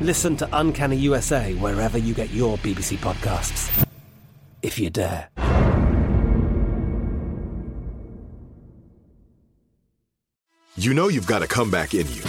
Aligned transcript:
Listen 0.00 0.36
to 0.36 0.48
Uncanny 0.52 0.96
USA 0.96 1.54
wherever 1.54 1.96
you 1.96 2.12
get 2.12 2.30
your 2.30 2.58
BBC 2.58 2.98
podcasts. 2.98 3.86
If 4.60 4.78
you 4.78 4.90
dare. 4.90 5.30
You 10.76 10.92
know 10.92 11.08
you've 11.08 11.26
got 11.26 11.42
a 11.42 11.46
comeback 11.46 11.94
in 11.94 12.06
you. 12.12 12.22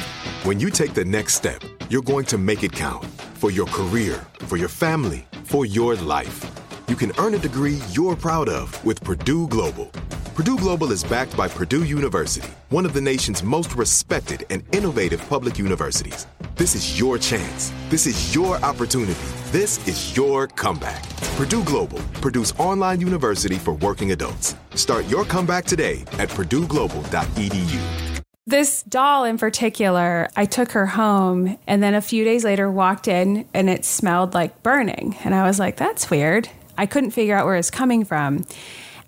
When 0.44 0.62
you 0.62 0.70
take 0.70 0.94
the 0.94 1.04
next 1.04 1.36
step, 1.36 1.62
you're 1.90 2.02
going 2.02 2.24
to 2.28 2.38
make 2.38 2.64
it 2.64 2.72
count 2.72 3.04
for 3.34 3.52
your 3.52 3.66
career, 3.68 4.26
for 4.46 4.56
your 4.56 4.70
family, 4.70 5.26
for 5.44 5.66
your 5.66 5.96
life. 5.96 6.46
You 6.88 6.96
can 6.96 7.12
earn 7.18 7.34
a 7.34 7.40
degree 7.40 7.82
you're 7.92 8.16
proud 8.16 8.48
of 8.48 8.84
with 8.86 9.04
Purdue 9.04 9.50
Global. 9.50 9.88
Purdue 10.36 10.58
Global 10.58 10.94
is 10.94 11.04
backed 11.04 11.36
by 11.36 11.50
Purdue 11.50 11.84
University, 11.84 12.48
one 12.70 12.86
of 12.86 12.94
the 12.94 13.02
nation's 13.02 13.44
most 13.44 13.76
respected 13.76 14.46
and 14.50 14.64
innovative 14.74 15.20
public 15.28 15.60
universities. 15.60 16.28
This 16.58 16.74
is 16.74 17.00
your 17.00 17.20
chance. 17.20 17.72
This 17.88 18.08
is 18.08 18.34
your 18.34 18.56
opportunity. 18.66 19.14
This 19.52 19.88
is 19.88 20.18
your 20.18 20.48
comeback. 20.48 21.08
Purdue 21.36 21.64
Global, 21.64 22.00
Purdue's 22.20 22.52
online 22.54 23.00
university 23.00 23.58
for 23.58 23.74
working 23.74 24.12
adults. 24.12 24.56
Start 24.74 25.06
your 25.06 25.24
comeback 25.24 25.66
today 25.66 26.02
at 26.14 26.30
purdueglobal.edu. 26.30 28.24
This 28.48 28.82
doll 28.82 29.24
in 29.26 29.38
particular, 29.38 30.30
I 30.36 30.46
took 30.46 30.72
her 30.72 30.88
home 30.88 31.60
and 31.68 31.84
then 31.84 31.94
a 31.94 32.02
few 32.02 32.24
days 32.24 32.44
later 32.44 32.72
walked 32.72 33.08
in 33.08 33.48
and 33.54 33.70
it 33.70 33.86
smelled 33.86 34.34
like 34.34 34.64
burning. 34.64 35.16
And 35.24 35.36
I 35.36 35.46
was 35.46 35.60
like, 35.60 35.78
that's 35.78 36.10
weird. 36.10 36.50
I 36.76 36.88
couldn't 36.88 37.12
figure 37.12 37.36
out 37.36 37.46
where 37.46 37.58
it's 37.58 37.70
coming 37.70 38.04
from. 38.04 38.48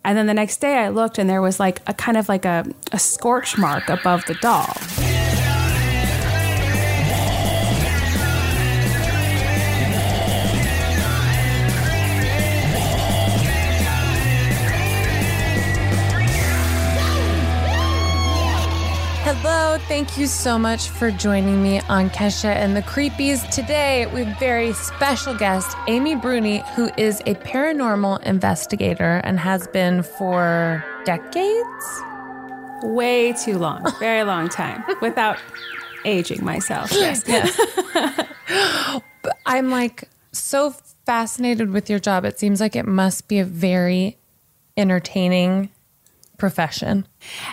And 0.05 0.15
then 0.15 0.27
the 0.27 0.35
next 0.35 0.57
day 0.57 0.77
I 0.77 0.89
looked 0.89 1.17
and 1.17 1.27
there 1.27 1.41
was 1.41 1.59
like 1.59 1.81
a 1.88 1.95
kind 1.95 2.15
of 2.15 2.29
like 2.29 2.45
a, 2.45 2.63
a 2.91 2.99
scorch 2.99 3.57
mark 3.57 3.89
above 3.89 4.23
the 4.25 4.35
doll. 4.35 4.71
Thank 19.89 20.19
you 20.19 20.27
so 20.27 20.59
much 20.59 20.89
for 20.89 21.09
joining 21.09 21.63
me 21.63 21.79
on 21.89 22.11
Kesha 22.11 22.53
and 22.53 22.77
the 22.77 22.83
Creepies. 22.83 23.50
Today, 23.50 24.05
we 24.13 24.23
have 24.23 24.35
a 24.35 24.39
very 24.39 24.72
special 24.73 25.33
guest, 25.33 25.75
Amy 25.88 26.13
Bruni, 26.13 26.59
who 26.75 26.91
is 26.95 27.22
a 27.22 27.33
paranormal 27.33 28.22
investigator 28.22 29.19
and 29.23 29.39
has 29.39 29.67
been 29.69 30.03
for 30.03 30.85
decades. 31.05 32.03
Way 32.83 33.33
too 33.33 33.57
long, 33.57 33.83
very 34.00 34.23
long 34.23 34.47
time, 34.47 34.83
without 35.01 35.39
aging 36.06 36.45
myself. 36.45 36.91
Yes. 36.94 37.23
yes. 37.25 37.59
I'm 39.47 39.71
like 39.71 40.07
so 40.31 40.69
fascinated 41.07 41.71
with 41.71 41.89
your 41.89 42.00
job. 42.00 42.25
It 42.25 42.38
seems 42.38 42.61
like 42.61 42.75
it 42.75 42.85
must 42.85 43.27
be 43.27 43.39
a 43.39 43.45
very 43.45 44.19
entertaining 44.77 45.71
profession. 46.39 47.07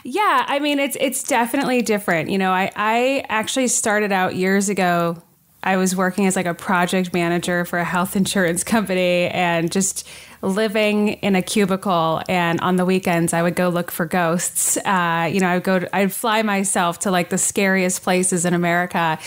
Yeah, 0.05 0.45
I 0.47 0.59
mean 0.61 0.79
it's 0.79 0.97
it's 1.01 1.23
definitely 1.23 1.83
different. 1.83 2.31
You 2.31 2.39
know, 2.39 2.53
I 2.53 2.71
I 2.77 3.25
actually 3.29 3.69
started 3.69 4.13
out 4.13 4.37
years 4.37 4.69
ago 4.69 5.23
I 5.67 5.77
was 5.77 5.97
working 5.97 6.27
as 6.27 6.37
like 6.37 6.47
a 6.47 6.55
project 6.55 7.13
manager 7.13 7.65
for 7.65 7.79
a 7.79 7.85
health 7.85 8.17
insurance 8.17 8.63
company 8.65 9.27
and 9.27 9.71
just 9.71 10.09
living 10.41 11.09
in 11.09 11.35
a 11.35 11.43
cubicle. 11.43 12.23
And 12.29 12.61
on 12.61 12.77
the 12.77 12.85
weekends, 12.85 13.33
I 13.33 13.43
would 13.43 13.57
go 13.57 13.69
look 13.69 13.91
for 13.91 14.07
ghosts. 14.07 14.77
Uh, 14.79 15.29
you 15.31 15.41
know, 15.41 15.49
I 15.49 15.55
would 15.55 15.65
go, 15.65 15.81
to, 15.81 15.97
I'd 15.97 16.13
fly 16.13 16.43
myself 16.43 17.01
to 17.01 17.11
like 17.11 17.31
the 17.31 17.39
scariest 17.39 18.03
places 18.03 18.45
in 18.45 18.55
America. 18.55 19.19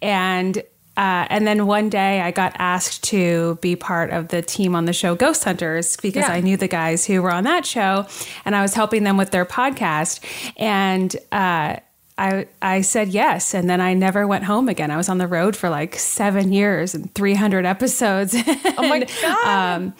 And 0.00 0.62
uh, 0.98 1.28
and 1.30 1.46
then 1.46 1.68
one 1.68 1.88
day 1.88 2.20
I 2.20 2.32
got 2.32 2.56
asked 2.58 3.04
to 3.04 3.56
be 3.60 3.76
part 3.76 4.10
of 4.10 4.28
the 4.28 4.42
team 4.42 4.74
on 4.74 4.84
the 4.84 4.92
show 4.92 5.14
Ghost 5.14 5.44
Hunters 5.44 5.96
because 5.96 6.26
yeah. 6.26 6.32
I 6.32 6.40
knew 6.40 6.56
the 6.56 6.66
guys 6.66 7.06
who 7.06 7.22
were 7.22 7.30
on 7.30 7.44
that 7.44 7.64
show 7.64 8.04
and 8.44 8.56
I 8.56 8.62
was 8.62 8.74
helping 8.74 9.04
them 9.04 9.16
with 9.16 9.30
their 9.30 9.44
podcast. 9.44 10.18
And 10.56 11.14
uh, 11.30 11.76
I, 12.18 12.48
I 12.60 12.80
said 12.80 13.10
yes. 13.10 13.54
And 13.54 13.70
then 13.70 13.80
I 13.80 13.94
never 13.94 14.26
went 14.26 14.42
home 14.42 14.68
again. 14.68 14.90
I 14.90 14.96
was 14.96 15.08
on 15.08 15.18
the 15.18 15.28
road 15.28 15.54
for 15.54 15.70
like 15.70 15.94
seven 15.94 16.52
years 16.52 16.96
and 16.96 17.14
300 17.14 17.64
episodes. 17.64 18.34
Oh 18.76 18.88
my 18.88 19.06
God. 19.22 19.46
um, 19.46 19.94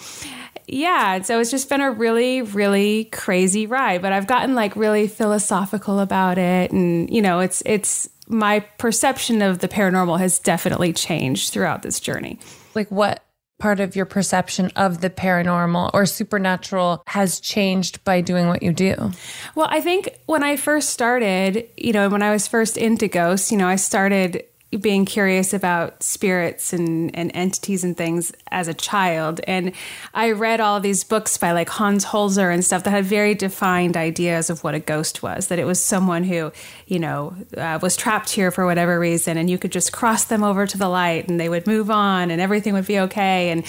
yeah, 0.67 1.23
so 1.23 1.41
it's 1.41 1.51
just 1.51 1.69
been 1.69 1.81
a 1.81 1.91
really, 1.91 2.43
really 2.43 3.05
crazy 3.07 3.67
ride. 3.67 4.03
But 4.03 4.13
I've 4.13 4.27
gotten 4.27 4.55
like 4.55 4.77
really 4.77 5.09
philosophical 5.09 5.99
about 5.99 6.39
it, 6.39 6.71
and 6.71 7.09
you 7.11 7.23
know, 7.23 7.41
it's 7.41 7.63
it's 7.65 8.09
my 8.29 8.61
perception 8.61 9.43
of 9.43 9.59
the 9.59 9.69
paranormal 9.69 10.19
has 10.19 10.39
definitely 10.39 10.93
changed 10.93 11.53
throughout 11.53 11.83
this 11.83 12.01
journey. 12.01 12.39
Like, 12.75 12.91
what 12.91 13.25
part 13.59 13.81
of 13.81 13.97
your 13.97 14.07
perception 14.07 14.71
of 14.77 15.01
the 15.01 15.11
paranormal 15.11 15.91
or 15.93 16.07
supernatural 16.07 17.03
has 17.07 17.41
changed 17.41 18.03
by 18.05 18.21
doing 18.21 18.47
what 18.47 18.63
you 18.63 18.73
do? 18.73 19.11
Well, 19.55 19.69
I 19.71 19.81
think 19.81 20.09
when 20.27 20.43
I 20.43 20.57
first 20.57 20.91
started, 20.91 21.69
you 21.77 21.93
know, 21.93 22.09
when 22.09 22.23
I 22.23 22.31
was 22.31 22.47
first 22.47 22.77
into 22.77 23.09
ghosts, 23.09 23.51
you 23.51 23.59
know, 23.59 23.67
I 23.67 23.77
started 23.77 24.45
being 24.71 25.07
curious 25.07 25.55
about 25.55 26.03
spirits 26.03 26.75
and, 26.75 27.15
and 27.17 27.31
entities 27.35 27.85
and 27.85 27.97
things 27.97 28.33
as 28.51 28.69
a 28.69 28.75
child. 28.75 29.41
And 29.47 29.73
I 30.13 30.33
read 30.33 30.61
all 30.61 30.79
these 30.79 31.05
books 31.05 31.39
by 31.39 31.53
like 31.53 31.71
Hans 31.71 32.05
Holzer 32.05 32.53
and 32.53 32.63
stuff 32.63 32.85
that 32.85 32.91
had 32.91 33.07
very 33.07 33.35
defined 33.35 33.97
ideas 33.97 34.51
of 34.51 34.63
what 34.63 34.75
a 34.75 34.79
ghost 34.79 35.23
was, 35.23 35.47
that 35.47 35.59
it 35.59 35.65
was 35.65 35.83
someone 35.83 36.23
who, 36.23 36.53
you 36.87 36.99
know, 36.99 37.35
uh, 37.57 37.79
was 37.81 37.97
trapped 37.97 38.29
here 38.29 38.51
for 38.51 38.67
whatever 38.67 39.01
reason, 39.01 39.39
and 39.39 39.49
you 39.49 39.57
could 39.57 39.73
just 39.73 39.91
cross 39.91 40.25
them 40.25 40.45
over 40.45 40.67
to 40.67 40.77
the 40.77 40.89
light 40.89 41.29
and 41.31 41.41
they 41.41 41.49
would 41.49 41.67
move 41.67 41.91
on 41.91 42.31
and 42.31 42.39
everything 42.39 42.75
would 42.75 42.87
be 42.87 42.99
okay. 42.99 43.51
And, 43.51 43.65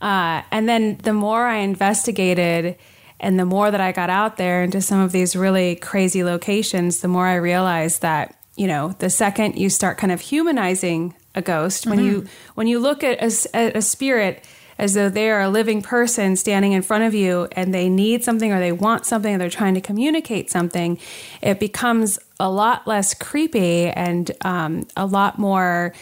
uh, 0.00 0.42
and 0.50 0.68
then 0.68 0.98
the 1.04 1.12
more 1.12 1.46
I 1.46 1.58
investigated, 1.58 2.76
and 3.20 3.38
the 3.38 3.44
more 3.44 3.70
that 3.70 3.82
I 3.82 3.92
got 3.92 4.08
out 4.08 4.38
there 4.38 4.64
into 4.64 4.80
some 4.80 4.98
of 4.98 5.12
these 5.12 5.36
really 5.36 5.76
crazy 5.76 6.24
locations, 6.24 7.02
the 7.02 7.08
more 7.08 7.26
I 7.26 7.34
realized 7.34 8.00
that 8.00 8.39
you 8.60 8.66
know, 8.66 8.94
the 8.98 9.08
second 9.08 9.56
you 9.56 9.70
start 9.70 9.96
kind 9.96 10.12
of 10.12 10.20
humanizing 10.20 11.14
a 11.34 11.40
ghost, 11.40 11.86
when 11.86 11.98
mm-hmm. 11.98 12.06
you 12.06 12.26
when 12.56 12.66
you 12.66 12.78
look 12.78 13.02
at 13.02 13.18
a, 13.22 13.56
at 13.56 13.74
a 13.74 13.80
spirit 13.80 14.44
as 14.76 14.92
though 14.92 15.08
they 15.08 15.30
are 15.30 15.40
a 15.40 15.48
living 15.48 15.80
person 15.80 16.36
standing 16.36 16.72
in 16.72 16.82
front 16.82 17.04
of 17.04 17.14
you 17.14 17.48
and 17.52 17.72
they 17.72 17.88
need 17.88 18.22
something 18.22 18.52
or 18.52 18.60
they 18.60 18.72
want 18.72 19.06
something 19.06 19.34
or 19.34 19.38
they're 19.38 19.48
trying 19.48 19.72
to 19.72 19.80
communicate 19.80 20.50
something, 20.50 20.98
it 21.40 21.58
becomes 21.58 22.18
a 22.38 22.50
lot 22.50 22.86
less 22.86 23.14
creepy 23.14 23.86
and 23.86 24.30
um, 24.42 24.86
a 24.94 25.06
lot 25.06 25.38
more 25.38 25.94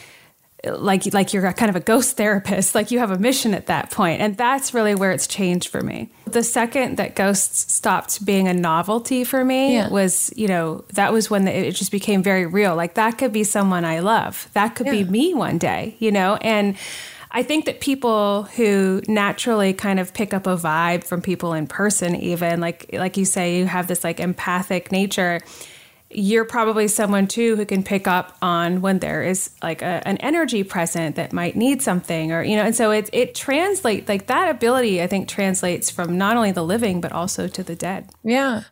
like 0.64 1.12
like 1.14 1.32
you're 1.32 1.52
kind 1.52 1.70
of 1.70 1.76
a 1.76 1.80
ghost 1.80 2.16
therapist 2.16 2.74
like 2.74 2.90
you 2.90 2.98
have 2.98 3.10
a 3.12 3.18
mission 3.18 3.54
at 3.54 3.66
that 3.66 3.90
point. 3.90 4.20
And 4.20 4.36
that's 4.36 4.74
really 4.74 4.94
where 4.94 5.12
it's 5.12 5.26
changed 5.26 5.68
for 5.68 5.80
me. 5.82 6.10
The 6.26 6.42
second 6.42 6.96
that 6.96 7.14
ghosts 7.14 7.72
stopped 7.72 8.24
being 8.24 8.48
a 8.48 8.54
novelty 8.54 9.22
for 9.24 9.44
me 9.44 9.74
Yeah. 9.74 9.88
was 9.88 10.32
you 10.36 10.48
know 10.48 10.84
that 10.94 11.12
was 11.12 11.30
when 11.30 11.46
it 11.46 11.72
just 11.76 11.92
became 11.92 12.22
very 12.22 12.44
real. 12.46 12.74
Like 12.74 12.94
that 12.94 13.18
could 13.18 13.32
be 13.32 13.44
someone 13.44 13.84
i 13.84 14.00
love. 14.00 14.48
That 14.54 14.74
could 14.74 14.86
be 14.86 15.04
me 15.04 15.34
one 15.34 15.58
day 15.58 15.94
you 16.00 16.10
know? 16.10 16.36
And 16.36 16.76
I 17.30 17.42
think 17.42 17.66
that 17.66 17.80
people 17.80 18.44
who 18.56 19.02
naturally 19.06 19.74
kind 19.74 20.00
of 20.00 20.14
pick 20.14 20.32
up 20.32 20.46
a 20.46 20.56
vibe 20.56 21.04
from 21.04 21.20
people 21.20 21.52
in 21.52 21.66
person, 21.66 22.16
even 22.16 22.58
like 22.60 22.88
like 22.92 23.16
you 23.16 23.24
say, 23.26 23.58
you 23.58 23.66
have 23.66 23.86
this 23.86 24.02
like 24.02 24.18
empathic 24.18 24.90
nature. 24.90 25.40
You're 26.10 26.44
probably 26.44 26.88
someone 26.88 27.26
too 27.26 27.56
who 27.56 27.66
can 27.66 27.82
pick 27.82 28.08
up 28.08 28.36
on 28.40 28.80
when 28.80 29.00
there 29.00 29.22
is 29.22 29.50
like 29.62 29.82
a, 29.82 30.06
an 30.06 30.16
energy 30.18 30.64
present 30.64 31.16
that 31.16 31.32
might 31.32 31.54
need 31.54 31.82
something, 31.82 32.32
or 32.32 32.42
you 32.42 32.56
know. 32.56 32.62
And 32.62 32.74
so 32.74 32.90
it 32.90 33.10
it 33.12 33.34
translates 33.34 34.08
like 34.08 34.26
that 34.26 34.48
ability. 34.48 35.02
I 35.02 35.06
think 35.06 35.28
translates 35.28 35.90
from 35.90 36.16
not 36.16 36.36
only 36.36 36.52
the 36.52 36.64
living 36.64 37.00
but 37.00 37.12
also 37.12 37.46
to 37.48 37.62
the 37.62 37.74
dead. 37.74 38.08
Yeah. 38.24 38.62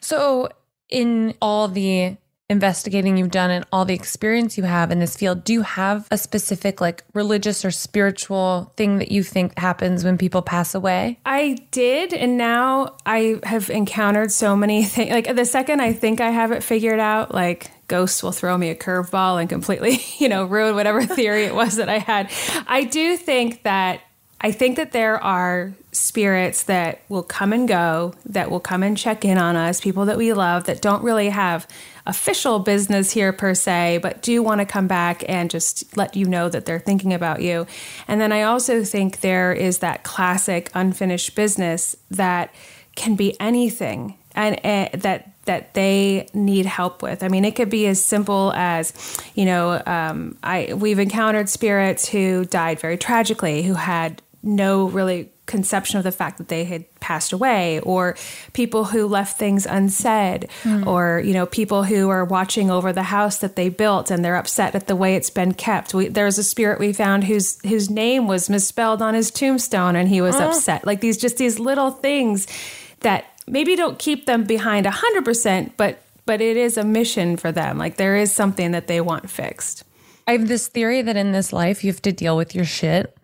So, 0.00 0.48
in 0.88 1.34
all 1.40 1.68
the 1.68 2.16
investigating 2.48 3.16
you've 3.16 3.30
done 3.30 3.50
and 3.50 3.64
all 3.72 3.84
the 3.84 3.94
experience 3.94 4.56
you 4.56 4.64
have 4.64 4.90
in 4.90 5.00
this 5.00 5.16
field, 5.16 5.42
do 5.42 5.52
you 5.52 5.62
have 5.62 6.06
a 6.10 6.18
specific 6.18 6.80
like 6.80 7.02
religious 7.12 7.64
or 7.64 7.70
spiritual 7.70 8.72
thing 8.76 8.98
that 8.98 9.10
you 9.10 9.22
think 9.22 9.58
happens 9.58 10.04
when 10.04 10.16
people 10.16 10.42
pass 10.42 10.74
away? 10.74 11.18
I 11.26 11.58
did, 11.70 12.12
and 12.12 12.36
now 12.36 12.96
I 13.04 13.40
have 13.42 13.68
encountered 13.70 14.30
so 14.30 14.54
many 14.54 14.84
things. 14.84 15.10
Like 15.10 15.34
the 15.34 15.44
second 15.44 15.80
I 15.80 15.92
think 15.92 16.20
I 16.20 16.30
have 16.30 16.52
it 16.52 16.62
figured 16.62 17.00
out, 17.00 17.34
like 17.34 17.70
ghosts 17.88 18.22
will 18.22 18.32
throw 18.32 18.56
me 18.56 18.70
a 18.70 18.76
curveball 18.76 19.40
and 19.40 19.48
completely, 19.48 20.00
you 20.18 20.28
know, 20.28 20.44
ruin 20.44 20.74
whatever 20.74 21.04
theory 21.04 21.44
it 21.44 21.54
was 21.54 21.76
that 21.76 21.88
I 21.88 21.98
had. 21.98 22.30
I 22.66 22.84
do 22.84 23.16
think 23.16 23.64
that 23.64 24.02
I 24.40 24.52
think 24.52 24.76
that 24.76 24.92
there 24.92 25.22
are 25.22 25.72
spirits 25.92 26.64
that 26.64 27.00
will 27.08 27.22
come 27.22 27.52
and 27.52 27.66
go, 27.66 28.14
that 28.26 28.50
will 28.50 28.60
come 28.60 28.82
and 28.82 28.96
check 28.96 29.24
in 29.24 29.38
on 29.38 29.56
us, 29.56 29.80
people 29.80 30.04
that 30.04 30.18
we 30.18 30.32
love 30.34 30.64
that 30.64 30.82
don't 30.82 31.02
really 31.02 31.30
have 31.30 31.66
official 32.06 32.58
business 32.58 33.10
here 33.10 33.32
per 33.32 33.54
se, 33.54 33.98
but 34.02 34.22
do 34.22 34.42
want 34.42 34.60
to 34.60 34.66
come 34.66 34.86
back 34.86 35.24
and 35.28 35.50
just 35.50 35.96
let 35.96 36.16
you 36.16 36.24
know 36.24 36.48
that 36.48 36.64
they're 36.64 36.78
thinking 36.78 37.12
about 37.12 37.42
you. 37.42 37.66
And 38.08 38.20
then 38.20 38.32
I 38.32 38.42
also 38.42 38.84
think 38.84 39.20
there 39.20 39.52
is 39.52 39.78
that 39.78 40.04
classic 40.04 40.70
unfinished 40.74 41.34
business 41.34 41.96
that 42.10 42.54
can 42.94 43.16
be 43.16 43.38
anything 43.40 44.16
and 44.34 44.56
uh, 44.64 44.96
that 44.98 45.32
that 45.46 45.74
they 45.74 46.28
need 46.34 46.66
help 46.66 47.02
with. 47.02 47.22
I 47.22 47.28
mean, 47.28 47.44
it 47.44 47.54
could 47.54 47.70
be 47.70 47.86
as 47.86 48.02
simple 48.02 48.52
as, 48.56 48.92
you 49.34 49.44
know, 49.44 49.80
um, 49.86 50.36
I 50.42 50.74
we've 50.74 50.98
encountered 50.98 51.48
spirits 51.48 52.08
who 52.08 52.44
died 52.44 52.80
very 52.80 52.96
tragically, 52.96 53.62
who 53.62 53.74
had 53.74 54.22
no 54.42 54.88
really 54.88 55.30
conception 55.46 55.96
of 55.96 56.04
the 56.04 56.12
fact 56.12 56.38
that 56.38 56.48
they 56.48 56.64
had 56.64 56.84
passed 57.00 57.32
away 57.32 57.80
or 57.80 58.16
people 58.52 58.84
who 58.84 59.06
left 59.06 59.38
things 59.38 59.64
unsaid 59.64 60.48
hmm. 60.62 60.86
or 60.86 61.22
you 61.24 61.32
know 61.32 61.46
people 61.46 61.84
who 61.84 62.08
are 62.08 62.24
watching 62.24 62.70
over 62.70 62.92
the 62.92 63.04
house 63.04 63.38
that 63.38 63.56
they 63.56 63.68
built 63.68 64.10
and 64.10 64.24
they're 64.24 64.36
upset 64.36 64.74
at 64.74 64.88
the 64.88 64.96
way 64.96 65.14
it's 65.14 65.30
been 65.30 65.54
kept. 65.54 65.94
We, 65.94 66.08
there's 66.08 66.38
a 66.38 66.44
spirit 66.44 66.78
we 66.80 66.92
found 66.92 67.24
whose 67.24 67.60
whose 67.62 67.88
name 67.88 68.26
was 68.26 68.50
misspelled 68.50 69.00
on 69.00 69.14
his 69.14 69.30
tombstone 69.30 69.96
and 69.96 70.08
he 70.08 70.20
was 70.20 70.34
upset. 70.36 70.84
Like 70.84 71.00
these 71.00 71.16
just 71.16 71.36
these 71.36 71.58
little 71.58 71.92
things 71.92 72.46
that 73.00 73.24
maybe 73.46 73.76
don't 73.76 73.98
keep 73.98 74.26
them 74.26 74.44
behind 74.44 74.86
100% 74.86 75.70
but 75.76 76.02
but 76.26 76.40
it 76.40 76.56
is 76.56 76.76
a 76.76 76.84
mission 76.84 77.36
for 77.36 77.52
them. 77.52 77.78
Like 77.78 77.96
there 77.96 78.16
is 78.16 78.32
something 78.32 78.72
that 78.72 78.88
they 78.88 79.00
want 79.00 79.30
fixed. 79.30 79.84
I 80.26 80.32
have 80.32 80.48
this 80.48 80.66
theory 80.66 81.02
that 81.02 81.16
in 81.16 81.30
this 81.30 81.52
life 81.52 81.84
you 81.84 81.92
have 81.92 82.02
to 82.02 82.12
deal 82.12 82.36
with 82.36 82.54
your 82.54 82.64
shit. 82.64 83.16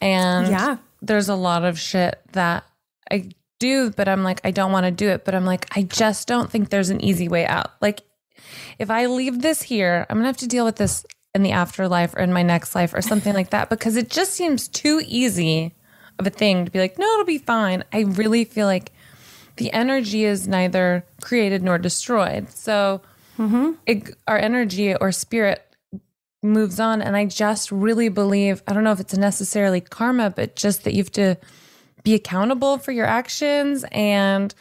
And 0.00 0.48
Yeah. 0.48 0.76
There's 1.06 1.28
a 1.28 1.34
lot 1.34 1.64
of 1.64 1.78
shit 1.78 2.20
that 2.32 2.64
I 3.10 3.30
do, 3.58 3.90
but 3.90 4.08
I'm 4.08 4.22
like, 4.22 4.40
I 4.44 4.50
don't 4.50 4.72
want 4.72 4.84
to 4.84 4.90
do 4.90 5.08
it. 5.08 5.24
But 5.24 5.34
I'm 5.34 5.44
like, 5.44 5.66
I 5.76 5.82
just 5.82 6.26
don't 6.28 6.50
think 6.50 6.70
there's 6.70 6.90
an 6.90 7.02
easy 7.02 7.28
way 7.28 7.46
out. 7.46 7.72
Like, 7.80 8.02
if 8.78 8.90
I 8.90 9.06
leave 9.06 9.42
this 9.42 9.62
here, 9.62 10.06
I'm 10.08 10.16
going 10.16 10.24
to 10.24 10.28
have 10.28 10.36
to 10.38 10.48
deal 10.48 10.64
with 10.64 10.76
this 10.76 11.06
in 11.34 11.42
the 11.42 11.52
afterlife 11.52 12.14
or 12.14 12.20
in 12.20 12.32
my 12.32 12.42
next 12.42 12.74
life 12.74 12.94
or 12.94 13.02
something 13.02 13.34
like 13.34 13.50
that 13.50 13.68
because 13.68 13.96
it 13.96 14.08
just 14.08 14.32
seems 14.32 14.68
too 14.68 15.02
easy 15.04 15.74
of 16.18 16.26
a 16.26 16.30
thing 16.30 16.64
to 16.64 16.70
be 16.70 16.78
like, 16.78 16.98
no, 16.98 17.06
it'll 17.14 17.24
be 17.24 17.38
fine. 17.38 17.82
I 17.92 18.00
really 18.00 18.44
feel 18.44 18.66
like 18.66 18.92
the 19.56 19.72
energy 19.72 20.24
is 20.24 20.46
neither 20.46 21.04
created 21.20 21.62
nor 21.62 21.78
destroyed. 21.78 22.50
So 22.50 23.02
mm-hmm. 23.36 23.72
it, 23.86 24.16
our 24.28 24.38
energy 24.38 24.94
or 24.94 25.10
spirit 25.10 25.73
moves 26.44 26.78
on. 26.78 27.02
And 27.02 27.16
I 27.16 27.24
just 27.24 27.72
really 27.72 28.08
believe, 28.08 28.62
I 28.68 28.72
don't 28.72 28.84
know 28.84 28.92
if 28.92 29.00
it's 29.00 29.16
necessarily 29.16 29.80
karma, 29.80 30.30
but 30.30 30.56
just 30.56 30.84
that 30.84 30.94
you 30.94 31.02
have 31.02 31.12
to 31.12 31.36
be 32.02 32.14
accountable 32.14 32.78
for 32.78 32.92
your 32.92 33.06
actions. 33.06 33.84
And 33.90 34.54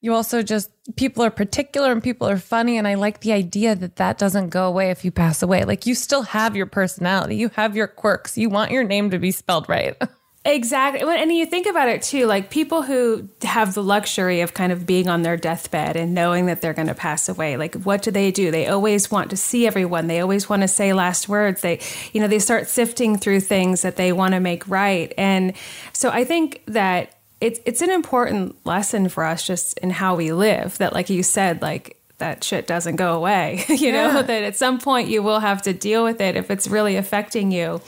you 0.00 0.12
also 0.12 0.42
just, 0.42 0.70
people 0.96 1.24
are 1.24 1.30
particular 1.30 1.92
and 1.92 2.02
people 2.02 2.28
are 2.28 2.38
funny. 2.38 2.76
And 2.76 2.86
I 2.86 2.94
like 2.94 3.20
the 3.20 3.32
idea 3.32 3.74
that 3.76 3.96
that 3.96 4.18
doesn't 4.18 4.50
go 4.50 4.66
away 4.66 4.90
if 4.90 5.04
you 5.04 5.10
pass 5.10 5.42
away. 5.42 5.64
Like 5.64 5.86
you 5.86 5.94
still 5.94 6.22
have 6.22 6.56
your 6.56 6.66
personality, 6.66 7.36
you 7.36 7.48
have 7.50 7.76
your 7.76 7.86
quirks, 7.86 8.36
you 8.36 8.50
want 8.50 8.70
your 8.70 8.84
name 8.84 9.10
to 9.10 9.18
be 9.18 9.30
spelled 9.30 9.68
right. 9.68 9.96
Exactly. 10.46 11.02
And 11.02 11.32
you 11.32 11.46
think 11.46 11.66
about 11.66 11.88
it 11.88 12.02
too, 12.02 12.26
like 12.26 12.50
people 12.50 12.82
who 12.82 13.28
have 13.42 13.72
the 13.72 13.82
luxury 13.82 14.42
of 14.42 14.52
kind 14.52 14.72
of 14.72 14.84
being 14.84 15.08
on 15.08 15.22
their 15.22 15.38
deathbed 15.38 15.96
and 15.96 16.12
knowing 16.12 16.46
that 16.46 16.60
they're 16.60 16.74
going 16.74 16.88
to 16.88 16.94
pass 16.94 17.30
away. 17.30 17.56
Like, 17.56 17.74
what 17.76 18.02
do 18.02 18.10
they 18.10 18.30
do? 18.30 18.50
They 18.50 18.66
always 18.66 19.10
want 19.10 19.30
to 19.30 19.38
see 19.38 19.66
everyone. 19.66 20.06
They 20.06 20.20
always 20.20 20.46
want 20.46 20.60
to 20.60 20.68
say 20.68 20.92
last 20.92 21.30
words. 21.30 21.62
They, 21.62 21.80
you 22.12 22.20
know, 22.20 22.28
they 22.28 22.38
start 22.38 22.68
sifting 22.68 23.16
through 23.16 23.40
things 23.40 23.80
that 23.82 23.96
they 23.96 24.12
want 24.12 24.34
to 24.34 24.40
make 24.40 24.68
right. 24.68 25.14
And 25.16 25.54
so 25.94 26.10
I 26.10 26.24
think 26.24 26.62
that 26.66 27.14
it's, 27.40 27.60
it's 27.64 27.80
an 27.80 27.90
important 27.90 28.54
lesson 28.66 29.08
for 29.08 29.24
us 29.24 29.46
just 29.46 29.78
in 29.78 29.88
how 29.88 30.14
we 30.14 30.32
live 30.32 30.76
that, 30.76 30.92
like 30.92 31.08
you 31.08 31.22
said, 31.22 31.62
like, 31.62 31.98
that 32.18 32.44
shit 32.44 32.66
doesn't 32.66 32.96
go 32.96 33.14
away. 33.14 33.64
you 33.68 33.92
know, 33.92 34.22
that 34.22 34.42
at 34.42 34.56
some 34.56 34.78
point 34.78 35.08
you 35.08 35.22
will 35.22 35.40
have 35.40 35.62
to 35.62 35.72
deal 35.72 36.04
with 36.04 36.20
it 36.20 36.36
if 36.36 36.50
it's 36.50 36.68
really 36.68 36.96
affecting 36.96 37.50
you. 37.50 37.80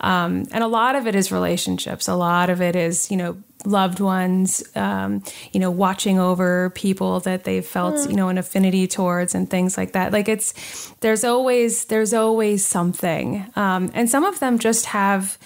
Um, 0.00 0.44
and 0.52 0.62
a 0.62 0.66
lot 0.68 0.94
of 0.94 1.06
it 1.06 1.14
is 1.14 1.32
relationships. 1.32 2.08
A 2.08 2.14
lot 2.14 2.50
of 2.50 2.60
it 2.60 2.76
is, 2.76 3.10
you 3.10 3.16
know, 3.16 3.36
loved 3.64 3.98
ones, 3.98 4.62
um, 4.76 5.22
you 5.52 5.58
know, 5.58 5.70
watching 5.70 6.18
over 6.20 6.70
people 6.70 7.20
that 7.20 7.44
they've 7.44 7.66
felt, 7.66 8.08
you 8.08 8.14
know, 8.14 8.28
an 8.28 8.38
affinity 8.38 8.86
towards 8.86 9.34
and 9.34 9.50
things 9.50 9.76
like 9.76 9.92
that. 9.92 10.12
Like 10.12 10.28
it's, 10.28 10.54
there's 11.00 11.24
always, 11.24 11.86
there's 11.86 12.14
always 12.14 12.64
something. 12.64 13.50
Um, 13.56 13.90
and 13.94 14.08
some 14.08 14.24
of 14.24 14.38
them 14.38 14.58
just 14.58 14.86
have, 14.86 15.36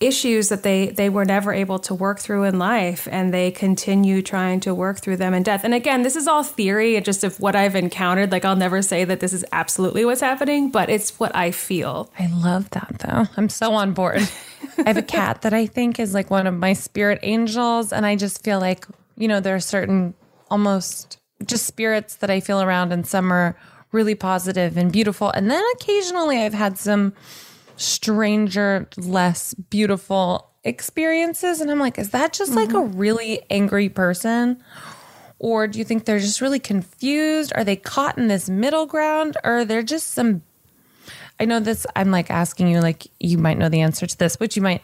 issues 0.00 0.48
that 0.48 0.62
they 0.62 0.88
they 0.88 1.08
were 1.08 1.24
never 1.24 1.52
able 1.52 1.78
to 1.78 1.94
work 1.94 2.18
through 2.18 2.44
in 2.44 2.58
life 2.58 3.06
and 3.10 3.34
they 3.34 3.50
continue 3.50 4.22
trying 4.22 4.58
to 4.58 4.74
work 4.74 4.98
through 4.98 5.16
them 5.16 5.34
in 5.34 5.42
death 5.42 5.62
and 5.62 5.74
again 5.74 6.02
this 6.02 6.16
is 6.16 6.26
all 6.26 6.42
theory 6.42 6.98
just 7.02 7.22
of 7.22 7.38
what 7.38 7.54
i've 7.54 7.76
encountered 7.76 8.32
like 8.32 8.42
i'll 8.42 8.56
never 8.56 8.80
say 8.80 9.04
that 9.04 9.20
this 9.20 9.34
is 9.34 9.44
absolutely 9.52 10.02
what's 10.02 10.22
happening 10.22 10.70
but 10.70 10.88
it's 10.88 11.20
what 11.20 11.36
i 11.36 11.50
feel 11.50 12.10
I 12.18 12.26
love 12.26 12.68
that 12.70 12.96
though. 12.98 13.26
I'm 13.36 13.48
so 13.48 13.72
on 13.72 13.92
board. 13.92 14.20
I 14.78 14.88
have 14.88 14.96
a 14.96 15.02
cat 15.02 15.42
that 15.42 15.54
I 15.54 15.66
think 15.66 15.98
is 15.98 16.14
like 16.14 16.30
one 16.30 16.46
of 16.46 16.54
my 16.54 16.74
spirit 16.74 17.18
angels. 17.22 17.92
And 17.92 18.04
I 18.04 18.16
just 18.16 18.44
feel 18.44 18.60
like, 18.60 18.86
you 19.16 19.28
know, 19.28 19.40
there 19.40 19.54
are 19.54 19.60
certain 19.60 20.14
almost 20.50 21.18
just 21.46 21.66
spirits 21.66 22.16
that 22.16 22.30
I 22.30 22.40
feel 22.40 22.60
around, 22.60 22.92
and 22.92 23.06
some 23.06 23.32
are 23.32 23.56
really 23.92 24.14
positive 24.14 24.76
and 24.76 24.92
beautiful. 24.92 25.30
And 25.30 25.50
then 25.50 25.62
occasionally 25.74 26.42
I've 26.42 26.54
had 26.54 26.76
some 26.78 27.14
stranger, 27.80 28.88
less 28.96 29.54
beautiful 29.54 30.50
experiences. 30.64 31.60
And 31.60 31.70
I'm 31.70 31.78
like, 31.78 31.98
is 31.98 32.10
that 32.10 32.32
just 32.32 32.54
like 32.54 32.72
a 32.72 32.80
really 32.80 33.40
angry 33.50 33.88
person? 33.88 34.62
Or 35.38 35.66
do 35.66 35.78
you 35.78 35.84
think 35.84 36.04
they're 36.04 36.18
just 36.18 36.40
really 36.40 36.58
confused? 36.58 37.52
Are 37.56 37.64
they 37.64 37.76
caught 37.76 38.18
in 38.18 38.28
this 38.28 38.50
middle 38.50 38.84
ground? 38.84 39.36
Or 39.42 39.64
they're 39.64 39.82
just 39.82 40.08
some 40.08 40.42
I 41.40 41.46
know 41.46 41.58
this, 41.58 41.86
I'm 41.96 42.10
like 42.10 42.30
asking 42.30 42.68
you, 42.68 42.80
like, 42.80 43.06
you 43.18 43.38
might 43.38 43.56
know 43.56 43.70
the 43.70 43.80
answer 43.80 44.06
to 44.06 44.18
this, 44.18 44.38
which 44.38 44.56
you 44.56 44.62
might, 44.62 44.82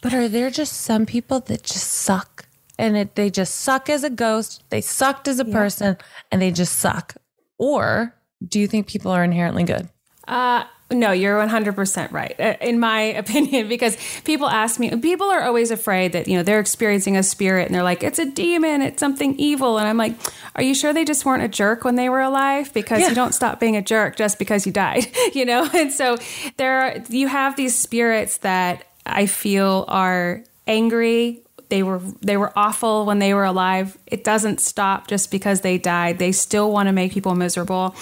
but 0.00 0.14
are 0.14 0.28
there 0.28 0.50
just 0.50 0.72
some 0.72 1.04
people 1.04 1.40
that 1.40 1.64
just 1.64 1.84
suck? 1.84 2.46
And 2.78 2.96
it, 2.96 3.16
they 3.16 3.28
just 3.28 3.56
suck 3.56 3.90
as 3.90 4.04
a 4.04 4.10
ghost, 4.10 4.62
they 4.70 4.80
sucked 4.80 5.26
as 5.26 5.40
a 5.40 5.44
person, 5.44 5.96
and 6.30 6.40
they 6.40 6.52
just 6.52 6.78
suck? 6.78 7.16
Or 7.58 8.14
do 8.46 8.60
you 8.60 8.68
think 8.68 8.86
people 8.86 9.10
are 9.10 9.24
inherently 9.24 9.64
good? 9.64 9.88
Uh, 10.28 10.62
no, 10.90 11.12
you're 11.12 11.38
100% 11.38 12.12
right, 12.12 12.34
uh, 12.40 12.54
in 12.60 12.80
my 12.80 13.00
opinion, 13.22 13.68
because 13.68 13.96
people 14.24 14.48
ask 14.48 14.80
me, 14.80 14.94
people 14.96 15.26
are 15.28 15.42
always 15.42 15.70
afraid 15.70 16.12
that, 16.12 16.26
you 16.28 16.36
know, 16.36 16.42
they're 16.42 16.60
experiencing 16.60 17.16
a 17.16 17.22
spirit 17.22 17.66
and 17.66 17.74
they're 17.74 17.82
like, 17.82 18.02
it's 18.02 18.18
a 18.18 18.24
demon, 18.24 18.80
it's 18.80 18.98
something 19.00 19.34
evil. 19.38 19.76
And 19.78 19.86
I'm 19.86 19.98
like, 19.98 20.14
are 20.56 20.62
you 20.62 20.74
sure 20.74 20.92
they 20.94 21.04
just 21.04 21.24
weren't 21.26 21.42
a 21.42 21.48
jerk 21.48 21.84
when 21.84 21.96
they 21.96 22.08
were 22.08 22.22
alive? 22.22 22.72
Because 22.72 23.00
Yeah. 23.00 23.10
you 23.10 23.14
don't 23.14 23.34
stop 23.34 23.60
being 23.60 23.76
a 23.76 23.82
jerk 23.82 24.16
just 24.16 24.38
because 24.38 24.64
you 24.66 24.72
died, 24.72 25.06
you 25.34 25.44
know? 25.44 25.68
And 25.74 25.92
so 25.92 26.16
there 26.56 26.80
are, 26.80 26.94
you 27.10 27.28
have 27.28 27.56
these 27.56 27.78
spirits 27.78 28.38
that 28.38 28.84
I 29.04 29.26
feel 29.26 29.84
are 29.88 30.42
angry. 30.66 31.42
They 31.70 31.82
were 31.82 32.00
they 32.22 32.38
were 32.38 32.50
awful 32.56 33.04
when 33.04 33.18
they 33.18 33.34
were 33.34 33.44
alive. 33.44 33.98
It 34.06 34.24
doesn't 34.24 34.58
stop 34.60 35.06
just 35.06 35.30
because 35.30 35.60
they 35.60 35.76
died. 35.76 36.18
They 36.18 36.32
still 36.32 36.72
want 36.72 36.86
to 36.88 36.92
make 36.94 37.12
people 37.12 37.34
miserable. 37.34 37.94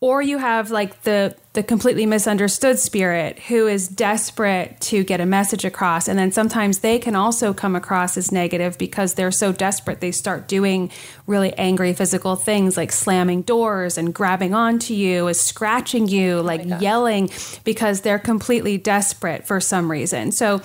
Or 0.00 0.22
you 0.22 0.38
have 0.38 0.70
like 0.70 1.02
the 1.02 1.34
the 1.54 1.62
completely 1.62 2.06
misunderstood 2.06 2.78
spirit 2.78 3.36
who 3.40 3.66
is 3.66 3.88
desperate 3.88 4.80
to 4.80 5.02
get 5.02 5.20
a 5.20 5.26
message 5.26 5.64
across. 5.64 6.06
And 6.06 6.16
then 6.16 6.30
sometimes 6.30 6.80
they 6.80 7.00
can 7.00 7.16
also 7.16 7.52
come 7.52 7.74
across 7.74 8.16
as 8.16 8.30
negative 8.30 8.78
because 8.78 9.14
they're 9.14 9.32
so 9.32 9.50
desperate 9.50 10.00
they 10.00 10.12
start 10.12 10.46
doing 10.46 10.90
really 11.26 11.52
angry 11.54 11.92
physical 11.94 12.36
things 12.36 12.76
like 12.76 12.92
slamming 12.92 13.42
doors 13.42 13.98
and 13.98 14.14
grabbing 14.14 14.54
onto 14.54 14.94
you 14.94 15.26
is 15.26 15.40
scratching 15.40 16.06
you 16.06 16.38
oh 16.38 16.42
like 16.42 16.60
oh 16.64 16.78
yelling 16.78 17.28
because 17.64 18.02
they're 18.02 18.20
completely 18.20 18.78
desperate 18.78 19.46
for 19.46 19.60
some 19.60 19.90
reason. 19.90 20.30
So 20.30 20.62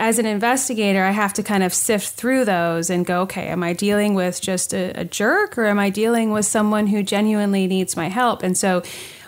as 0.00 0.18
an 0.18 0.26
investigator, 0.26 1.04
I 1.04 1.10
have 1.10 1.34
to 1.34 1.42
kind 1.42 1.62
of 1.62 1.74
sift 1.74 2.14
through 2.14 2.46
those 2.46 2.88
and 2.88 3.04
go, 3.04 3.20
okay, 3.22 3.48
am 3.48 3.62
I 3.62 3.74
dealing 3.74 4.14
with 4.14 4.40
just 4.40 4.72
a, 4.72 4.98
a 4.98 5.04
jerk 5.04 5.58
or 5.58 5.66
am 5.66 5.78
I 5.78 5.90
dealing 5.90 6.32
with 6.32 6.46
someone 6.46 6.86
who 6.86 7.02
genuinely 7.02 7.66
needs 7.66 7.96
my 7.96 8.08
help? 8.08 8.42
And 8.42 8.56
so 8.56 8.82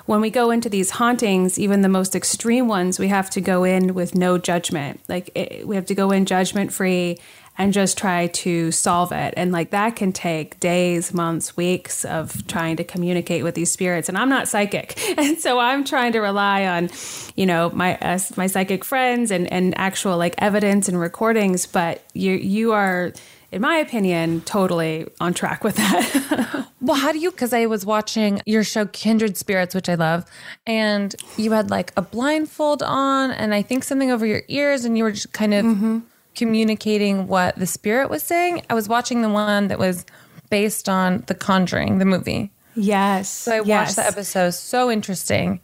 when 0.06 0.22
we 0.22 0.30
go 0.30 0.50
into 0.50 0.70
these 0.70 0.90
hauntings, 0.90 1.58
even 1.58 1.82
the 1.82 1.88
most 1.88 2.16
extreme 2.16 2.68
ones, 2.68 2.98
we 2.98 3.08
have 3.08 3.28
to 3.30 3.40
go 3.40 3.64
in 3.64 3.94
with 3.94 4.14
no 4.14 4.38
judgment. 4.38 5.00
Like 5.08 5.30
it, 5.34 5.68
we 5.68 5.76
have 5.76 5.86
to 5.86 5.94
go 5.94 6.10
in 6.10 6.24
judgment 6.24 6.72
free 6.72 7.18
and 7.58 7.72
just 7.72 7.98
try 7.98 8.28
to 8.28 8.70
solve 8.72 9.12
it. 9.12 9.34
And 9.36 9.52
like 9.52 9.70
that 9.70 9.96
can 9.96 10.12
take 10.12 10.58
days, 10.60 11.12
months, 11.12 11.56
weeks 11.56 12.04
of 12.04 12.46
trying 12.46 12.76
to 12.76 12.84
communicate 12.84 13.44
with 13.44 13.54
these 13.54 13.70
spirits. 13.70 14.08
And 14.08 14.16
I'm 14.16 14.28
not 14.28 14.48
psychic. 14.48 14.98
And 15.22 15.38
so 15.38 15.58
I'm 15.58 15.84
trying 15.84 16.12
to 16.12 16.20
rely 16.20 16.66
on, 16.66 16.90
you 17.36 17.46
know, 17.46 17.70
my 17.70 17.96
uh, 17.98 18.18
my 18.36 18.46
psychic 18.46 18.84
friends 18.84 19.30
and, 19.30 19.50
and 19.52 19.76
actual 19.76 20.16
like 20.16 20.34
evidence 20.38 20.88
and 20.88 20.98
recordings. 20.98 21.66
But 21.66 22.02
you 22.14 22.32
you 22.32 22.72
are 22.72 23.12
in 23.52 23.60
my 23.60 23.76
opinion, 23.76 24.40
totally 24.40 25.06
on 25.20 25.34
track 25.34 25.62
with 25.62 25.76
that. 25.76 26.66
well, 26.80 26.96
how 26.96 27.12
do 27.12 27.18
you? 27.18 27.30
Because 27.30 27.52
I 27.52 27.66
was 27.66 27.84
watching 27.84 28.40
your 28.46 28.64
show 28.64 28.86
Kindred 28.86 29.36
Spirits, 29.36 29.74
which 29.74 29.90
I 29.90 29.94
love, 29.94 30.24
and 30.66 31.14
you 31.36 31.52
had 31.52 31.68
like 31.70 31.92
a 31.96 32.02
blindfold 32.02 32.82
on, 32.82 33.30
and 33.30 33.54
I 33.54 33.60
think 33.60 33.84
something 33.84 34.10
over 34.10 34.24
your 34.24 34.42
ears, 34.48 34.86
and 34.86 34.96
you 34.96 35.04
were 35.04 35.12
just 35.12 35.32
kind 35.32 35.52
of 35.52 35.64
mm-hmm 35.66 35.98
communicating 36.34 37.26
what 37.26 37.56
the 37.56 37.66
spirit 37.66 38.10
was 38.10 38.22
saying. 38.22 38.62
I 38.70 38.74
was 38.74 38.88
watching 38.88 39.22
the 39.22 39.28
one 39.28 39.68
that 39.68 39.78
was 39.78 40.04
based 40.50 40.88
on 40.88 41.24
The 41.26 41.34
Conjuring, 41.34 41.98
the 41.98 42.04
movie. 42.04 42.52
Yes. 42.74 43.28
So 43.28 43.52
I 43.52 43.60
watched 43.60 43.68
yes. 43.68 43.96
the 43.96 44.06
episode. 44.06 44.50
So 44.50 44.90
interesting. 44.90 45.60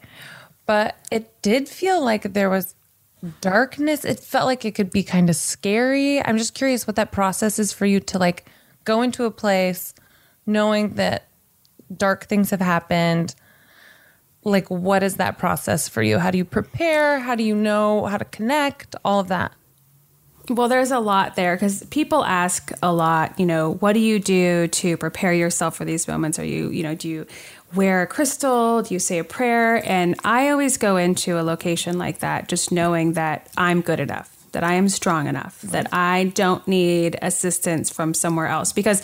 But 0.67 0.97
it 1.11 1.41
did 1.43 1.69
feel 1.69 2.05
like 2.05 2.35
there 2.35 2.51
was 2.51 2.75
darkness. 3.41 4.05
It 4.05 4.21
felt 4.21 4.47
like 4.47 4.65
it 4.65 4.75
could 4.75 4.91
be 4.91 5.03
kind 5.03 5.31
of 5.31 5.37
scary. 5.37 6.25
I'm 6.25 6.39
just 6.39 6.55
curious 6.55 6.87
what 6.87 6.97
that 6.97 7.11
process 7.13 7.59
is 7.59 7.73
for 7.73 7.87
you 7.87 8.01
to 8.01 8.19
like 8.19 8.47
go 8.85 9.03
into 9.03 9.25
a 9.25 9.31
place 9.31 9.95
knowing 10.47 10.95
that 10.95 11.29
dark 11.95 12.27
things 12.27 12.51
have 12.51 12.61
happened. 12.61 13.35
Like, 14.45 14.71
what 14.71 15.03
is 15.03 15.17
that 15.17 15.37
process 15.37 15.89
for 15.89 16.03
you? 16.03 16.19
How 16.19 16.31
do 16.31 16.39
you 16.39 16.45
prepare? 16.45 17.19
How 17.19 17.35
do 17.35 17.43
you 17.43 17.55
know 17.55 18.07
how 18.07 18.17
to 18.17 18.25
connect? 18.25 18.95
All 19.05 19.21
of 19.21 19.29
that. 19.29 19.53
Well, 20.51 20.69
there's 20.69 20.91
a 20.91 20.99
lot 20.99 21.37
there 21.37 21.55
because 21.57 21.85
people 21.87 22.25
ask 22.25 22.73
a 22.83 22.93
lot, 22.93 23.39
you 23.39 23.45
know, 23.45 23.75
what 23.75 23.93
do 23.93 24.01
you 24.01 24.19
do 24.19 24.69
to 24.69 24.97
prepare 24.97 25.33
yourself 25.33 25.77
for 25.77 25.85
these 25.85 26.09
moments? 26.09 26.39
Are 26.39 26.45
you, 26.45 26.71
you 26.71 26.83
know, 26.83 26.95
do 26.95 27.09
you 27.09 27.27
wear 27.75 28.03
a 28.03 28.07
crystal? 28.07 28.83
Do 28.83 28.95
you 28.95 28.99
say 28.99 29.19
a 29.19 29.25
prayer? 29.25 29.87
And 29.87 30.19
I 30.25 30.49
always 30.49 30.79
go 30.79 30.97
into 30.97 31.39
a 31.39 31.43
location 31.43 31.99
like 31.99 32.21
that 32.21 32.49
just 32.49 32.73
knowing 32.73 33.13
that 33.13 33.51
I'm 33.59 33.83
good 33.83 34.01
enough, 34.01 34.35
that 34.53 34.65
I 34.65 34.75
am 34.75 34.89
strong 34.89 35.27
enough, 35.27 35.61
that 35.63 35.93
I 35.93 36.33
don't 36.35 36.67
need 36.67 37.19
assistance 37.21 37.91
from 37.91 38.15
somewhere 38.15 38.47
else 38.47 38.73
because 38.73 39.03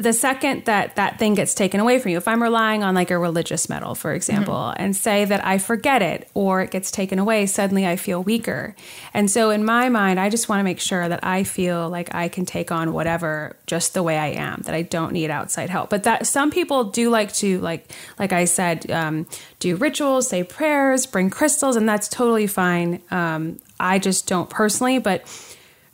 the 0.00 0.12
second 0.12 0.64
that 0.64 0.96
that 0.96 1.18
thing 1.18 1.34
gets 1.34 1.54
taken 1.54 1.80
away 1.80 1.98
from 1.98 2.10
you, 2.10 2.16
if 2.16 2.26
I'm 2.26 2.42
relying 2.42 2.82
on 2.82 2.94
like 2.94 3.10
a 3.10 3.18
religious 3.18 3.68
medal, 3.68 3.94
for 3.94 4.12
example, 4.12 4.54
mm-hmm. 4.54 4.82
and 4.82 4.96
say 4.96 5.24
that 5.24 5.44
I 5.44 5.58
forget 5.58 6.02
it 6.02 6.28
or 6.34 6.62
it 6.62 6.70
gets 6.70 6.90
taken 6.90 7.18
away, 7.18 7.46
suddenly 7.46 7.86
I 7.86 7.96
feel 7.96 8.22
weaker. 8.22 8.74
And 9.14 9.30
so 9.30 9.50
in 9.50 9.64
my 9.64 9.88
mind, 9.88 10.18
I 10.18 10.30
just 10.30 10.48
want 10.48 10.60
to 10.60 10.64
make 10.64 10.80
sure 10.80 11.08
that 11.08 11.20
I 11.22 11.44
feel 11.44 11.88
like 11.88 12.14
I 12.14 12.28
can 12.28 12.46
take 12.46 12.72
on 12.72 12.92
whatever 12.92 13.56
just 13.66 13.94
the 13.94 14.02
way 14.02 14.18
I 14.18 14.28
am, 14.28 14.62
that 14.62 14.74
I 14.74 14.82
don't 14.82 15.12
need 15.12 15.30
outside 15.30 15.70
help. 15.70 15.90
But 15.90 16.04
that 16.04 16.26
some 16.26 16.50
people 16.50 16.84
do 16.84 17.10
like 17.10 17.32
to 17.34 17.60
like 17.60 17.90
like 18.18 18.32
I 18.32 18.46
said, 18.46 18.90
um, 18.90 19.26
do 19.58 19.76
rituals, 19.76 20.28
say 20.28 20.42
prayers, 20.42 21.06
bring 21.06 21.30
crystals, 21.30 21.76
and 21.76 21.88
that's 21.88 22.08
totally 22.08 22.46
fine. 22.46 23.00
Um, 23.10 23.58
I 23.78 23.98
just 23.98 24.26
don't 24.26 24.50
personally, 24.50 24.98
but 24.98 25.26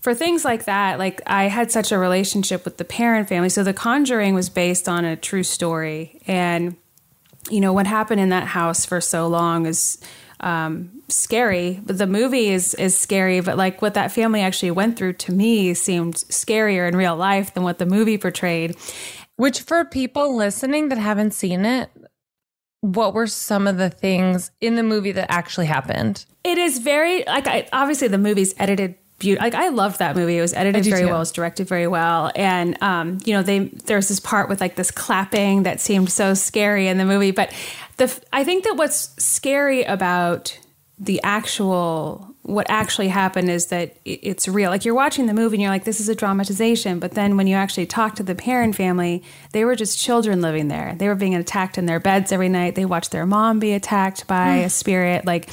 for 0.07 0.15
things 0.15 0.45
like 0.45 0.67
that, 0.67 1.01
like 1.01 1.21
I 1.27 1.49
had 1.49 1.73
such 1.73 1.91
a 1.91 1.99
relationship 1.99 2.65
with 2.65 2.77
the 2.77 2.85
Perron 2.85 3.27
family. 3.27 3.49
So 3.49 3.65
The 3.65 3.75
Conjuring 3.75 4.35
was 4.35 4.49
based 4.49 4.89
on 4.89 5.05
a 5.05 5.17
true 5.17 5.43
story. 5.43 6.21
And, 6.29 6.77
you 7.51 7.61
know, 7.61 7.73
what 7.73 7.89
happened 7.89 8.21
in 8.21 8.29
that 8.29 8.47
house 8.47 8.87
for 8.87 9.01
so 9.01 9.27
long 9.27 9.67
is 9.67 9.99
um, 10.39 11.03
scary. 11.09 11.81
But 11.85 11.99
the 11.99 12.07
movie 12.07 12.51
is, 12.51 12.73
is 12.75 12.97
scary, 12.97 13.41
but 13.41 13.57
like 13.57 13.83
what 13.83 13.95
that 13.95 14.13
family 14.13 14.43
actually 14.43 14.71
went 14.71 14.97
through 14.97 15.15
to 15.15 15.33
me 15.33 15.75
seemed 15.75 16.15
scarier 16.15 16.87
in 16.87 16.95
real 16.95 17.17
life 17.17 17.53
than 17.55 17.65
what 17.65 17.81
the 17.81 17.87
movie 17.87 18.17
portrayed. 18.17 18.77
Which, 19.35 19.63
for 19.63 19.85
people 19.85 20.37
listening 20.37 20.89
that 20.91 20.99
haven't 20.99 21.35
seen 21.35 21.65
it, 21.65 21.91
what 22.81 23.13
were 23.13 23.27
some 23.27 23.67
of 23.67 23.77
the 23.77 23.91
things 23.91 24.53
in 24.61 24.77
the 24.77 24.85
movie 24.85 25.11
that 25.11 25.33
actually 25.33 25.67
happened? 25.67 26.27
It 26.45 26.59
is 26.59 26.79
very 26.79 27.25
like 27.25 27.49
I, 27.49 27.69
obviously 27.73 28.07
the 28.07 28.19
movie's 28.19 28.55
edited 28.57 28.95
beautiful. 29.19 29.47
Like 29.47 29.55
I 29.55 29.69
loved 29.69 29.99
that 29.99 30.17
movie. 30.17 30.39
It 30.39 30.41
was 30.41 30.55
edited 30.55 30.85
very 30.85 31.03
too. 31.03 31.07
well. 31.07 31.17
It 31.17 31.21
was 31.21 31.33
directed 31.33 31.69
very 31.69 31.87
well. 31.87 32.31
And 32.35 32.81
um, 32.83 33.19
you 33.25 33.35
know, 33.35 33.43
they 33.43 33.61
there's 33.69 34.09
this 34.09 34.21
part 34.21 34.49
with 34.49 34.61
like 34.61 34.77
this 34.77 34.91
clapping 34.91 35.65
that 35.65 35.81
seemed 35.81 36.11
so 36.11 36.35
scary 36.35 36.89
in 36.89 36.99
the 36.99 37.05
movie. 37.05 37.31
But 37.31 37.53
the 37.97 38.17
I 38.33 38.45
think 38.45 38.65
that 38.65 38.77
what's 38.77 39.23
scary 39.23 39.85
about 39.85 40.59
the 40.99 41.21
actual 41.23 42.35
what 42.47 42.67
actually 42.71 43.09
happened 43.09 43.51
is 43.51 43.67
that 43.67 43.97
it's 44.05 44.47
real. 44.47 44.71
Like 44.71 44.85
you're 44.85 44.95
watching 44.95 45.27
the 45.27 45.35
movie 45.35 45.57
and 45.57 45.63
you're 45.63 45.71
like, 45.71 45.83
this 45.83 46.01
is 46.01 46.09
a 46.09 46.15
dramatization. 46.15 47.01
But 47.01 47.13
then 47.13 47.37
when 47.37 47.49
you 47.49 47.57
actually 47.57 47.87
talk 47.87 48.15
to 48.17 48.23
the 48.23 48.37
Perron 48.37 48.73
family, 48.73 49.25
they 49.51 49.65
were 49.65 49.75
just 49.75 49.99
children 49.99 50.41
living 50.41 50.69
there. 50.69 50.95
They 50.97 51.09
were 51.09 51.17
being 51.17 51.35
attacked 51.35 51.77
in 51.77 51.87
their 51.87 51.99
beds 51.99 52.31
every 52.31 52.49
night. 52.49 52.77
They 52.77 52.85
watched 52.85 53.11
their 53.11 53.27
mom 53.27 53.59
be 53.59 53.73
attacked 53.73 54.29
by 54.29 54.59
mm. 54.59 54.65
a 54.65 54.71
spirit. 54.71 55.27
Like, 55.27 55.51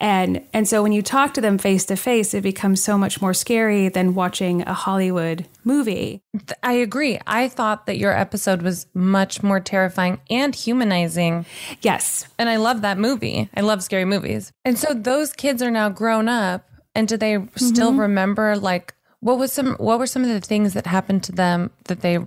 and 0.00 0.42
and 0.54 0.66
so 0.66 0.82
when 0.82 0.92
you 0.92 1.02
talk 1.02 1.34
to 1.34 1.40
them 1.40 1.58
face 1.58 1.84
to 1.86 1.96
face, 1.96 2.32
it 2.32 2.42
becomes 2.42 2.82
so 2.82 2.96
much 2.96 3.20
more 3.20 3.34
scary 3.34 3.88
than 3.88 4.14
watching 4.14 4.62
a 4.62 4.72
Hollywood 4.72 5.46
movie. 5.62 6.22
I 6.62 6.72
agree. 6.72 7.18
I 7.26 7.48
thought 7.48 7.86
that 7.86 7.98
your 7.98 8.16
episode 8.16 8.62
was 8.62 8.86
much 8.94 9.42
more 9.42 9.60
terrifying 9.60 10.20
and 10.30 10.54
humanizing. 10.54 11.44
Yes. 11.82 12.26
And 12.38 12.48
I 12.48 12.56
love 12.56 12.80
that 12.80 12.98
movie. 12.98 13.50
I 13.54 13.60
love 13.60 13.82
scary 13.82 14.06
movies. 14.06 14.52
And 14.64 14.78
so 14.78 14.94
those 14.94 15.34
kids 15.34 15.60
are 15.60 15.70
now 15.70 15.90
grown 15.90 16.19
up 16.28 16.68
and 16.94 17.08
do 17.08 17.16
they 17.16 17.34
mm-hmm. 17.34 17.58
still 17.58 17.94
remember 17.94 18.56
like 18.56 18.94
what 19.20 19.38
was 19.38 19.52
some 19.52 19.74
what 19.74 19.98
were 19.98 20.06
some 20.06 20.22
of 20.22 20.28
the 20.28 20.40
things 20.40 20.74
that 20.74 20.86
happened 20.86 21.22
to 21.24 21.32
them 21.32 21.70
that 21.84 22.00
they 22.00 22.18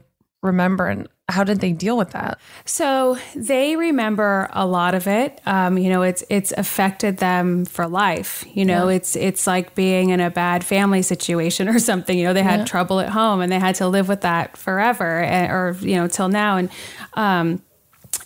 remember 0.42 0.88
and 0.88 1.08
how 1.30 1.44
did 1.44 1.62
they 1.62 1.72
deal 1.72 1.98
with 1.98 2.12
that? 2.12 2.40
So 2.66 3.18
they 3.34 3.76
remember 3.78 4.50
a 4.52 4.68
lot 4.68 4.94
of 4.94 5.08
it. 5.08 5.40
Um, 5.46 5.78
you 5.78 5.90
know, 5.90 6.02
it's 6.02 6.24
it's 6.30 6.52
affected 6.52 7.18
them 7.18 7.66
for 7.66 7.88
life. 7.88 8.44
You 8.54 8.66
know, 8.66 8.90
yeah. 8.90 8.98
it's 8.98 9.16
it's 9.16 9.48
like 9.48 9.74
being 9.74 10.10
in 10.10 10.20
a 10.20 10.30
bad 10.30 10.66
family 10.66 11.02
situation 11.02 11.70
or 11.74 11.80
something. 11.80 12.18
You 12.18 12.26
know, 12.26 12.34
they 12.34 12.44
had 12.44 12.60
yeah. 12.62 12.66
trouble 12.66 13.00
at 13.00 13.10
home 13.10 13.40
and 13.42 13.52
they 13.52 13.60
had 13.60 13.76
to 13.76 13.88
live 13.88 14.10
with 14.10 14.22
that 14.22 14.58
forever, 14.58 15.22
and, 15.22 15.48
eh, 15.50 15.54
or 15.54 15.78
you 15.80 15.96
know, 15.96 16.08
till 16.08 16.28
now. 16.28 16.58
And 16.58 16.70
um, 17.14 17.62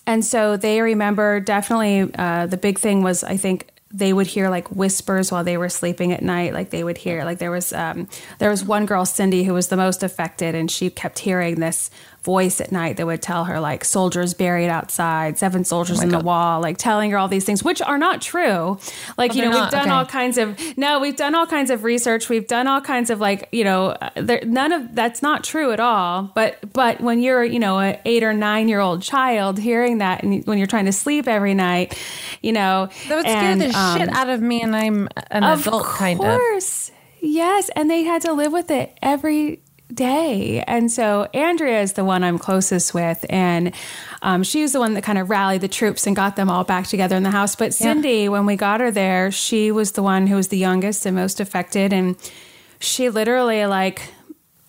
and 0.07 0.25
so 0.25 0.57
they 0.57 0.81
remember 0.81 1.39
definitely. 1.39 2.11
Uh, 2.17 2.47
the 2.47 2.57
big 2.57 2.79
thing 2.79 3.03
was, 3.03 3.23
I 3.23 3.37
think, 3.37 3.69
they 3.91 4.11
would 4.11 4.27
hear 4.27 4.49
like 4.49 4.67
whispers 4.69 5.31
while 5.31 5.43
they 5.43 5.57
were 5.57 5.69
sleeping 5.69 6.11
at 6.11 6.21
night. 6.21 6.53
Like 6.53 6.71
they 6.71 6.83
would 6.83 6.97
hear 6.97 7.23
like 7.23 7.39
there 7.39 7.51
was 7.51 7.71
um, 7.71 8.07
there 8.39 8.49
was 8.49 8.63
one 8.63 8.85
girl 8.85 9.05
cindy 9.05 9.43
who 9.43 9.53
was 9.53 9.69
the 9.69 9.77
most 9.77 10.03
affected 10.03 10.55
and 10.55 10.69
she 10.69 10.89
kept 10.89 11.19
hearing 11.19 11.59
this 11.59 11.89
voice 12.27 12.59
at 12.59 12.73
night 12.73 12.97
that 12.97 13.05
would 13.05 13.21
tell 13.21 13.45
her 13.45 13.57
like 13.61 13.85
soldiers 13.85 14.33
buried 14.33 14.67
outside, 14.67 15.39
seven 15.39 15.63
soldiers 15.63 16.01
oh 16.01 16.03
in 16.03 16.09
God. 16.09 16.19
the 16.19 16.25
wall, 16.25 16.59
like 16.59 16.77
telling 16.77 17.09
her 17.11 17.17
all 17.17 17.29
these 17.29 17.45
things, 17.45 17.63
which 17.63 17.81
are 17.81 17.97
not 17.97 18.21
true. 18.21 18.77
Like, 19.17 19.31
oh, 19.31 19.35
you 19.35 19.43
know, 19.43 19.51
we've 19.51 19.71
done 19.71 19.83
okay. 19.83 19.91
all 19.91 20.05
kinds 20.05 20.37
of, 20.37 20.59
no, 20.77 20.99
we've 20.99 21.15
done 21.15 21.35
all 21.35 21.47
kinds 21.47 21.71
of 21.71 21.85
research. 21.85 22.27
We've 22.27 22.45
done 22.45 22.67
all 22.67 22.81
kinds 22.81 23.09
of 23.09 23.21
like, 23.21 23.47
you 23.53 23.63
know, 23.63 23.95
there, 24.15 24.41
none 24.45 24.73
of 24.73 24.93
that's 24.93 25.21
not 25.21 25.45
true 25.45 25.71
at 25.71 25.79
all. 25.79 26.29
But, 26.35 26.73
but 26.73 26.99
when 26.99 27.21
you're, 27.21 27.45
you 27.45 27.59
know, 27.59 27.79
an 27.79 27.97
eight 28.03 28.23
or 28.23 28.33
nine 28.33 28.67
year 28.67 28.81
old 28.81 29.01
child 29.01 29.57
hearing 29.57 29.99
that 29.99 30.21
and 30.21 30.45
when 30.45 30.57
you're 30.57 30.67
trying 30.67 30.87
to 30.87 30.91
sleep 30.91 31.29
every 31.29 31.53
night, 31.53 31.97
you 32.41 32.51
know, 32.51 32.89
that 33.07 33.15
would 33.15 33.25
scare 33.25 33.51
and, 33.51 33.61
the 33.61 33.71
um, 33.71 33.97
shit 33.97 34.09
out 34.09 34.27
of 34.27 34.41
me. 34.41 34.61
And 34.61 34.75
I'm 34.75 35.07
an 35.31 35.45
adult 35.45 35.85
kind 35.85 36.19
of. 36.19 36.25
Of 36.25 36.39
course. 36.41 36.91
Yes. 37.21 37.69
And 37.73 37.89
they 37.89 38.03
had 38.03 38.23
to 38.23 38.33
live 38.33 38.51
with 38.51 38.69
it 38.69 38.97
every 39.01 39.61
day. 39.93 40.63
And 40.67 40.91
so 40.91 41.27
Andrea 41.33 41.81
is 41.81 41.93
the 41.93 42.03
one 42.03 42.23
I'm 42.23 42.37
closest 42.37 42.93
with. 42.93 43.25
And 43.29 43.73
um, 44.21 44.43
she's 44.43 44.73
the 44.73 44.79
one 44.79 44.93
that 44.95 45.03
kind 45.03 45.17
of 45.17 45.29
rallied 45.29 45.61
the 45.61 45.67
troops 45.67 46.05
and 46.05 46.15
got 46.15 46.35
them 46.35 46.49
all 46.49 46.63
back 46.63 46.87
together 46.87 47.15
in 47.15 47.23
the 47.23 47.31
house. 47.31 47.55
But 47.55 47.73
Cindy, 47.73 48.23
yeah. 48.23 48.27
when 48.29 48.45
we 48.45 48.55
got 48.55 48.79
her 48.79 48.91
there, 48.91 49.31
she 49.31 49.71
was 49.71 49.93
the 49.93 50.03
one 50.03 50.27
who 50.27 50.35
was 50.35 50.49
the 50.49 50.57
youngest 50.57 51.05
and 51.05 51.15
most 51.15 51.39
affected. 51.39 51.93
And 51.93 52.15
she 52.79 53.09
literally, 53.09 53.65
like, 53.65 54.01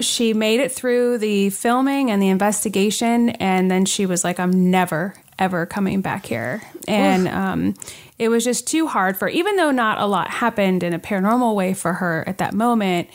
she 0.00 0.32
made 0.32 0.60
it 0.60 0.70
through 0.70 1.18
the 1.18 1.50
filming 1.50 2.10
and 2.10 2.22
the 2.22 2.28
investigation. 2.28 3.30
And 3.30 3.70
then 3.70 3.84
she 3.84 4.06
was 4.06 4.22
like, 4.22 4.38
I'm 4.38 4.70
never, 4.70 5.14
ever 5.38 5.66
coming 5.66 6.00
back 6.00 6.26
here. 6.26 6.62
And 6.87 7.26
um, 7.26 7.75
it 8.18 8.28
was 8.28 8.44
just 8.44 8.68
too 8.68 8.87
hard 8.87 9.16
for, 9.16 9.28
even 9.28 9.56
though 9.56 9.72
not 9.72 9.98
a 9.98 10.06
lot 10.06 10.30
happened 10.30 10.84
in 10.84 10.94
a 10.94 10.98
paranormal 10.98 11.54
way 11.54 11.75
for 11.75 11.94
her 11.94 12.25
at 12.26 12.38
that 12.38 12.54
moment, 12.54 13.08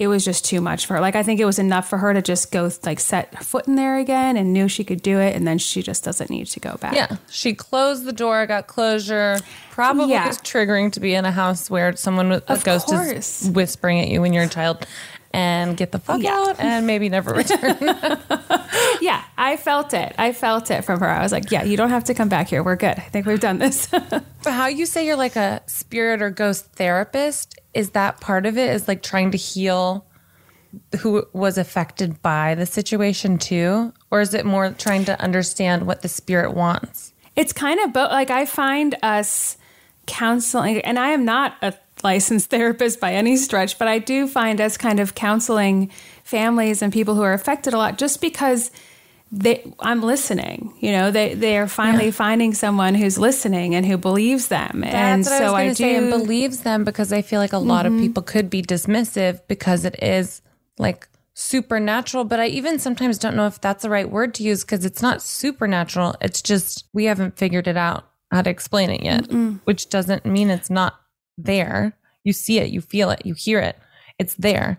it 0.00 0.08
was 0.08 0.24
just 0.24 0.46
too 0.46 0.62
much 0.62 0.86
for 0.86 0.94
her. 0.94 1.00
Like, 1.00 1.14
I 1.14 1.22
think 1.22 1.40
it 1.40 1.44
was 1.44 1.58
enough 1.58 1.86
for 1.86 1.98
her 1.98 2.14
to 2.14 2.22
just 2.22 2.50
go, 2.50 2.70
like, 2.86 2.98
set 2.98 3.34
her 3.34 3.44
foot 3.44 3.68
in 3.68 3.74
there 3.74 3.98
again 3.98 4.38
and 4.38 4.50
knew 4.50 4.66
she 4.66 4.82
could 4.82 5.02
do 5.02 5.18
it. 5.20 5.36
And 5.36 5.46
then 5.46 5.58
she 5.58 5.82
just 5.82 6.02
doesn't 6.04 6.30
need 6.30 6.46
to 6.46 6.58
go 6.58 6.78
back. 6.78 6.94
Yeah. 6.94 7.16
She 7.30 7.52
closed 7.52 8.06
the 8.06 8.12
door, 8.12 8.46
got 8.46 8.66
closure. 8.66 9.38
Probably 9.70 10.12
Yeah. 10.12 10.26
was 10.26 10.38
triggering 10.38 10.90
to 10.92 11.00
be 11.00 11.12
in 11.14 11.26
a 11.26 11.30
house 11.30 11.68
where 11.68 11.94
someone 11.96 12.30
with 12.30 12.48
a 12.48 12.54
Of 12.54 12.64
ghost 12.64 12.86
course. 12.86 13.42
is 13.42 13.50
whispering 13.50 14.00
at 14.00 14.08
you 14.08 14.22
when 14.22 14.32
you're 14.32 14.44
a 14.44 14.48
child 14.48 14.86
and 15.32 15.76
get 15.76 15.92
the 15.92 15.98
fuck 15.98 16.20
Yeah. 16.22 16.34
out 16.34 16.60
and 16.60 16.86
maybe 16.86 17.08
never 17.08 17.32
return. 17.34 17.76
Yeah, 19.00 19.22
I 19.38 19.56
felt 19.56 19.94
it. 19.94 20.14
I 20.18 20.32
felt 20.32 20.70
it 20.70 20.82
from 20.84 21.00
her. 21.00 21.08
I 21.08 21.22
was 21.22 21.32
like, 21.32 21.50
yeah, 21.50 21.62
you 21.64 21.76
don't 21.76 21.88
have 21.90 22.04
to 22.04 22.14
come 22.14 22.28
back 22.28 22.48
here. 22.48 22.62
We're 22.62 22.76
good. 22.76 22.98
I 22.98 23.08
think 23.10 23.24
we've 23.26 23.40
done 23.40 23.58
this. 23.58 23.88
But 24.42 24.52
how 24.52 24.66
you 24.68 24.86
say 24.86 25.06
you're 25.06 25.16
like 25.16 25.36
a 25.36 25.62
spirit 25.66 26.22
or 26.22 26.30
ghost 26.30 26.66
therapist, 26.72 27.58
is 27.74 27.90
that 27.90 28.20
part 28.20 28.46
of 28.46 28.56
it? 28.58 28.70
Is 28.70 28.88
like 28.88 29.02
trying 29.02 29.30
to 29.32 29.38
heal 29.38 30.06
who 31.00 31.26
was 31.32 31.58
affected 31.58 32.20
by 32.22 32.54
the 32.54 32.64
situation 32.66 33.36
too? 33.38 33.92
Or 34.10 34.20
is 34.20 34.32
it 34.34 34.44
more 34.46 34.70
trying 34.70 35.04
to 35.06 35.20
understand 35.20 35.86
what 35.86 36.02
the 36.02 36.08
spirit 36.08 36.54
wants? 36.54 37.12
It's 37.36 37.52
kind 37.52 37.80
of 37.80 37.92
both. 37.92 38.10
Like 38.10 38.30
I 38.30 38.44
find 38.46 38.96
us 39.02 39.56
counseling, 40.06 40.80
and 40.82 40.98
I 40.98 41.08
am 41.10 41.24
not 41.24 41.54
a 41.62 41.72
licensed 42.04 42.50
therapist 42.50 43.00
by 43.00 43.12
any 43.14 43.36
stretch, 43.36 43.78
but 43.78 43.88
I 43.88 43.98
do 43.98 44.26
find 44.28 44.60
us 44.60 44.76
kind 44.76 45.00
of 45.00 45.14
counseling 45.14 45.90
families 46.24 46.82
and 46.82 46.92
people 46.92 47.14
who 47.14 47.22
are 47.22 47.32
affected 47.32 47.74
a 47.74 47.78
lot, 47.78 47.98
just 47.98 48.20
because 48.20 48.70
they, 49.32 49.72
I'm 49.78 50.02
listening. 50.02 50.74
You 50.80 50.90
know, 50.92 51.10
they 51.12 51.34
they 51.34 51.56
are 51.56 51.68
finally 51.68 52.10
finding 52.10 52.52
someone 52.52 52.94
who's 52.96 53.16
listening 53.18 53.74
and 53.76 53.86
who 53.86 53.96
believes 53.96 54.48
them, 54.48 54.82
and 54.84 55.24
That's 55.24 55.30
what 55.40 55.48
so 55.50 55.54
I 55.54 55.62
I, 55.62 55.68
do 55.68 55.74
say, 55.74 55.96
and 55.96 56.10
believes 56.10 56.60
them 56.60 56.82
because 56.84 57.12
I 57.12 57.22
feel 57.22 57.38
like 57.40 57.52
a 57.52 57.58
lot 57.58 57.86
Mm-hmm. 57.86 57.94
of 57.96 58.00
people 58.02 58.22
could 58.24 58.50
be 58.50 58.60
dismissive 58.62 59.40
because 59.48 59.84
it 59.84 60.02
is 60.02 60.42
like 60.78 61.08
supernatural. 61.34 62.24
But 62.24 62.40
I 62.40 62.46
even 62.46 62.78
sometimes 62.78 63.18
don't 63.18 63.36
know 63.36 63.46
if 63.46 63.60
that's 63.60 63.82
the 63.82 63.90
right 63.90 64.10
word 64.10 64.34
to 64.34 64.42
use 64.42 64.62
because 64.64 64.84
it's 64.84 65.00
not 65.02 65.22
supernatural. 65.22 66.14
It's 66.20 66.42
just 66.42 66.84
we 66.92 67.04
haven't 67.04 67.36
figured 67.38 67.66
it 67.68 67.76
out 67.76 68.06
how 68.30 68.42
to 68.42 68.50
explain 68.50 68.90
it 68.90 69.02
yet, 69.02 69.26
which 69.64 69.88
doesn't 69.90 70.24
mean 70.26 70.50
it's 70.50 70.70
not 70.70 70.99
there. 71.44 71.96
You 72.24 72.32
see 72.32 72.58
it, 72.58 72.70
you 72.70 72.80
feel 72.80 73.10
it, 73.10 73.24
you 73.24 73.34
hear 73.34 73.60
it, 73.60 73.78
it's 74.18 74.34
there. 74.34 74.78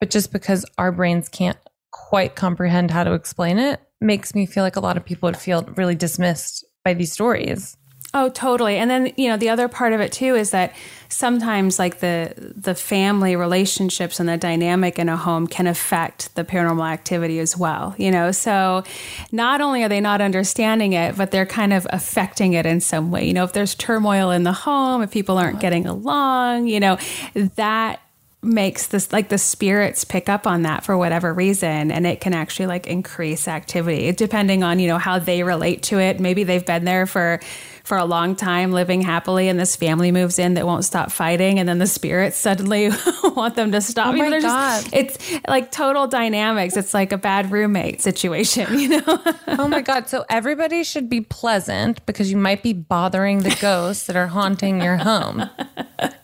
But 0.00 0.10
just 0.10 0.32
because 0.32 0.66
our 0.76 0.92
brains 0.92 1.28
can't 1.28 1.58
quite 1.90 2.34
comprehend 2.34 2.90
how 2.90 3.04
to 3.04 3.14
explain 3.14 3.58
it 3.58 3.80
makes 4.00 4.34
me 4.34 4.44
feel 4.44 4.62
like 4.62 4.76
a 4.76 4.80
lot 4.80 4.96
of 4.96 5.04
people 5.04 5.26
would 5.26 5.36
feel 5.36 5.62
really 5.76 5.94
dismissed 5.94 6.64
by 6.84 6.92
these 6.94 7.12
stories. 7.12 7.76
Oh, 8.18 8.30
totally. 8.30 8.78
And 8.78 8.90
then, 8.90 9.12
you 9.18 9.28
know, 9.28 9.36
the 9.36 9.50
other 9.50 9.68
part 9.68 9.92
of 9.92 10.00
it 10.00 10.10
too 10.10 10.36
is 10.36 10.48
that 10.52 10.74
sometimes 11.10 11.78
like 11.78 12.00
the 12.00 12.32
the 12.56 12.74
family 12.74 13.36
relationships 13.36 14.18
and 14.18 14.26
the 14.26 14.38
dynamic 14.38 14.98
in 14.98 15.10
a 15.10 15.18
home 15.18 15.46
can 15.46 15.66
affect 15.66 16.34
the 16.34 16.42
paranormal 16.42 16.90
activity 16.90 17.38
as 17.40 17.58
well, 17.58 17.94
you 17.98 18.10
know. 18.10 18.32
So 18.32 18.84
not 19.32 19.60
only 19.60 19.84
are 19.84 19.90
they 19.90 20.00
not 20.00 20.22
understanding 20.22 20.94
it, 20.94 21.14
but 21.14 21.30
they're 21.30 21.44
kind 21.44 21.74
of 21.74 21.86
affecting 21.90 22.54
it 22.54 22.64
in 22.64 22.80
some 22.80 23.10
way. 23.10 23.26
You 23.26 23.34
know, 23.34 23.44
if 23.44 23.52
there's 23.52 23.74
turmoil 23.74 24.30
in 24.30 24.44
the 24.44 24.52
home, 24.54 25.02
if 25.02 25.10
people 25.10 25.36
aren't 25.36 25.60
getting 25.60 25.84
along, 25.84 26.68
you 26.68 26.80
know, 26.80 26.96
that 27.34 28.00
makes 28.42 28.86
this 28.88 29.12
like 29.12 29.28
the 29.28 29.38
spirits 29.38 30.04
pick 30.04 30.28
up 30.28 30.46
on 30.46 30.62
that 30.62 30.84
for 30.84 30.96
whatever 30.96 31.34
reason 31.34 31.90
and 31.90 32.06
it 32.06 32.20
can 32.20 32.32
actually 32.32 32.66
like 32.66 32.86
increase 32.86 33.48
activity 33.48 34.12
depending 34.12 34.62
on 34.62 34.78
you 34.78 34.86
know 34.86 34.98
how 34.98 35.18
they 35.18 35.42
relate 35.42 35.82
to 35.82 35.98
it 35.98 36.20
maybe 36.20 36.44
they've 36.44 36.64
been 36.64 36.84
there 36.84 37.06
for 37.06 37.40
for 37.86 37.96
a 37.96 38.04
long 38.04 38.34
time 38.36 38.72
living 38.72 39.00
happily 39.00 39.48
and 39.48 39.58
this 39.58 39.76
family 39.76 40.10
moves 40.10 40.38
in 40.38 40.54
that 40.54 40.66
won't 40.66 40.84
stop 40.84 41.10
fighting 41.12 41.58
and 41.58 41.68
then 41.68 41.78
the 41.78 41.86
spirits 41.86 42.36
suddenly 42.36 42.90
want 43.36 43.54
them 43.54 43.70
to 43.72 43.80
stop 43.80 44.08
Oh 44.08 44.10
You 44.12 44.16
know, 44.18 44.24
my 44.24 44.30
they're 44.30 44.40
just- 44.40 44.88
it's 44.92 45.32
like 45.48 45.70
total 45.70 46.06
dynamics 46.06 46.76
it's 46.76 46.92
like 46.92 47.12
a 47.12 47.18
bad 47.18 47.52
roommate 47.52 48.00
situation 48.02 48.78
you 48.78 48.88
know 48.88 49.22
Oh 49.46 49.68
my 49.68 49.80
God. 49.80 50.08
So 50.08 50.24
everybody 50.28 50.84
should 50.84 51.08
be 51.08 51.20
pleasant 51.22 52.04
because 52.04 52.30
you 52.30 52.36
might 52.36 52.62
be 52.62 52.72
bothering 52.74 53.38
the 53.38 53.56
ghosts 53.60 54.06
that 54.06 54.16
are 54.16 54.26
haunting 54.26 54.82
your 54.82 54.96
home. 54.98 55.48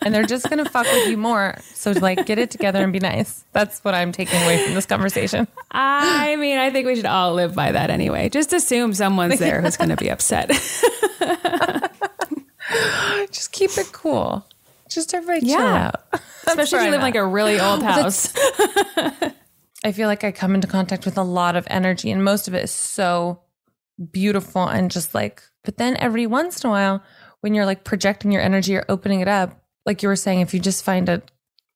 And 0.02 0.12
they're 0.14 0.26
just 0.26 0.50
going 0.50 0.62
to 0.62 0.68
fuck 0.68 0.84
with 0.84 1.08
you 1.08 1.16
more. 1.16 1.56
So, 1.72 1.92
like, 1.92 2.26
get 2.26 2.38
it 2.38 2.50
together 2.50 2.82
and 2.82 2.92
be 2.92 2.98
nice. 2.98 3.44
That's 3.52 3.82
what 3.84 3.94
I'm 3.94 4.12
taking 4.12 4.38
away 4.42 4.64
from 4.64 4.74
this 4.74 4.84
conversation. 4.86 5.46
i 5.70 6.36
mean 6.36 6.58
i 6.58 6.68
think 6.70 6.86
we 6.86 6.94
should 6.96 7.06
all 7.06 7.32
live 7.32 7.54
by 7.54 7.72
that 7.72 7.88
anyway 7.88 8.28
just 8.28 8.52
assume 8.52 8.92
someone's 8.92 9.38
there 9.38 9.62
who's 9.62 9.76
going 9.78 9.88
to 9.88 9.96
be 9.96 10.10
upset 10.10 10.50
Just 13.30 13.52
keep 13.52 13.70
it 13.76 13.90
cool. 13.92 14.46
Just 14.88 15.14
everybody 15.14 15.40
chill 15.46 15.50
Yeah. 15.58 15.90
out. 16.12 16.20
especially 16.46 16.78
if 16.78 16.84
you 16.84 16.90
live 16.90 16.94
in 16.98 17.00
like 17.02 17.14
a 17.14 17.24
really 17.26 17.58
old 17.60 17.82
house 17.92 18.32
I 19.84 19.90
feel 19.92 20.06
like 20.06 20.22
I 20.22 20.30
come 20.32 20.54
into 20.54 20.68
contact 20.68 21.04
with 21.04 21.18
a 21.18 21.22
lot 21.24 21.56
of 21.56 21.66
energy, 21.68 22.10
and 22.12 22.22
most 22.24 22.46
of 22.46 22.54
it 22.54 22.62
is 22.62 22.70
so 22.70 23.40
beautiful 24.12 24.62
and 24.68 24.90
just 24.92 25.12
like, 25.12 25.42
but 25.64 25.76
then 25.76 25.96
every 25.96 26.24
once 26.26 26.62
in 26.62 26.68
a 26.68 26.70
while, 26.70 27.02
when 27.40 27.52
you're 27.52 27.66
like 27.66 27.82
projecting 27.82 28.30
your 28.30 28.42
energy 28.42 28.76
or 28.76 28.84
opening 28.88 29.20
it 29.20 29.28
up, 29.28 29.60
like 29.84 30.00
you 30.02 30.08
were 30.08 30.14
saying, 30.14 30.38
if 30.40 30.54
you 30.54 30.60
just 30.60 30.84
find 30.84 31.08
a 31.08 31.20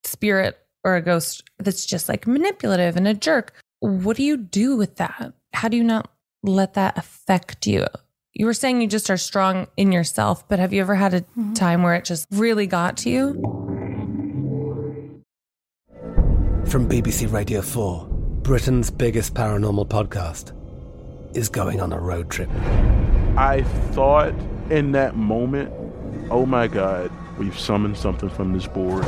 spirit 0.05 0.57
or 0.85 0.95
a 0.95 1.01
ghost 1.01 1.43
that's 1.59 1.85
just 1.85 2.07
like 2.07 2.25
manipulative 2.25 2.95
and 2.95 3.09
a 3.09 3.13
jerk, 3.13 3.51
what 3.79 4.15
do 4.15 4.23
you 4.23 4.37
do 4.37 4.77
with 4.77 4.95
that? 4.95 5.33
How 5.51 5.67
do 5.67 5.75
you 5.75 5.83
not 5.83 6.09
let 6.43 6.75
that 6.75 6.97
affect 6.97 7.67
you? 7.67 7.85
You 8.39 8.45
were 8.45 8.53
saying 8.53 8.81
you 8.81 8.87
just 8.87 9.09
are 9.09 9.17
strong 9.17 9.65
in 9.77 9.91
yourself, 9.91 10.47
but 10.47 10.59
have 10.59 10.71
you 10.71 10.79
ever 10.81 10.93
had 10.93 11.15
a 11.15 11.25
time 11.55 11.81
where 11.81 11.95
it 11.95 12.05
just 12.05 12.27
really 12.29 12.67
got 12.67 12.95
to 12.97 13.09
you? 13.09 13.33
From 16.67 16.87
BBC 16.87 17.33
Radio 17.33 17.63
4, 17.63 18.07
Britain's 18.43 18.91
biggest 18.91 19.33
paranormal 19.33 19.87
podcast 19.87 20.53
is 21.35 21.49
going 21.49 21.81
on 21.81 21.91
a 21.91 21.99
road 21.99 22.29
trip. 22.29 22.47
I 23.37 23.63
thought 23.93 24.35
in 24.69 24.91
that 24.91 25.15
moment, 25.15 25.73
oh 26.29 26.45
my 26.45 26.67
God, 26.67 27.11
we've 27.39 27.57
summoned 27.57 27.97
something 27.97 28.29
from 28.29 28.53
this 28.53 28.67
board. 28.67 29.03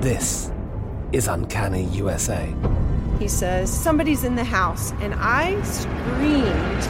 This 0.00 0.52
is 1.10 1.26
Uncanny 1.26 1.82
USA. 1.86 2.54
He 3.18 3.28
says, 3.28 3.72
Somebody's 3.72 4.24
in 4.24 4.36
the 4.36 4.44
house. 4.44 4.92
And 5.00 5.14
I 5.16 5.60
screamed. 5.62 6.84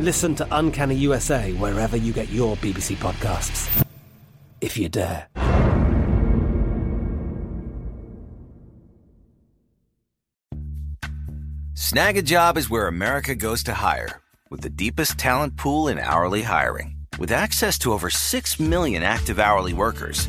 Listen 0.00 0.34
to 0.36 0.46
Uncanny 0.50 0.94
USA 0.96 1.52
wherever 1.52 1.96
you 1.96 2.12
get 2.12 2.30
your 2.30 2.56
BBC 2.56 2.96
podcasts, 2.96 3.84
if 4.60 4.76
you 4.78 4.88
dare. 4.88 5.28
Snagajob 11.74 12.56
is 12.56 12.70
where 12.70 12.86
America 12.86 13.34
goes 13.34 13.62
to 13.64 13.74
hire, 13.74 14.20
with 14.48 14.60
the 14.60 14.70
deepest 14.70 15.18
talent 15.18 15.56
pool 15.56 15.88
in 15.88 15.98
hourly 15.98 16.42
hiring. 16.42 16.96
With 17.18 17.32
access 17.32 17.78
to 17.80 17.92
over 17.92 18.08
6 18.08 18.60
million 18.60 19.02
active 19.02 19.38
hourly 19.38 19.72
workers, 19.72 20.28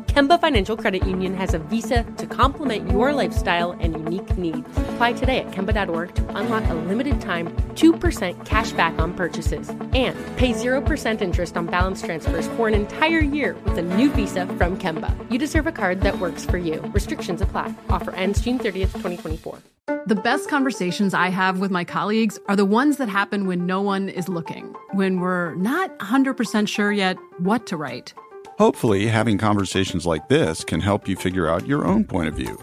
Kemba 0.07 0.39
Financial 0.39 0.75
Credit 0.75 1.05
Union 1.05 1.33
has 1.35 1.53
a 1.53 1.59
visa 1.59 2.03
to 2.17 2.25
complement 2.27 2.89
your 2.91 3.13
lifestyle 3.13 3.71
and 3.79 3.93
unique 3.93 4.37
needs. 4.37 4.67
Apply 4.89 5.13
today 5.13 5.39
at 5.39 5.51
Kemba.org 5.51 6.13
to 6.15 6.37
unlock 6.37 6.67
a 6.69 6.73
limited 6.73 7.21
time 7.21 7.49
2% 7.75 8.45
cash 8.45 8.71
back 8.73 8.97
on 8.99 9.13
purchases 9.13 9.69
and 9.69 10.15
pay 10.37 10.53
0% 10.53 11.21
interest 11.21 11.57
on 11.57 11.67
balance 11.67 12.01
transfers 12.01 12.47
for 12.49 12.67
an 12.67 12.73
entire 12.73 13.19
year 13.19 13.55
with 13.65 13.77
a 13.77 13.81
new 13.81 14.09
visa 14.11 14.45
from 14.57 14.77
Kemba. 14.77 15.15
You 15.31 15.37
deserve 15.37 15.67
a 15.67 15.71
card 15.71 16.01
that 16.01 16.19
works 16.19 16.45
for 16.45 16.57
you. 16.57 16.81
Restrictions 16.93 17.41
apply. 17.41 17.73
Offer 17.89 18.11
ends 18.11 18.41
June 18.41 18.59
30th, 18.59 18.93
2024. 18.93 19.59
The 20.07 20.15
best 20.15 20.49
conversations 20.49 21.13
I 21.13 21.29
have 21.29 21.59
with 21.59 21.71
my 21.71 21.83
colleagues 21.83 22.39
are 22.47 22.55
the 22.55 22.65
ones 22.65 22.97
that 22.97 23.09
happen 23.09 23.45
when 23.45 23.65
no 23.65 23.81
one 23.81 24.09
is 24.09 24.27
looking, 24.27 24.73
when 24.93 25.19
we're 25.19 25.55
not 25.55 25.97
100% 25.99 26.67
sure 26.67 26.91
yet 26.91 27.17
what 27.37 27.67
to 27.67 27.77
write. 27.77 28.13
Hopefully, 28.61 29.07
having 29.07 29.39
conversations 29.39 30.05
like 30.05 30.27
this 30.27 30.63
can 30.63 30.79
help 30.79 31.07
you 31.07 31.15
figure 31.15 31.49
out 31.49 31.65
your 31.65 31.83
own 31.83 32.03
point 32.03 32.27
of 32.27 32.35
view. 32.35 32.55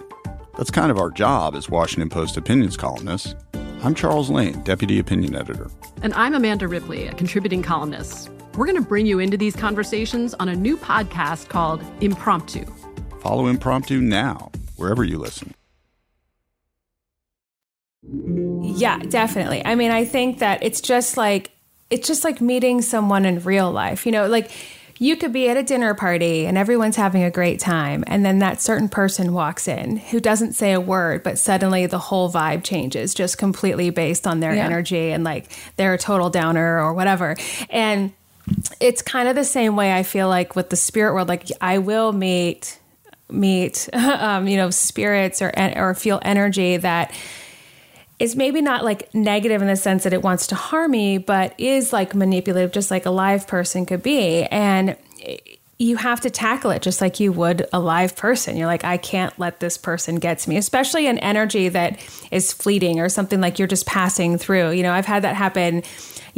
That's 0.57 0.71
kind 0.71 0.93
of 0.93 0.97
our 0.97 1.11
job 1.11 1.57
as 1.57 1.69
Washington 1.69 2.09
Post 2.09 2.37
opinions 2.37 2.77
columnists. 2.77 3.35
I'm 3.83 3.97
Charles 3.97 4.31
Lane, 4.31 4.63
Deputy 4.63 5.01
Opinion 5.01 5.35
Editor. 5.35 5.69
And 6.05 6.15
I'm 6.15 6.37
Amanda 6.37 6.69
Ripley, 6.69 7.09
a 7.09 7.15
contributing 7.15 7.65
columnist. 7.65 8.31
We're 8.55 8.67
going 8.67 8.81
to 8.81 8.89
bring 8.89 9.07
you 9.07 9.19
into 9.19 9.37
these 9.37 9.57
conversations 9.57 10.35
on 10.35 10.49
a 10.49 10.55
new 10.55 10.77
podcast 10.77 11.49
called 11.49 11.83
Impromptu. 12.01 12.65
Follow 13.19 13.49
Impromptu 13.49 14.01
now, 14.01 14.53
wherever 14.77 15.03
you 15.03 15.19
listen. 15.19 15.53
Yeah, 18.63 18.99
definitely. 18.99 19.67
I 19.67 19.75
mean, 19.75 19.91
I 19.91 20.05
think 20.05 20.39
that 20.39 20.63
it's 20.63 20.81
just 20.81 21.17
like 21.17 21.51
it's 21.91 22.07
just 22.07 22.23
like 22.23 22.41
meeting 22.41 22.83
someone 22.83 23.25
in 23.25 23.41
real 23.41 23.73
life. 23.73 24.07
You 24.07 24.13
know, 24.13 24.29
like 24.29 24.53
you 25.01 25.17
could 25.17 25.33
be 25.33 25.49
at 25.49 25.57
a 25.57 25.63
dinner 25.63 25.95
party 25.95 26.47
and 26.47 26.59
everyone's 26.59 26.97
having 26.97 27.23
a 27.23 27.31
great 27.31 27.61
time 27.61 28.05
and 28.07 28.25
then 28.25 28.41
that 28.41 28.61
certain 28.61 28.89
person 28.89 29.33
walks 29.33 29.69
in 29.69 29.97
who 29.97 30.21
doesn't 30.21 30.53
say 30.53 30.73
a 30.73 30.81
word 30.81 31.23
but 31.23 31.39
suddenly 31.39 31.87
the 31.87 31.99
whole 31.99 32.31
vibe 32.31 32.65
changes 32.65 33.15
just 33.15 33.39
completely 33.39 33.91
based 33.91 34.27
on 34.27 34.41
their 34.41 34.55
yeah. 34.55 34.65
energy 34.65 35.11
and 35.11 35.25
like 35.25 35.51
they're 35.77 35.95
a 35.95 35.99
total 35.99 36.31
downer 36.31 36.81
or 36.81 36.93
whatever. 36.95 37.37
And 37.71 38.13
it's 38.81 39.03
kind 39.03 39.29
of 39.29 39.37
the 39.37 39.45
same 39.45 39.77
way 39.77 39.93
I 39.93 40.03
feel 40.03 40.29
like 40.29 40.57
with 40.57 40.71
the 40.71 40.77
spirit 40.77 41.15
world 41.15 41.29
like 41.29 41.49
I 41.61 41.79
will 41.79 42.13
meet 42.13 42.79
meet 43.31 43.89
um, 43.93 44.49
you 44.49 44.57
know 44.57 44.71
spirits 44.71 45.43
or 45.43 45.53
or 45.77 45.95
feel 45.95 46.19
energy 46.23 46.77
that 46.79 47.13
is 48.19 48.35
maybe 48.35 48.61
not 48.61 48.85
like 48.85 49.13
negative 49.15 49.63
in 49.63 49.69
the 49.69 49.77
sense 49.77 50.05
that 50.05 50.13
it 50.13 50.23
wants 50.23 50.49
to 50.49 50.55
harm 50.55 50.91
me, 50.91 51.19
but 51.19 51.55
is 51.59 51.93
like 51.93 52.15
manipulative, 52.15 52.73
just 52.73 52.91
like 52.91 53.07
a 53.07 53.11
live 53.11 53.47
person 53.47 53.87
could 53.87 54.03
be. 54.03 54.45
And 54.45 54.97
you 55.79 55.97
have 55.97 56.21
to 56.23 56.31
tackle 56.31 56.73
it 56.73 56.83
just 56.83 57.01
like 57.01 57.21
you 57.21 57.33
would 57.33 57.67
a 57.73 57.79
live 57.79 58.17
person. 58.17 58.57
You're 58.57 58.67
like, 58.67 58.85
I 58.85 58.97
can't 58.97 59.37
let 59.39 59.61
this 59.61 59.79
person 59.79 60.17
get 60.17 60.41
to 60.41 60.51
me, 60.51 60.57
especially 60.57 61.07
an 61.07 61.19
energy 61.19 61.69
that 61.69 62.01
is 62.33 62.53
fleeting 62.53 62.99
or 62.99 63.09
something 63.09 63.41
like 63.41 63.59
you're 63.59 63.69
just 63.69 63.87
passing 63.87 64.39
through. 64.39 64.73
You 64.73 64.83
know, 64.83 64.93
I've 64.93 65.07
had 65.07 65.23
that 65.23 65.37
happen 65.37 65.85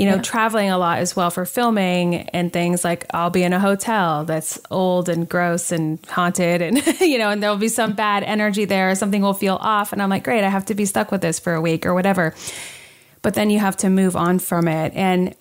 you 0.01 0.07
know, 0.07 0.15
yeah. 0.15 0.23
traveling 0.23 0.71
a 0.71 0.79
lot 0.79 0.99
as 0.99 1.15
well 1.15 1.31
for 1.31 1.45
filming 1.45 2.15
and 2.31 2.51
things 2.51 2.85
like 2.85 3.05
I'll 3.13 3.29
be 3.29 3.43
in 3.43 3.53
a 3.53 3.61
hotel 3.61 4.25
that's 4.25 4.59
old 4.71 5.11
and 5.11 5.29
gross 5.29 5.73
and 5.73 5.99
haunted 6.07 6.63
and, 6.63 6.83
you 7.01 7.19
know, 7.19 7.29
and 7.29 7.43
there'll 7.43 7.59
be 7.59 7.69
some 7.69 7.93
bad 7.93 8.23
energy 8.23 8.65
there, 8.65 8.95
something 8.95 9.21
will 9.21 9.35
feel 9.35 9.59
off. 9.61 9.93
And 9.93 10.01
I'm 10.01 10.09
like, 10.09 10.25
great, 10.25 10.43
I 10.43 10.49
have 10.49 10.65
to 10.67 10.75
be 10.75 10.87
stuck 10.87 11.13
with 11.13 11.21
this 11.21 11.39
for 11.39 11.53
a 11.53 11.61
week 11.61 11.85
or 11.85 11.93
whatever. 11.93 12.35
But 13.21 13.35
then 13.35 13.51
you 13.51 13.59
have 13.59 13.77
to 13.79 13.91
move 13.91 14.17
on 14.17 14.39
from 14.39 14.69
it. 14.69 14.95
And 14.95 15.35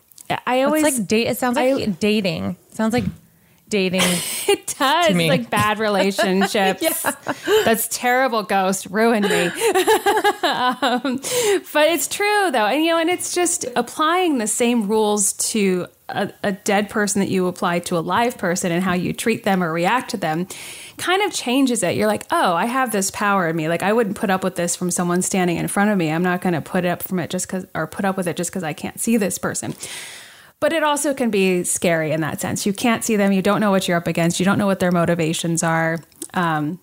I 0.45 0.63
always 0.63 0.85
it's 0.85 0.99
like 0.99 1.07
date. 1.07 1.27
It 1.27 1.37
sounds 1.37 1.55
like 1.55 1.75
I, 1.75 1.85
dating. 1.85 2.57
It 2.69 2.75
sounds 2.75 2.93
like 2.93 3.05
dating. 3.69 4.01
it 4.47 4.75
does. 4.77 5.15
Like 5.15 5.49
bad 5.49 5.79
relationships. 5.79 6.81
yeah. 6.81 7.11
That's 7.65 7.87
terrible, 7.87 8.43
ghost. 8.43 8.87
Ruined 8.87 9.29
me. 9.29 9.45
um, 10.43 11.17
but 11.73 11.87
it's 11.87 12.07
true, 12.07 12.51
though. 12.51 12.65
And, 12.65 12.83
you 12.83 12.91
know, 12.91 12.97
and 12.97 13.09
it's 13.09 13.33
just 13.33 13.65
applying 13.75 14.37
the 14.37 14.47
same 14.47 14.87
rules 14.87 15.33
to 15.33 15.87
a, 16.09 16.31
a 16.43 16.51
dead 16.51 16.89
person 16.89 17.21
that 17.21 17.29
you 17.29 17.47
apply 17.47 17.79
to 17.79 17.97
a 17.97 17.99
live 17.99 18.37
person 18.37 18.71
and 18.71 18.83
how 18.83 18.93
you 18.93 19.13
treat 19.13 19.43
them 19.43 19.63
or 19.63 19.71
react 19.71 20.11
to 20.11 20.17
them 20.17 20.47
kind 20.97 21.21
of 21.21 21.31
changes 21.31 21.81
it. 21.83 21.95
You're 21.95 22.07
like, 22.07 22.25
oh, 22.31 22.53
I 22.53 22.65
have 22.65 22.91
this 22.91 23.11
power 23.11 23.47
in 23.47 23.55
me. 23.55 23.69
Like 23.69 23.83
I 23.83 23.93
wouldn't 23.93 24.17
put 24.17 24.29
up 24.29 24.43
with 24.43 24.55
this 24.55 24.75
from 24.75 24.91
someone 24.91 25.21
standing 25.21 25.57
in 25.57 25.67
front 25.67 25.91
of 25.91 25.97
me. 25.97 26.11
I'm 26.11 26.23
not 26.23 26.41
going 26.41 26.53
to 26.53 26.61
put 26.61 26.85
up 26.85 27.03
from 27.03 27.19
it 27.19 27.29
just 27.29 27.47
because, 27.47 27.65
or 27.73 27.87
put 27.87 28.05
up 28.05 28.17
with 28.17 28.27
it 28.27 28.35
just 28.35 28.51
because 28.51 28.63
I 28.63 28.73
can't 28.73 28.99
see 28.99 29.17
this 29.17 29.37
person. 29.37 29.73
But 30.59 30.73
it 30.73 30.83
also 30.83 31.13
can 31.13 31.29
be 31.29 31.63
scary 31.63 32.11
in 32.11 32.21
that 32.21 32.41
sense. 32.41 32.65
You 32.65 32.73
can't 32.73 33.03
see 33.03 33.15
them. 33.15 33.31
You 33.31 33.41
don't 33.41 33.61
know 33.61 33.71
what 33.71 33.87
you're 33.87 33.97
up 33.97 34.07
against. 34.07 34.39
You 34.39 34.45
don't 34.45 34.57
know 34.57 34.65
what 34.67 34.79
their 34.79 34.91
motivations 34.91 35.63
are. 35.63 35.99
Um, 36.33 36.79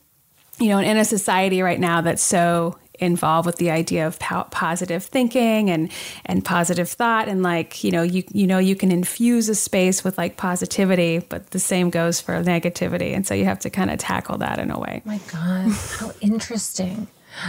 you 0.59 0.69
know, 0.69 0.79
in 0.79 0.97
a 0.97 1.05
society 1.05 1.61
right 1.61 1.79
now 1.79 2.01
that's 2.01 2.23
so 2.23 2.79
involved 2.99 3.47
with 3.47 3.57
the 3.57 3.71
idea 3.71 4.07
of 4.07 4.19
po- 4.19 4.47
positive 4.51 5.05
thinking 5.05 5.71
and 5.71 5.91
and 6.25 6.45
positive 6.45 6.89
thought 6.89 7.29
and 7.29 7.43
like 7.43 7.85
you 7.85 7.91
know 7.91 8.03
you 8.03 8.23
you 8.33 8.47
know 8.47 8.59
you 8.59 8.75
can 8.75 8.91
infuse 8.91 9.49
a 9.49 9.55
space 9.55 10.03
with 10.03 10.17
like 10.17 10.37
positivity 10.37 11.19
but 11.19 11.51
the 11.51 11.59
same 11.59 11.91
goes 11.91 12.21
for 12.21 12.43
negativity 12.43 13.15
and 13.15 13.27
so 13.27 13.35
you 13.35 13.45
have 13.45 13.59
to 13.59 13.71
kind 13.71 13.91
of 13.91 13.99
tackle 13.99 14.39
that 14.39 14.59
in 14.59 14.71
a 14.71 14.79
way 14.79 15.03
my 15.05 15.21
god 15.31 15.71
how 15.99 16.11
interesting 16.21 17.07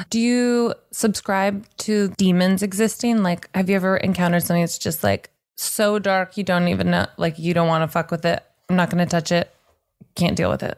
do 0.10 0.20
you 0.20 0.74
subscribe 0.92 1.66
to 1.78 2.10
demons 2.18 2.62
existing 2.62 3.24
like 3.24 3.50
have 3.56 3.70
you 3.70 3.76
ever 3.76 3.98
encountered 3.98 4.44
something 4.44 4.62
that's 4.62 4.78
just 4.78 5.04
like 5.04 5.30
so 5.58 6.00
dark 6.00 6.38
you 6.38 6.44
don't 6.44 6.68
even 6.68 6.92
know 6.92 7.08
like 7.18 7.38
you 7.40 7.54
don't 7.54 7.68
want 7.68 7.84
to 7.84 7.88
fuck 7.88 8.12
with 8.12 8.26
it. 8.26 8.44
I'm 8.70 8.76
not 8.76 8.90
going 8.90 9.04
to 9.04 9.10
touch 9.10 9.32
it. 9.32 9.54
Can't 10.16 10.38
deal 10.38 10.50
with 10.50 10.64
it. 10.64 10.78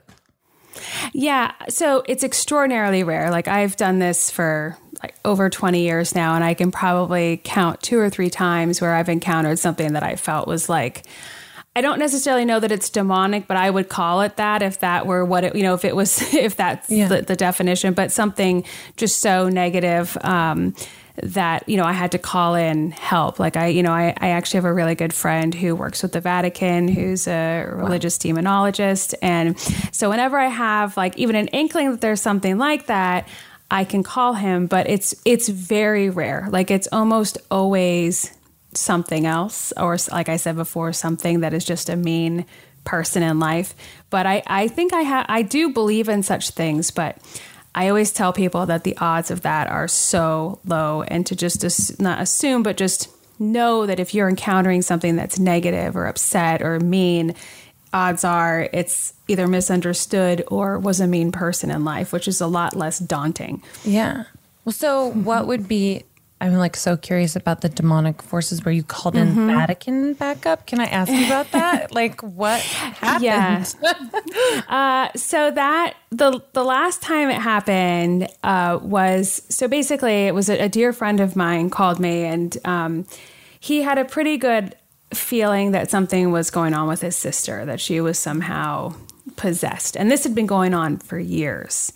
Yeah, 1.14 1.52
so 1.68 2.04
it's 2.08 2.24
extraordinarily 2.24 3.04
rare. 3.04 3.30
Like 3.32 3.48
I've 3.48 3.76
done 3.76 4.00
this 4.00 4.32
for 4.32 4.78
like 5.04 5.16
over 5.26 5.50
20 5.50 5.82
years 5.82 6.16
now 6.16 6.36
and 6.36 6.44
I 6.44 6.54
can 6.54 6.72
probably 6.72 7.42
count 7.44 7.82
two 7.82 8.00
or 8.00 8.10
three 8.10 8.30
times 8.30 8.80
where 8.80 8.96
I've 8.96 9.10
encountered 9.10 9.60
something 9.60 9.94
that 9.94 10.04
I 10.04 10.16
felt 10.16 10.48
was 10.48 10.70
like 10.70 11.06
I 11.76 11.82
don't 11.82 12.00
necessarily 12.00 12.46
know 12.46 12.60
that 12.60 12.72
it's 12.72 12.90
demonic, 12.90 13.48
but 13.48 13.56
I 13.56 13.70
would 13.70 13.90
call 13.90 14.22
it 14.22 14.38
that 14.38 14.62
if 14.62 14.80
that 14.80 15.06
were 15.06 15.24
what 15.24 15.44
it, 15.44 15.56
you 15.56 15.64
know, 15.64 15.76
if 15.76 15.86
it 15.86 15.96
was, 15.96 16.22
if 16.34 16.58
that's 16.58 16.90
yeah. 16.90 17.08
the, 17.08 17.22
the, 17.22 17.36
definition, 17.36 17.94
but 17.94 18.12
something 18.12 18.66
just 18.98 19.20
so 19.20 19.50
negative. 19.50 20.18
Um, 20.22 20.76
that 21.24 21.68
you 21.68 21.78
know 21.78 21.84
I 21.84 21.94
had 21.94 22.12
to 22.12 22.18
call 22.18 22.56
in 22.56 22.92
help. 22.92 23.40
Like 23.40 23.58
I, 23.58 23.68
you 23.68 23.84
know, 23.84 23.92
I, 23.92 24.14
I 24.18 24.30
actually 24.30 24.58
have 24.58 24.66
a 24.66 24.74
really 24.74 24.96
good 24.96 25.14
friend 25.14 25.54
who 25.54 25.76
works 25.76 26.02
with 26.04 26.14
the 26.14 26.22
Vatican, 26.22 26.88
who's 26.88 27.28
a 27.28 27.66
religious 27.72 28.18
wow. 28.24 28.32
demonologist, 28.32 29.14
and 29.22 29.60
so 29.92 30.10
whenever 30.10 30.38
I 30.38 30.48
have 30.48 30.98
like 30.98 31.18
even 31.18 31.36
an 31.36 31.48
inkling 31.50 31.92
that 31.92 32.02
there's 32.02 32.22
something 32.22 32.58
like 32.58 32.88
that, 32.88 33.28
I 33.72 33.84
can 33.84 34.04
call 34.04 34.34
him. 34.34 34.68
But 34.68 34.90
it's 34.90 35.16
it's 35.26 35.50
very 35.50 36.10
rare. 36.10 36.48
Like 36.50 36.72
it's 36.72 36.88
almost 36.92 37.38
always 37.52 38.36
something 38.74 39.26
else, 39.26 39.74
or 39.78 39.98
like 40.12 40.30
I 40.30 40.38
said 40.38 40.56
before, 40.56 40.94
something 40.94 41.42
that 41.42 41.54
is 41.54 41.66
just 41.66 41.90
a 41.90 41.96
mean 41.96 42.46
person 42.86 43.24
in 43.24 43.40
life. 43.40 43.76
But 44.10 44.26
I 44.26 44.44
I 44.48 44.68
think 44.68 44.94
I 44.94 45.02
have 45.02 45.26
I 45.30 45.42
do 45.42 45.70
believe 45.70 46.10
in 46.10 46.24
such 46.24 46.52
things, 46.52 46.92
but 46.92 47.18
I 47.80 47.88
always 47.88 48.12
tell 48.12 48.34
people 48.34 48.66
that 48.66 48.84
the 48.84 48.98
odds 48.98 49.32
of 49.32 49.44
that 49.44 49.70
are 49.70 49.88
so 49.88 50.60
low 50.66 51.04
and 51.04 51.26
to 51.28 51.34
just 51.34 51.64
as, 51.64 51.98
not 51.98 52.20
assume, 52.20 52.62
but 52.62 52.76
just 52.76 53.08
know 53.40 53.86
that 53.86 54.02
if 54.02 54.14
you're 54.14 54.28
encountering 54.28 54.82
something 54.82 55.16
that's 55.16 55.40
negative 55.40 55.96
or 55.96 56.06
upset 56.06 56.62
or 56.62 56.78
mean, 56.82 57.36
odds 57.94 58.26
are 58.26 58.68
it's 58.74 59.14
either 59.30 59.48
misunderstood 59.48 60.44
or 60.48 60.78
was 60.78 61.00
a 61.00 61.08
mean 61.08 61.32
person 61.32 61.72
in 61.72 61.86
life, 61.86 62.12
which 62.12 62.28
is 62.28 62.42
a 62.42 62.48
lot 62.48 62.76
less 62.76 63.00
daunting. 63.00 63.64
Yeah. 63.86 64.26
Well, 64.66 64.74
so 64.74 65.12
what 65.12 65.48
would 65.48 65.70
be 65.70 66.04
I'm 66.42 66.56
like 66.56 66.78
so 66.78 66.96
curious 66.96 67.36
about 67.36 67.62
the 67.62 67.70
demonic 67.70 68.22
forces 68.22 68.64
where 68.64 68.72
you 68.72 68.84
called 68.84 69.16
in 69.16 69.30
mm-hmm. 69.30 69.48
Vatican 69.48 70.14
backup. 70.14 70.68
Can 70.68 70.80
I 70.80 70.86
ask 70.86 71.12
you 71.12 71.26
about 71.26 71.52
that? 71.52 71.92
like 71.94 72.22
what 72.22 72.62
happened? 72.62 73.24
Yeah. 73.24 73.66
uh, 74.70 75.18
so 75.18 75.52
that 75.52 75.96
the 76.12 76.42
the 76.54 76.64
last 76.64 77.02
time 77.02 77.30
it 77.30 77.42
happened 77.42 78.30
uh, 78.44 78.80
was 78.82 79.42
so 79.50 79.68
basically 79.68 80.28
it 80.28 80.34
was 80.34 80.50
a, 80.50 80.64
a, 80.64 80.70
dear 80.70 80.94
friend 80.94 81.20
of 81.20 81.36
mine 81.36 81.70
called 81.70 82.00
me 82.00 82.24
and 82.24 82.58
um, 82.64 83.06
he 83.60 83.82
had 83.82 83.98
a 83.98 84.06
pretty 84.06 84.38
good 84.38 84.76
feeling 85.14 85.72
that 85.72 85.90
something 85.90 86.32
was 86.32 86.50
going 86.52 86.74
on 86.74 86.88
with 86.88 87.02
his 87.02 87.16
sister 87.16 87.66
that 87.66 87.82
she 87.82 88.00
was 88.00 88.18
somehow 88.18 88.94
possessed. 89.36 89.96
And 89.96 90.10
this 90.10 90.24
had 90.24 90.36
been 90.36 90.46
going 90.48 90.74
on 90.74 90.98
for 90.98 91.20
years. 91.20 91.92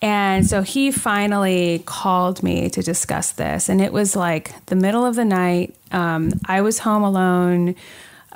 And 0.00 0.46
so 0.46 0.62
he 0.62 0.90
finally 0.90 1.82
called 1.86 2.42
me 2.42 2.70
to 2.70 2.82
discuss 2.82 3.32
this. 3.32 3.68
And 3.68 3.80
it 3.80 3.92
was 3.92 4.16
like 4.16 4.66
the 4.66 4.76
middle 4.76 5.04
of 5.04 5.16
the 5.16 5.24
night. 5.24 5.74
Um, 5.90 6.32
I 6.46 6.60
was 6.62 6.78
home 6.78 7.02
alone 7.02 7.74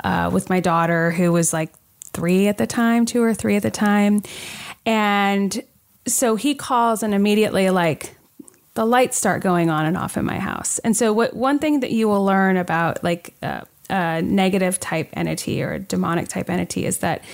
uh, 0.02 0.30
with 0.32 0.50
my 0.50 0.60
daughter, 0.60 1.10
who 1.10 1.32
was 1.32 1.52
like 1.52 1.72
three 2.12 2.48
at 2.48 2.58
the 2.58 2.66
time, 2.66 3.06
two 3.06 3.22
or 3.22 3.34
three 3.34 3.56
at 3.56 3.62
the 3.62 3.70
time. 3.70 4.22
And 4.84 5.62
so 6.06 6.36
he 6.36 6.54
calls, 6.54 7.02
and 7.02 7.12
immediately, 7.12 7.70
like, 7.70 8.16
the 8.74 8.84
lights 8.84 9.16
start 9.16 9.42
going 9.42 9.70
on 9.70 9.86
and 9.86 9.96
off 9.96 10.16
in 10.16 10.24
my 10.24 10.38
house. 10.38 10.78
And 10.80 10.96
so, 10.96 11.12
what 11.12 11.34
one 11.34 11.58
thing 11.58 11.80
that 11.80 11.90
you 11.90 12.08
will 12.08 12.24
learn 12.24 12.56
about 12.56 13.02
like 13.02 13.34
uh, 13.42 13.62
a 13.90 14.22
negative 14.22 14.78
type 14.78 15.08
entity 15.14 15.62
or 15.62 15.72
a 15.72 15.78
demonic 15.78 16.28
type 16.28 16.50
entity 16.50 16.86
is 16.86 16.98
that 16.98 17.24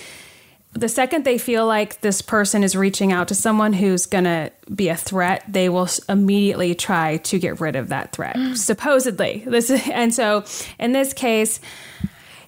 the 0.73 0.89
second 0.89 1.23
they 1.23 1.37
feel 1.37 1.67
like 1.67 2.01
this 2.01 2.21
person 2.21 2.63
is 2.63 2.75
reaching 2.75 3.11
out 3.11 3.27
to 3.27 3.35
someone 3.35 3.73
who's 3.73 4.05
going 4.05 4.23
to 4.23 4.51
be 4.73 4.89
a 4.89 4.95
threat, 4.95 5.43
they 5.47 5.69
will 5.69 5.87
immediately 6.09 6.73
try 6.73 7.17
to 7.17 7.39
get 7.39 7.59
rid 7.59 7.75
of 7.75 7.89
that 7.89 8.11
threat. 8.11 8.35
Mm. 8.35 8.57
supposedly. 8.57 9.43
This 9.53 9.69
is, 9.69 9.87
and 9.89 10.11
so 10.11 10.45
in 10.79 10.93
this 10.93 11.13
case, 11.13 11.59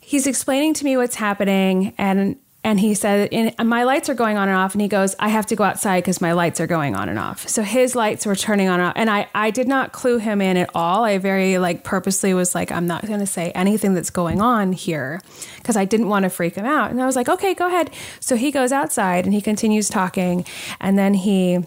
he's 0.01 0.25
explaining 0.25 0.73
to 0.75 0.85
me 0.85 0.97
what's 0.97 1.15
happening 1.15 1.93
and 1.99 2.37
and 2.65 2.79
he 2.79 2.95
said 2.95 3.55
my 3.63 3.83
lights 3.83 4.09
are 4.09 4.15
going 4.15 4.37
on 4.37 4.49
and 4.49 4.57
off. 4.57 4.73
And 4.73 4.81
he 4.81 4.87
goes 4.87 5.15
i 5.19 5.29
have 5.29 5.45
to 5.45 5.55
go 5.55 5.63
outside 5.63 6.01
because 6.01 6.19
my 6.19 6.33
lights 6.33 6.59
are 6.59 6.65
going 6.65 6.95
on 6.95 7.07
and 7.07 7.19
off. 7.19 7.47
So 7.47 7.61
his 7.61 7.95
lights 7.95 8.25
were 8.25 8.35
turning 8.35 8.67
on 8.67 8.79
and 8.79 8.89
off. 8.89 8.93
And 8.95 9.09
i 9.09 9.29
i 9.35 9.51
did 9.51 9.67
not 9.67 9.91
clue 9.93 10.17
him 10.17 10.41
in 10.41 10.57
at 10.57 10.71
all. 10.73 11.03
I 11.03 11.19
very 11.19 11.59
like 11.59 11.83
purposely 11.83 12.33
was 12.33 12.55
like 12.55 12.71
i'm 12.71 12.87
not 12.87 13.05
going 13.05 13.19
to 13.19 13.27
say 13.27 13.51
anything 13.51 13.93
that's 13.93 14.09
going 14.09 14.41
on 14.41 14.73
here 14.73 15.21
because 15.57 15.77
i 15.77 15.85
didn't 15.85 16.09
want 16.09 16.23
to 16.23 16.29
freak 16.29 16.55
him 16.55 16.65
out. 16.65 16.89
And 16.89 16.99
i 17.01 17.05
was 17.05 17.15
like 17.15 17.29
okay 17.29 17.53
go 17.53 17.67
ahead. 17.67 17.91
So 18.19 18.35
he 18.35 18.49
goes 18.51 18.71
outside 18.71 19.25
and 19.25 19.33
he 19.33 19.41
continues 19.41 19.87
talking. 19.87 20.43
And 20.81 20.97
then 20.97 21.13
he 21.13 21.59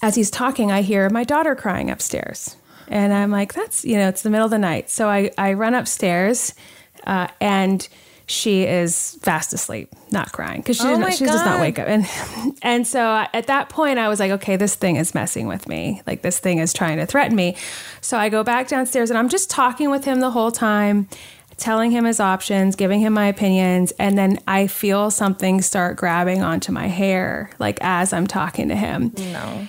as 0.00 0.14
he's 0.14 0.30
talking 0.30 0.72
i 0.72 0.80
hear 0.80 1.10
my 1.10 1.24
daughter 1.24 1.54
crying 1.54 1.90
upstairs. 1.90 2.56
And 2.88 3.12
i'm 3.12 3.30
like 3.30 3.52
that's 3.52 3.84
you 3.84 3.98
know 3.98 4.08
it's 4.08 4.22
the 4.22 4.30
middle 4.30 4.46
of 4.46 4.50
the 4.50 4.58
night. 4.58 4.88
So 4.88 5.10
i 5.10 5.30
i 5.36 5.52
run 5.52 5.74
upstairs 5.74 6.54
uh, 7.06 7.28
and 7.38 7.86
she 8.28 8.64
is 8.64 9.16
fast 9.22 9.52
asleep, 9.52 9.88
not 10.10 10.32
crying 10.32 10.60
because 10.60 10.76
she, 10.78 10.82
Oh 10.84 10.90
does 10.90 10.98
not- 10.98 11.12
she 11.14 11.24
does 11.26 11.44
not 11.44 11.60
wake 11.60 11.78
up. 11.78 11.86
And 11.86 12.06
and 12.62 12.86
so 12.86 13.24
at 13.32 13.46
that 13.46 13.68
point, 13.68 13.98
I 13.98 14.08
was 14.08 14.18
like, 14.18 14.32
okay, 14.32 14.56
this 14.56 14.74
thing 14.74 14.96
is 14.96 15.14
messing 15.14 15.46
with 15.46 15.68
me. 15.68 16.02
Like 16.06 16.22
this 16.22 16.38
thing 16.40 16.58
is 16.58 16.72
trying 16.72 16.96
to 16.98 17.06
threaten 17.06 17.36
me. 17.36 17.56
So 18.00 18.18
I 18.18 18.28
go 18.28 18.42
back 18.42 18.66
downstairs 18.68 19.10
and 19.10 19.18
I'm 19.18 19.28
just 19.28 19.48
talking 19.48 19.90
with 19.90 20.04
him 20.04 20.18
the 20.20 20.30
whole 20.32 20.50
time, 20.50 21.08
telling 21.56 21.92
him 21.92 22.04
his 22.04 22.18
options, 22.18 22.74
giving 22.74 22.98
him 23.00 23.12
my 23.12 23.26
opinions, 23.28 23.92
and 23.92 24.18
then 24.18 24.40
I 24.48 24.66
feel 24.66 25.10
something 25.12 25.62
start 25.62 25.96
grabbing 25.96 26.42
onto 26.42 26.72
my 26.72 26.88
hair, 26.88 27.50
like 27.60 27.78
as 27.80 28.12
I'm 28.12 28.26
talking 28.26 28.68
to 28.70 28.76
him. 28.76 29.12
No. 29.16 29.68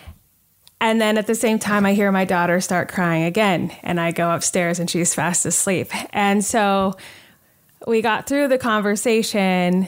And 0.82 1.00
then 1.02 1.17
at 1.17 1.26
the 1.28 1.36
same 1.36 1.58
time, 1.60 1.86
I 1.86 1.93
hear 1.93 2.12
my 2.12 2.26
daughter 2.26 2.60
start 2.62 2.89
crying 2.89 3.24
again. 3.24 3.72
And 3.84 4.00
I 4.00 4.12
go 4.12 4.30
upstairs 4.32 4.80
and 4.80 4.88
she's 4.89 5.13
fast 5.13 5.43
asleep. 5.46 5.89
And 6.13 6.46
so 6.46 6.96
we 7.85 8.01
got 8.01 8.27
through 8.27 8.47
the 8.47 8.57
conversation. 8.57 9.87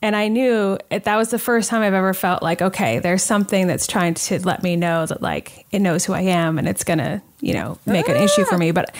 And 0.00 0.14
I 0.14 0.28
knew 0.28 0.78
it, 0.90 1.04
that 1.04 1.16
was 1.16 1.30
the 1.30 1.38
first 1.38 1.70
time 1.70 1.82
I've 1.82 1.94
ever 1.94 2.14
felt 2.14 2.42
like, 2.42 2.62
okay, 2.62 3.00
there's 3.00 3.22
something 3.22 3.66
that's 3.66 3.86
trying 3.86 4.14
to 4.14 4.38
let 4.46 4.62
me 4.62 4.76
know 4.76 5.06
that, 5.06 5.20
like, 5.20 5.66
it 5.72 5.80
knows 5.80 6.04
who 6.04 6.12
I 6.12 6.20
am 6.22 6.58
and 6.58 6.68
it's 6.68 6.84
going 6.84 6.98
to, 6.98 7.20
you 7.40 7.54
know, 7.54 7.78
make 7.84 8.08
an 8.08 8.16
issue 8.16 8.44
for 8.44 8.56
me. 8.56 8.70
But 8.70 8.94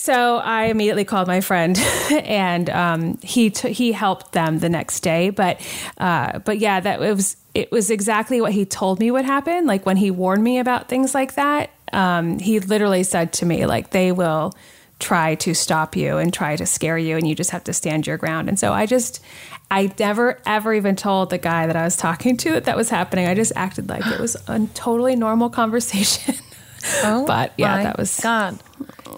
so 0.00 0.38
I 0.38 0.64
immediately 0.64 1.04
called 1.04 1.28
my 1.28 1.42
friend, 1.42 1.78
and 2.10 2.70
um, 2.70 3.18
he 3.22 3.50
t- 3.50 3.72
he 3.72 3.92
helped 3.92 4.32
them 4.32 4.58
the 4.58 4.70
next 4.70 5.00
day. 5.00 5.28
But 5.28 5.60
uh, 5.98 6.38
but 6.38 6.58
yeah, 6.58 6.80
that 6.80 7.02
it 7.02 7.14
was 7.14 7.36
it 7.52 7.70
was 7.70 7.90
exactly 7.90 8.40
what 8.40 8.52
he 8.52 8.64
told 8.64 8.98
me 8.98 9.10
would 9.10 9.26
happen. 9.26 9.66
Like 9.66 9.84
when 9.84 9.98
he 9.98 10.10
warned 10.10 10.42
me 10.42 10.58
about 10.58 10.88
things 10.88 11.14
like 11.14 11.34
that, 11.34 11.68
um, 11.92 12.38
he 12.38 12.60
literally 12.60 13.02
said 13.02 13.34
to 13.34 13.46
me 13.46 13.66
like 13.66 13.90
they 13.90 14.10
will 14.10 14.54
try 15.00 15.34
to 15.36 15.54
stop 15.54 15.96
you 15.96 16.18
and 16.18 16.32
try 16.32 16.56
to 16.56 16.66
scare 16.66 16.98
you, 16.98 17.16
and 17.16 17.26
you 17.26 17.34
just 17.34 17.50
have 17.50 17.64
to 17.64 17.72
stand 17.72 18.06
your 18.06 18.16
ground. 18.16 18.48
And 18.48 18.58
so 18.58 18.72
I 18.72 18.86
just. 18.86 19.20
I 19.72 19.94
never 20.00 20.40
ever 20.46 20.74
even 20.74 20.96
told 20.96 21.30
the 21.30 21.38
guy 21.38 21.68
that 21.68 21.76
I 21.76 21.84
was 21.84 21.94
talking 21.94 22.36
to 22.38 22.50
that 22.54 22.64
that 22.64 22.76
was 22.76 22.90
happening. 22.90 23.28
I 23.28 23.34
just 23.36 23.52
acted 23.54 23.88
like 23.88 24.04
it 24.04 24.18
was 24.18 24.36
a 24.48 24.66
totally 24.74 25.14
normal 25.14 25.48
conversation. 25.48 26.34
Oh, 27.02 27.26
but 27.26 27.52
yeah, 27.58 27.82
that 27.82 27.98
was 27.98 28.18
God. 28.20 28.58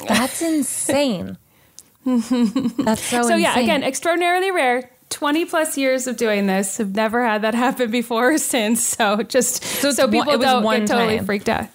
That's 0.09 0.43
insane. 0.43 1.39
That's 2.05 3.01
so. 3.03 3.23
so 3.23 3.37
yeah, 3.37 3.59
again, 3.59 3.85
extraordinarily 3.85 4.51
rare. 4.51 4.91
20 5.13 5.45
plus 5.45 5.77
years 5.79 6.07
of 6.07 6.17
doing 6.17 6.47
this 6.47 6.79
have 6.79 6.95
never 6.95 7.25
had 7.25 7.43
that 7.43 7.55
happen 7.55 7.91
before 7.91 8.33
or 8.33 8.39
since. 8.39 8.83
So 9.03 9.23
just 9.23 9.63
so, 9.65 9.91
one- 10.07 10.11
people 10.11 10.33
it 10.33 10.39
was 10.39 10.47
don't 10.47 10.63
get 10.65 10.87
totally 10.87 11.17
time. 11.19 11.27
freaked 11.27 11.49
out. 11.49 11.67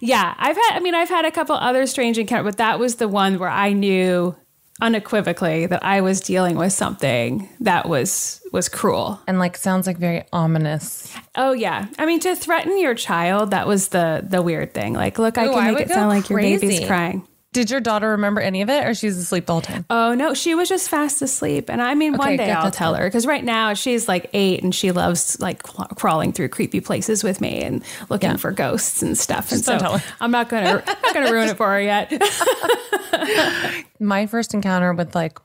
Yeah, 0.00 0.34
I've 0.36 0.56
had, 0.56 0.76
I 0.76 0.80
mean, 0.80 0.94
I've 0.94 1.08
had 1.08 1.24
a 1.24 1.30
couple 1.30 1.54
other 1.54 1.86
strange 1.86 2.18
encounters, 2.18 2.52
but 2.52 2.58
that 2.58 2.78
was 2.78 2.96
the 2.96 3.08
one 3.08 3.38
where 3.38 3.48
I 3.48 3.72
knew 3.72 4.34
unequivocally 4.82 5.66
that 5.66 5.84
I 5.84 6.00
was 6.00 6.20
dealing 6.20 6.56
with 6.56 6.72
something 6.72 7.48
that 7.60 7.88
was 7.88 8.40
was 8.52 8.68
cruel 8.68 9.20
and 9.26 9.38
like 9.38 9.56
sounds 9.56 9.86
like 9.86 9.98
very 9.98 10.24
ominous. 10.32 11.12
Oh 11.36 11.52
yeah, 11.52 11.86
I 11.98 12.06
mean 12.06 12.20
to 12.20 12.34
threaten 12.34 12.78
your 12.80 12.94
child 12.94 13.50
that 13.50 13.66
was 13.66 13.88
the 13.88 14.24
the 14.26 14.42
weird 14.42 14.72
thing. 14.74 14.94
Like, 14.94 15.18
look, 15.18 15.38
I 15.38 15.46
Ooh, 15.46 15.50
can 15.50 15.58
I 15.58 15.70
make 15.72 15.80
it 15.82 15.88
sound 15.90 16.08
like 16.08 16.30
your 16.30 16.40
baby's 16.40 16.86
crying. 16.86 17.26
Did 17.52 17.68
your 17.68 17.80
daughter 17.80 18.10
remember 18.10 18.40
any 18.40 18.62
of 18.62 18.70
it, 18.70 18.86
or 18.86 18.94
she's 18.94 19.18
asleep 19.18 19.46
the 19.46 19.52
whole 19.52 19.60
time? 19.60 19.84
Oh 19.90 20.14
no, 20.14 20.34
she 20.34 20.54
was 20.54 20.68
just 20.68 20.88
fast 20.88 21.20
asleep. 21.20 21.68
And 21.68 21.82
I 21.82 21.94
mean, 21.94 22.14
one 22.16 22.36
day 22.36 22.46
good, 22.46 22.50
I'll 22.50 22.70
tell 22.70 22.94
her 22.94 23.04
because 23.04 23.26
right 23.26 23.42
now 23.42 23.74
she's 23.74 24.06
like 24.06 24.30
eight 24.32 24.62
and 24.62 24.72
she 24.72 24.92
loves 24.92 25.40
like 25.40 25.66
cl- 25.66 25.88
crawling 25.96 26.32
through 26.32 26.50
creepy 26.50 26.78
places 26.80 27.24
with 27.24 27.40
me 27.40 27.60
and 27.62 27.82
looking 28.08 28.36
for 28.36 28.52
ghosts 28.52 29.02
and 29.02 29.18
stuff. 29.18 29.50
and 29.50 29.58
Just 29.58 29.64
so 29.64 29.78
tell 29.78 29.98
her. 29.98 30.14
I'm 30.20 30.30
not 30.30 30.48
gonna 30.48 30.80
I'm 30.86 30.96
not 31.02 31.12
gonna 31.14 31.32
ruin 31.32 31.48
it 31.48 31.56
for 31.56 31.66
her 31.68 31.80
yet. 31.80 32.12
My 34.00 34.26
first 34.26 34.54
encounter 34.54 34.92
with 34.92 35.14
like 35.16 35.38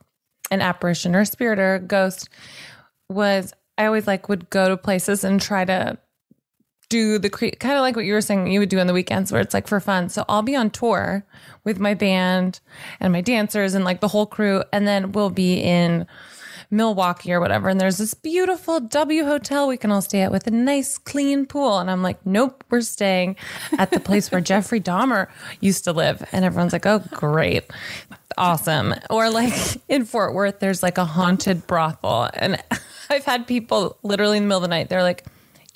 an 0.51 0.61
apparition 0.61 1.15
or 1.15 1.25
spirit 1.25 1.57
or 1.57 1.75
a 1.75 1.79
ghost 1.79 2.29
was 3.09 3.51
I 3.77 3.85
always 3.87 4.05
like 4.05 4.29
would 4.29 4.49
go 4.51 4.69
to 4.69 4.77
places 4.77 5.23
and 5.23 5.41
try 5.41 5.65
to 5.65 5.97
do 6.95 7.19
the 7.19 7.29
cre- 7.29 7.57
kind 7.59 7.75
of 7.75 7.81
like 7.81 7.97
what 7.97 8.05
you 8.05 8.13
were 8.13 8.21
saying 8.21 8.47
you 8.47 8.61
would 8.61 8.69
do 8.69 8.79
on 8.79 8.87
the 8.87 8.93
weekends 8.93 9.29
where 9.29 9.41
it's 9.41 9.53
like 9.53 9.67
for 9.67 9.81
fun. 9.81 10.07
So 10.07 10.23
I'll 10.29 10.41
be 10.41 10.55
on 10.55 10.69
tour 10.69 11.25
with 11.65 11.77
my 11.77 11.93
band 11.93 12.61
and 13.01 13.11
my 13.11 13.19
dancers 13.19 13.73
and 13.73 13.83
like 13.83 13.99
the 13.99 14.07
whole 14.07 14.25
crew 14.25 14.63
and 14.71 14.87
then 14.87 15.11
we'll 15.11 15.29
be 15.29 15.55
in 15.55 16.07
Milwaukee 16.71 17.33
or 17.33 17.41
whatever 17.41 17.67
and 17.67 17.79
there's 17.79 17.97
this 17.97 18.13
beautiful 18.13 18.79
W 18.79 19.25
hotel 19.25 19.67
we 19.67 19.77
can 19.77 19.91
all 19.91 20.01
stay 20.01 20.21
at 20.21 20.31
with 20.31 20.47
a 20.47 20.51
nice 20.51 20.97
clean 20.97 21.45
pool. 21.45 21.79
And 21.79 21.91
I'm 21.91 22.01
like 22.01 22.25
nope 22.25 22.63
we're 22.69 22.79
staying 22.79 23.35
at 23.77 23.91
the 23.91 23.99
place 23.99 24.31
where 24.31 24.39
Jeffrey 24.51 24.79
Dahmer 24.79 25.27
used 25.59 25.83
to 25.83 25.91
live. 25.91 26.25
And 26.31 26.45
everyone's 26.45 26.71
like 26.71 26.85
oh 26.85 27.03
great. 27.11 27.65
Awesome. 28.37 28.95
Or 29.09 29.29
like 29.29 29.53
in 29.89 30.05
Fort 30.05 30.33
Worth 30.33 30.59
there's 30.59 30.81
like 30.81 30.97
a 30.97 31.05
haunted 31.05 31.67
brothel. 31.67 32.29
And 32.33 32.63
I've 33.09 33.25
had 33.25 33.47
people 33.47 33.97
literally 34.01 34.37
in 34.37 34.43
the 34.43 34.47
middle 34.47 34.59
of 34.59 34.69
the 34.69 34.69
night 34.69 34.87
they're 34.87 35.03
like 35.03 35.25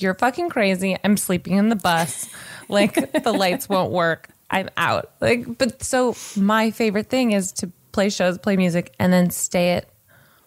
you're 0.01 0.15
fucking 0.15 0.49
crazy. 0.49 0.97
I'm 1.03 1.17
sleeping 1.17 1.53
in 1.53 1.69
the 1.69 1.75
bus. 1.75 2.29
Like 2.67 3.23
the 3.23 3.33
lights 3.33 3.67
won't 3.67 3.91
work. 3.91 4.29
I'm 4.51 4.69
out. 4.77 5.11
Like, 5.21 5.57
but 5.57 5.83
so 5.83 6.15
my 6.35 6.71
favorite 6.71 7.09
thing 7.09 7.31
is 7.31 7.51
to 7.53 7.71
play 7.91 8.09
shows, 8.09 8.37
play 8.37 8.57
music, 8.57 8.93
and 8.99 9.11
then 9.11 9.29
stay 9.29 9.71
at 9.71 9.89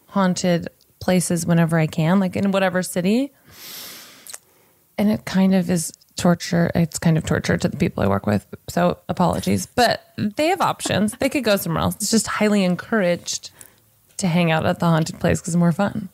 haunted 0.07 0.69
places 1.01 1.47
whenever 1.47 1.79
I 1.79 1.87
can, 1.87 2.21
like 2.21 2.37
in 2.37 2.51
whatever 2.51 2.83
city. 2.83 3.33
And 4.99 5.11
it 5.11 5.25
kind 5.25 5.55
of 5.55 5.71
is 5.71 5.93
torture. 6.17 6.71
It's 6.75 6.99
kind 6.99 7.19
of 7.19 7.25
torture 7.25 7.57
to 7.57 7.69
the 7.69 7.77
people 7.77 8.03
I 8.03 8.07
work 8.07 8.27
with. 8.27 8.47
So 8.69 8.99
apologies, 9.09 9.67
but 9.67 10.13
they 10.17 10.49
have 10.49 10.61
options. 10.61 11.13
They 11.15 11.29
could 11.29 11.45
go 11.45 11.57
somewhere 11.57 11.83
else. 11.83 11.97
It's 11.97 12.11
just 12.11 12.27
highly 12.27 12.65
encouraged 12.65 13.51
to 14.19 14.29
hang 14.29 14.51
out 14.51 14.65
at 14.67 14.79
the 14.79 14.87
haunted 14.87 15.19
place 15.19 15.41
because 15.41 15.55
it's 15.55 15.59
more 15.59 15.73
fun. 15.73 16.09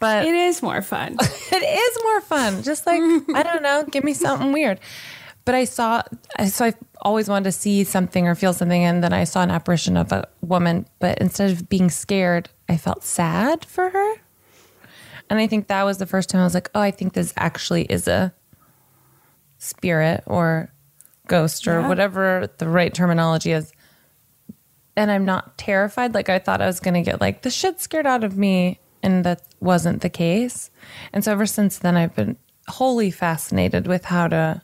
But 0.00 0.26
it 0.26 0.34
is 0.34 0.62
more 0.62 0.82
fun. 0.82 1.16
it 1.20 1.62
is 1.96 2.02
more 2.04 2.20
fun. 2.22 2.62
Just 2.62 2.86
like 2.86 3.00
I 3.34 3.42
don't 3.42 3.62
know, 3.62 3.84
give 3.90 4.04
me 4.04 4.14
something 4.14 4.52
weird. 4.52 4.80
But 5.44 5.54
I 5.54 5.64
saw, 5.64 6.02
so 6.46 6.66
I 6.66 6.74
always 7.00 7.28
wanted 7.28 7.44
to 7.44 7.52
see 7.52 7.82
something 7.82 8.26
or 8.28 8.34
feel 8.34 8.52
something, 8.52 8.84
and 8.84 9.02
then 9.02 9.14
I 9.14 9.24
saw 9.24 9.42
an 9.42 9.50
apparition 9.50 9.96
of 9.96 10.12
a 10.12 10.28
woman. 10.42 10.86
But 10.98 11.18
instead 11.18 11.50
of 11.50 11.68
being 11.70 11.88
scared, 11.88 12.50
I 12.68 12.76
felt 12.76 13.02
sad 13.02 13.64
for 13.64 13.88
her. 13.88 14.14
And 15.30 15.38
I 15.38 15.46
think 15.46 15.68
that 15.68 15.84
was 15.84 15.96
the 15.98 16.06
first 16.06 16.28
time 16.28 16.42
I 16.42 16.44
was 16.44 16.52
like, 16.54 16.70
oh, 16.74 16.80
I 16.80 16.90
think 16.90 17.14
this 17.14 17.32
actually 17.36 17.84
is 17.84 18.06
a 18.08 18.34
spirit 19.58 20.22
or 20.26 20.72
ghost 21.26 21.66
or 21.66 21.80
Yeah. 21.80 21.88
whatever 21.88 22.48
the 22.58 22.68
right 22.68 22.92
terminology 22.92 23.52
is. 23.52 23.72
And 24.96 25.10
I'm 25.10 25.24
not 25.24 25.56
terrified. 25.58 26.14
Like 26.14 26.28
I 26.28 26.38
thought 26.38 26.60
I 26.60 26.66
was 26.66 26.80
going 26.80 26.94
to 26.94 27.02
get 27.02 27.20
like 27.20 27.42
the 27.42 27.50
shit 27.50 27.80
scared 27.80 28.06
out 28.06 28.24
of 28.24 28.36
me. 28.36 28.80
And 29.02 29.24
that 29.24 29.42
wasn't 29.60 30.02
the 30.02 30.08
case. 30.10 30.70
And 31.12 31.22
so 31.24 31.32
ever 31.32 31.46
since 31.46 31.78
then, 31.78 31.96
I've 31.96 32.14
been 32.16 32.36
wholly 32.68 33.10
fascinated 33.10 33.86
with 33.86 34.06
how 34.06 34.28
to 34.28 34.62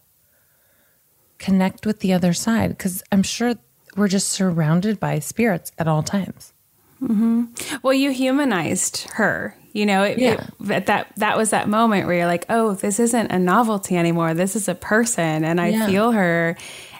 connect 1.39 1.87
with 1.87 2.01
the 2.01 2.13
other 2.13 2.33
side 2.33 2.71
because 2.71 3.03
I'm 3.13 3.23
sure 3.23 3.55
we're 3.97 4.09
just 4.09 4.29
surrounded 4.29 4.99
by 4.99 5.19
spirits 5.19 5.73
at 5.79 5.89
all 5.89 6.03
times. 6.03 6.53
hmm 7.01 7.45
Well, 7.83 7.93
you 7.95 8.11
humanized 8.13 9.09
her. 9.15 9.57
You 9.73 9.87
know, 9.87 10.05
it, 10.05 10.19
Yeah. 10.19 10.47
it- 10.69 10.87
that 10.87 11.09
that 11.17 11.37
was 11.37 11.51
that 11.51 11.69
moment 11.69 12.07
where 12.07 12.17
you're 12.17 12.27
like, 12.27 12.47
oh, 12.49 12.75
this 12.75 12.99
isn't 13.01 13.31
a 13.33 13.39
novelty 13.39 13.97
anymore. 13.97 14.33
This 14.35 14.55
is 14.57 14.69
a 14.69 14.75
person, 14.75 15.45
and 15.45 15.61
I 15.61 15.69
Yeah. 15.69 15.87
feel 15.87 16.13
her, 16.13 16.57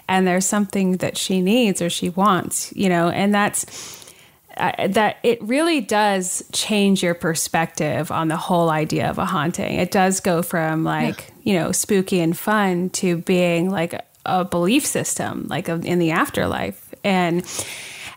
and 0.09 0.27
there's 0.27 0.45
something 0.45 0.97
that 0.97 1.17
she 1.17 1.41
needs 1.41 1.81
or 1.81 1.89
she 1.89 2.09
wants. 2.09 2.73
You 2.75 2.89
know, 2.89 3.09
and 3.09 3.33
that's 3.33 3.65
uh, 4.57 4.87
that 4.87 5.17
it 5.23 5.41
really 5.41 5.81
does 5.81 6.43
change 6.51 7.03
your 7.03 7.13
perspective 7.13 8.11
on 8.11 8.27
the 8.27 8.37
whole 8.37 8.69
idea 8.69 9.09
of 9.09 9.17
a 9.17 9.25
haunting. 9.25 9.75
It 9.75 9.91
does 9.91 10.19
go 10.19 10.41
from 10.41 10.83
like, 10.83 11.33
you 11.43 11.53
know, 11.53 11.71
spooky 11.71 12.19
and 12.19 12.37
fun 12.37 12.89
to 12.91 13.17
being 13.17 13.69
like 13.69 14.01
a 14.25 14.45
belief 14.45 14.85
system, 14.85 15.47
like 15.49 15.69
a, 15.69 15.75
in 15.75 15.99
the 15.99 16.11
afterlife. 16.11 16.93
And 17.03 17.45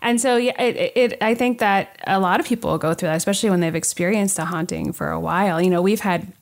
And 0.01 0.20
so, 0.20 0.37
yeah, 0.37 0.61
it, 0.62 0.92
it, 0.94 1.18
I 1.20 1.35
think 1.35 1.59
that 1.59 2.01
a 2.07 2.20
lot 2.20 2.38
of 2.38 2.46
people 2.46 2.79
go 2.79 2.94
through 2.94 3.09
that, 3.09 3.16
especially 3.16 3.51
when 3.51 3.61
they've 3.61 3.74
experienced 3.74 4.38
a 4.38 4.44
haunting 4.44 4.92
for 4.92 5.11
a 5.11 5.18
while. 5.18 5.61
You 5.61 5.70
know, 5.70 5.83
we've 5.83 6.01
had 6.01 6.33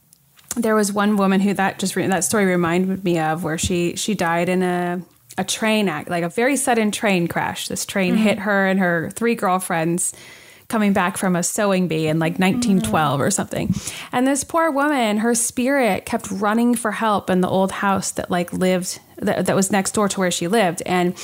there 0.57 0.75
was 0.75 0.93
one 0.93 1.17
woman 1.17 1.41
who 1.41 1.55
that 1.55 1.79
just 1.79 1.95
that 1.95 2.25
story 2.25 2.45
reminded 2.45 3.05
me 3.05 3.19
of 3.19 3.45
where 3.45 3.59
she 3.59 3.97
she 3.97 4.15
died 4.15 4.49
in 4.49 4.63
a 4.63 5.01
a 5.39 5.45
train 5.45 5.89
act 5.89 6.09
like 6.09 6.25
a 6.25 6.29
very 6.29 6.57
sudden 6.57 6.91
train 6.91 7.29
crash. 7.29 7.69
This 7.69 7.85
train 7.87 8.15
mm-hmm. 8.15 8.23
hit 8.23 8.39
her 8.41 8.67
and 8.67 8.81
her 8.81 9.11
three 9.11 9.35
girlfriends 9.35 10.15
coming 10.69 10.93
back 10.93 11.17
from 11.17 11.37
a 11.37 11.43
sewing 11.43 11.89
bee 11.89 12.09
in 12.09 12.19
like 12.19 12.39
1912 12.39 12.91
mm-hmm. 12.91 13.23
or 13.23 13.31
something. 13.31 13.75
And 14.13 14.27
this 14.27 14.43
poor 14.45 14.71
woman, 14.71 15.19
her 15.19 15.35
spirit 15.35 16.07
kept 16.07 16.31
running 16.31 16.75
for 16.75 16.91
help 16.91 17.31
in 17.31 17.41
the 17.41 17.49
old 17.49 17.71
house 17.71 18.11
that 18.13 18.31
like 18.31 18.53
lived 18.53 18.99
that, 19.19 19.47
that 19.47 19.57
was 19.57 19.71
next 19.71 19.93
door 19.93 20.09
to 20.09 20.21
where 20.21 20.31
she 20.31 20.49
lived 20.49 20.83
and 20.85 21.15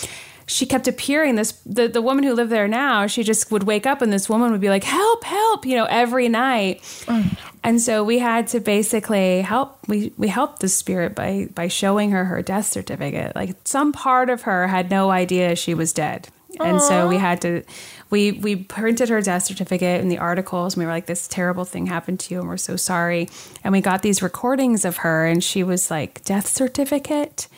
she 0.46 0.66
kept 0.66 0.88
appearing. 0.88 1.36
This 1.36 1.52
the, 1.64 1.88
the 1.88 2.02
woman 2.02 2.24
who 2.24 2.34
lived 2.34 2.50
there 2.50 2.68
now 2.68 3.06
she 3.06 3.22
just 3.22 3.50
would 3.50 3.64
wake 3.64 3.86
up 3.86 4.02
and 4.02 4.12
this 4.12 4.28
woman 4.28 4.52
would 4.52 4.60
be 4.60 4.68
like 4.68 4.84
help 4.84 5.24
help 5.24 5.66
you 5.66 5.76
know 5.76 5.86
every 5.86 6.28
night. 6.28 6.82
Mm. 7.06 7.36
and 7.64 7.80
so 7.80 8.04
we 8.04 8.18
had 8.18 8.46
to 8.48 8.60
basically 8.60 9.40
help 9.40 9.78
we 9.88 10.12
we 10.16 10.28
helped 10.28 10.60
the 10.60 10.68
spirit 10.68 11.14
by 11.14 11.48
by 11.54 11.68
showing 11.68 12.10
her 12.10 12.24
her 12.24 12.42
death 12.42 12.66
certificate. 12.66 13.34
Like 13.34 13.56
some 13.64 13.92
part 13.92 14.30
of 14.30 14.42
her 14.42 14.66
had 14.68 14.90
no 14.90 15.10
idea 15.10 15.56
she 15.56 15.74
was 15.74 15.92
dead. 15.92 16.28
Aww. 16.58 16.66
and 16.66 16.82
so 16.82 17.08
we 17.08 17.16
had 17.16 17.40
to 17.42 17.62
we 18.10 18.32
we 18.32 18.56
printed 18.56 19.08
her 19.08 19.22
death 19.22 19.44
certificate 19.44 20.02
in 20.02 20.08
the 20.08 20.18
articles 20.18 20.74
and 20.74 20.82
we 20.82 20.86
were 20.86 20.92
like 20.92 21.06
this 21.06 21.26
terrible 21.26 21.64
thing 21.64 21.86
happened 21.86 22.20
to 22.20 22.34
you 22.34 22.40
and 22.40 22.48
we're 22.48 22.58
so 22.58 22.76
sorry. 22.76 23.28
And 23.64 23.72
we 23.72 23.80
got 23.80 24.02
these 24.02 24.22
recordings 24.22 24.84
of 24.84 24.98
her 24.98 25.26
and 25.26 25.42
she 25.42 25.62
was 25.62 25.90
like 25.90 26.22
death 26.24 26.46
certificate 26.46 27.48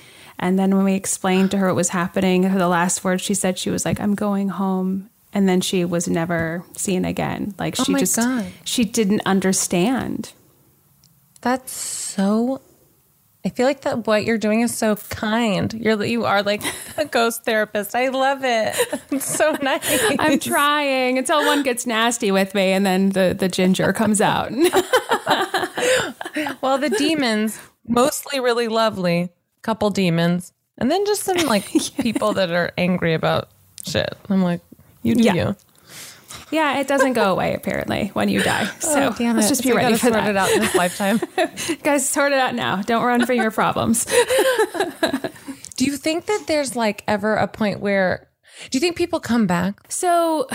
and 0.45 0.59
then 0.59 0.77
when 0.77 0.85
we 0.85 0.93
explained 0.93 1.53
to 1.53 1.57
her 1.57 1.69
what 1.69 1.77
was 1.77 1.89
happening, 1.89 2.43
the 2.43 2.69
last 2.69 3.03
words 3.03 3.23
she 3.23 3.33
said, 3.33 3.59
she 3.59 3.71
was 3.71 3.87
like, 3.87 3.99
I'm 3.99 4.15
going 4.15 4.51
home. 4.51 5.09
And 5.33 5.49
then 5.49 5.63
she 5.63 5.87
was 5.87 6.07
never 6.07 6.63
seen 6.77 7.07
again. 7.07 7.55
Like 7.59 7.81
oh 7.81 7.85
she 7.85 7.95
oh 7.95 7.99
just, 7.99 8.17
God. 8.17 8.45
she 8.63 8.85
didn't 8.85 9.23
understand. 9.25 10.35
That's 11.41 11.73
so 11.73 12.61
I 13.43 13.49
feel 13.49 13.67
like 13.67 13.81
that 13.81 14.07
what 14.07 14.27
you're 14.27 14.37
doing 14.37 14.61
is 14.61 14.77
so 14.77 14.97
kind. 14.97 15.73
You're 15.73 16.05
you 16.05 16.27
are 16.27 16.43
like 16.43 16.63
a 16.99 17.07
ghost 17.07 17.47
therapist. 17.47 17.95
I 17.95 18.09
love 18.09 18.45
it. 18.45 18.77
It's 19.13 19.25
so 19.25 19.57
nice. 19.63 19.81
I'm 20.19 20.39
trying 20.39 21.17
until 21.17 21.43
one 21.47 21.63
gets 21.63 21.87
nasty 21.87 22.31
with 22.31 22.55
me, 22.55 22.73
and 22.73 22.85
then 22.85 23.11
the 23.11 23.35
the 23.37 23.49
ginger 23.49 23.95
comes 23.95 24.21
out. 24.21 24.51
well, 26.61 26.77
the 26.77 26.95
demons 26.99 27.59
mostly 27.87 28.41
really 28.41 28.69
lovely 28.69 29.31
couple 29.65 29.91
demons, 29.91 30.53
and 30.79 30.91
then 30.91 31.05
just 31.07 31.25
some 31.25 31.39
like 31.47 31.75
yeah. 31.75 32.03
people 32.03 32.35
that 32.35 32.51
are 32.51 32.73
angry 32.79 33.15
about 33.15 33.49
shit. 33.85 34.17
I'm 34.29 34.43
like, 34.43 34.61
you 35.03 35.17
do 35.17 35.25
yeah. 35.25 35.35
you. 35.35 35.57
Yeah, 36.51 36.79
it 36.79 36.87
doesn't 36.87 37.15
go 37.15 37.33
away 37.33 37.55
apparently 37.55 38.09
when 38.09 38.29
you 38.29 38.43
die. 38.43 38.69
Oh, 38.69 38.79
so 38.79 39.09
oh, 39.09 39.15
damn 39.19 39.35
let's 39.35 39.49
just 39.49 39.63
be 39.63 39.71
so 39.71 39.77
ready 39.77 39.95
for 39.95 40.11
sort 40.11 40.15
that. 40.15 40.31
it 40.31 40.37
out 40.37 40.51
in 40.53 40.61
this 40.61 40.75
lifetime. 40.77 41.21
Guys, 41.83 42.09
sort 42.09 42.33
it 42.33 42.39
out 42.39 42.55
now. 42.55 42.83
Don't 42.83 43.03
run 43.03 43.27
from 43.27 43.37
your 43.37 43.51
problems. 43.51 44.05
do 45.77 45.85
you 45.85 45.97
think 45.97 46.27
that 46.27 46.45
there's 46.47 46.77
like 46.77 47.03
ever 47.09 47.35
a 47.35 47.49
point 47.49 47.81
where 47.81 48.29
do 48.71 48.77
you 48.77 48.81
think 48.81 48.97
people 48.97 49.19
come 49.19 49.47
back? 49.47 49.91
So 49.91 50.47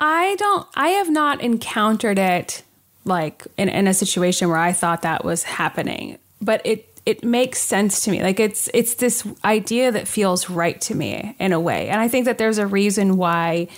I 0.00 0.34
don't 0.36 0.66
I 0.74 0.88
have 0.90 1.10
not 1.10 1.40
encountered 1.42 2.18
it 2.18 2.62
like 3.04 3.46
in, 3.56 3.68
in 3.68 3.86
a 3.86 3.94
situation 3.94 4.48
where 4.48 4.58
I 4.58 4.72
thought 4.72 5.02
that 5.02 5.24
was 5.24 5.44
happening. 5.44 6.18
But 6.40 6.62
it 6.64 6.89
it 7.06 7.24
makes 7.24 7.60
sense 7.60 8.04
to 8.04 8.10
me. 8.10 8.22
Like 8.22 8.40
it's 8.40 8.68
it's 8.74 8.94
this 8.94 9.26
idea 9.44 9.90
that 9.92 10.06
feels 10.06 10.50
right 10.50 10.80
to 10.82 10.94
me 10.94 11.34
in 11.38 11.52
a 11.52 11.60
way. 11.60 11.88
And 11.88 12.00
I 12.00 12.08
think 12.08 12.26
that 12.26 12.38
there's 12.38 12.58
a 12.58 12.66
reason 12.66 13.16
why 13.16 13.68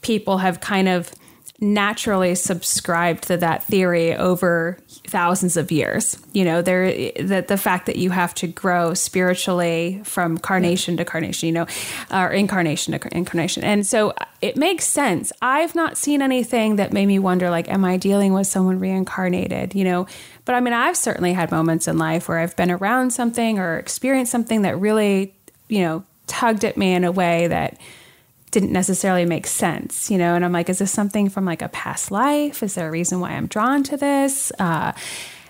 people 0.00 0.38
have 0.38 0.60
kind 0.60 0.88
of 0.88 1.12
naturally 1.60 2.34
subscribed 2.34 3.24
to 3.24 3.36
that 3.36 3.62
theory 3.64 4.14
over 4.14 4.76
thousands 5.06 5.56
of 5.56 5.70
years. 5.70 6.18
You 6.32 6.44
know, 6.44 6.62
there 6.62 7.12
that 7.22 7.48
the 7.48 7.56
fact 7.56 7.86
that 7.86 7.96
you 7.96 8.10
have 8.10 8.34
to 8.36 8.46
grow 8.46 8.92
spiritually 8.94 10.00
from 10.04 10.38
carnation 10.38 10.96
to 10.96 11.04
carnation, 11.04 11.46
you 11.46 11.52
know, 11.52 11.66
or 12.10 12.28
incarnation 12.30 12.98
to 12.98 13.16
incarnation. 13.16 13.62
And 13.62 13.86
so 13.86 14.10
uh, 14.10 14.24
it 14.40 14.56
makes 14.56 14.84
sense. 14.84 15.32
I've 15.40 15.74
not 15.74 15.96
seen 15.96 16.22
anything 16.22 16.76
that 16.76 16.92
made 16.92 17.06
me 17.06 17.18
wonder 17.18 17.50
like 17.50 17.68
am 17.68 17.84
I 17.84 17.96
dealing 17.98 18.32
with 18.32 18.46
someone 18.46 18.80
reincarnated, 18.80 19.74
you 19.74 19.84
know? 19.84 20.06
But 20.44 20.56
I 20.56 20.60
mean, 20.60 20.74
I've 20.74 20.96
certainly 20.96 21.32
had 21.32 21.50
moments 21.50 21.86
in 21.86 21.98
life 21.98 22.28
where 22.28 22.38
I've 22.38 22.56
been 22.56 22.70
around 22.70 23.12
something 23.12 23.58
or 23.58 23.78
experienced 23.78 24.32
something 24.32 24.62
that 24.62 24.78
really, 24.78 25.34
you 25.68 25.80
know, 25.80 26.04
tugged 26.26 26.64
at 26.64 26.76
me 26.76 26.94
in 26.94 27.04
a 27.04 27.12
way 27.12 27.46
that 27.46 27.78
didn't 28.54 28.72
necessarily 28.72 29.26
make 29.26 29.48
sense, 29.48 30.10
you 30.10 30.16
know. 30.16 30.36
And 30.36 30.44
I'm 30.44 30.52
like, 30.52 30.68
is 30.70 30.78
this 30.78 30.92
something 30.92 31.28
from 31.28 31.44
like 31.44 31.60
a 31.60 31.68
past 31.68 32.12
life? 32.12 32.62
Is 32.62 32.76
there 32.76 32.86
a 32.86 32.90
reason 32.90 33.18
why 33.18 33.32
I'm 33.32 33.48
drawn 33.48 33.82
to 33.82 33.96
this? 33.96 34.52
Uh, 34.58 34.92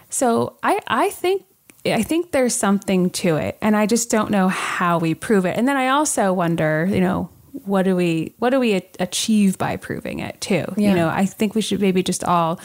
so 0.08 0.56
I 0.62 0.80
I 0.88 1.10
think 1.10 1.44
I 1.84 2.02
think 2.02 2.32
there's 2.32 2.54
something 2.54 3.10
to 3.10 3.36
it, 3.36 3.58
and 3.60 3.76
I 3.76 3.84
just 3.84 4.10
don't 4.10 4.30
know 4.30 4.48
how 4.48 4.98
we 4.98 5.14
prove 5.14 5.44
it. 5.44 5.56
And 5.56 5.68
then 5.68 5.76
I 5.76 5.88
also 5.88 6.32
wonder, 6.32 6.88
you 6.90 7.00
know, 7.00 7.28
what 7.52 7.82
do 7.82 7.94
we 7.94 8.34
what 8.38 8.50
do 8.50 8.58
we 8.58 8.72
achieve 8.98 9.58
by 9.58 9.76
proving 9.76 10.20
it 10.20 10.40
too? 10.40 10.64
Yeah. 10.76 10.88
You 10.88 10.94
know, 10.96 11.08
I 11.08 11.26
think 11.26 11.54
we 11.54 11.60
should 11.60 11.82
maybe 11.82 12.02
just 12.02 12.24
all 12.24 12.58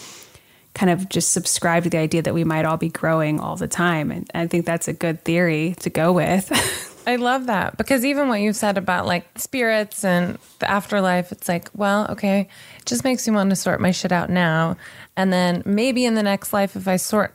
kind 0.74 0.90
of 0.90 1.10
just 1.10 1.34
subscribe 1.34 1.84
to 1.84 1.90
the 1.90 1.98
idea 1.98 2.22
that 2.22 2.34
we 2.34 2.46
might 2.46 2.64
all 2.64 2.78
be 2.78 2.88
growing 2.88 3.42
all 3.42 3.58
the 3.58 3.68
time, 3.68 4.10
and 4.10 4.32
I 4.34 4.48
think 4.48 4.66
that's 4.66 4.88
a 4.88 4.94
good 4.94 5.26
theory 5.26 5.76
to 5.82 5.90
go 5.90 6.14
with. 6.14 6.50
I 7.10 7.16
love 7.16 7.48
that 7.48 7.76
because 7.76 8.06
even 8.06 8.28
what 8.28 8.40
you've 8.40 8.56
said 8.56 8.78
about 8.78 9.08
like 9.08 9.26
spirits 9.40 10.06
and 10.06 10.38
the 10.60 10.70
afterlife, 10.70 11.32
it's 11.32 11.50
like, 11.50 11.68
well, 11.74 12.06
okay, 12.12 12.48
it 12.78 12.86
just 12.86 13.04
makes 13.04 13.28
me 13.28 13.34
want 13.34 13.50
to 13.50 13.56
sort 13.56 13.82
my 13.82 13.90
shit 13.90 14.12
out 14.12 14.30
now. 14.30 14.78
And 15.18 15.34
then 15.34 15.64
maybe 15.66 16.06
in 16.06 16.14
the 16.14 16.22
next 16.22 16.54
life, 16.54 16.76
if 16.76 16.88
I 16.88 16.98
sort 16.98 17.34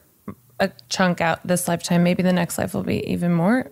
a 0.60 0.70
chunk 0.88 1.20
out 1.20 1.44
this 1.44 1.66
lifetime, 1.66 2.04
maybe 2.04 2.22
the 2.22 2.32
next 2.32 2.56
life 2.56 2.72
will 2.72 2.84
be 2.84 3.04
even 3.10 3.34
more 3.34 3.68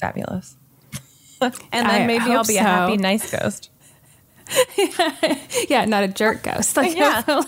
fabulous. 0.00 0.56
and 1.40 1.52
then 1.72 1.86
I 1.86 2.06
maybe 2.06 2.30
I'll 2.30 2.44
be 2.44 2.54
so. 2.54 2.60
a 2.60 2.62
happy, 2.62 2.96
nice 2.96 3.28
ghost. 3.28 3.70
yeah, 4.78 5.38
yeah, 5.68 5.84
not 5.86 6.04
a 6.04 6.08
jerk 6.08 6.44
ghost. 6.44 6.76
Like, 6.76 6.96
yeah. 6.96 7.24
I'll 7.26 7.42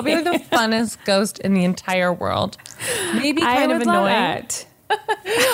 be 0.00 0.14
the 0.14 0.42
funnest 0.50 0.96
ghost 1.04 1.40
in 1.40 1.52
the 1.52 1.64
entire 1.64 2.10
world. 2.10 2.56
Maybe 3.16 3.42
kind 3.42 3.70
of 3.70 3.82
annoying. 3.82 4.46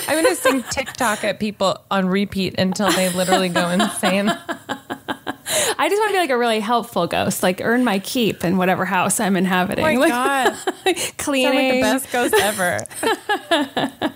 I'm 0.09 0.23
going 0.23 0.35
to 0.35 0.41
sing 0.41 0.63
TikTok 0.71 1.25
at 1.25 1.39
people 1.39 1.79
on 1.91 2.09
repeat 2.09 2.59
until 2.59 2.91
they 2.91 3.11
literally 3.11 3.49
go 3.49 3.69
insane. 3.69 4.31
I 4.31 5.89
just 5.89 6.01
want 6.01 6.11
to 6.11 6.15
be 6.15 6.19
like 6.19 6.31
a 6.31 6.39
really 6.39 6.61
helpful 6.61 7.07
ghost, 7.07 7.43
like 7.43 7.61
earn 7.63 7.85
my 7.85 7.99
keep 8.01 8.45
in 8.45 8.57
whatever 8.57 8.85
house 8.85 9.21
I'm 9.21 9.37
inhabiting. 9.37 9.85
Oh 9.85 9.89
my 9.89 9.97
like, 9.97 10.11
god, 10.11 10.97
cleaning, 11.19 11.55
like 11.55 11.73
the 11.73 11.81
best 11.81 12.13
ghost 12.13 12.35
ever. 12.35 12.81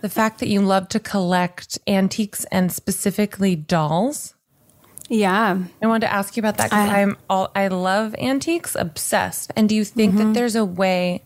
the 0.00 0.08
fact 0.08 0.40
that 0.40 0.48
you 0.48 0.60
love 0.60 0.88
to 0.90 1.00
collect 1.00 1.78
antiques 1.86 2.44
and 2.46 2.72
specifically 2.72 3.56
dolls. 3.56 4.34
Yeah, 5.08 5.58
I 5.80 5.86
wanted 5.86 6.06
to 6.06 6.12
ask 6.12 6.36
you 6.36 6.42
about 6.42 6.58
that 6.58 6.64
because 6.64 6.90
I'm 6.90 7.16
all 7.30 7.50
I 7.54 7.68
love 7.68 8.14
antiques, 8.18 8.74
obsessed. 8.74 9.52
And 9.56 9.68
do 9.68 9.74
you 9.74 9.84
think 9.84 10.14
mm-hmm. 10.14 10.28
that 10.28 10.34
there's 10.34 10.56
a 10.56 10.64
way 10.64 11.22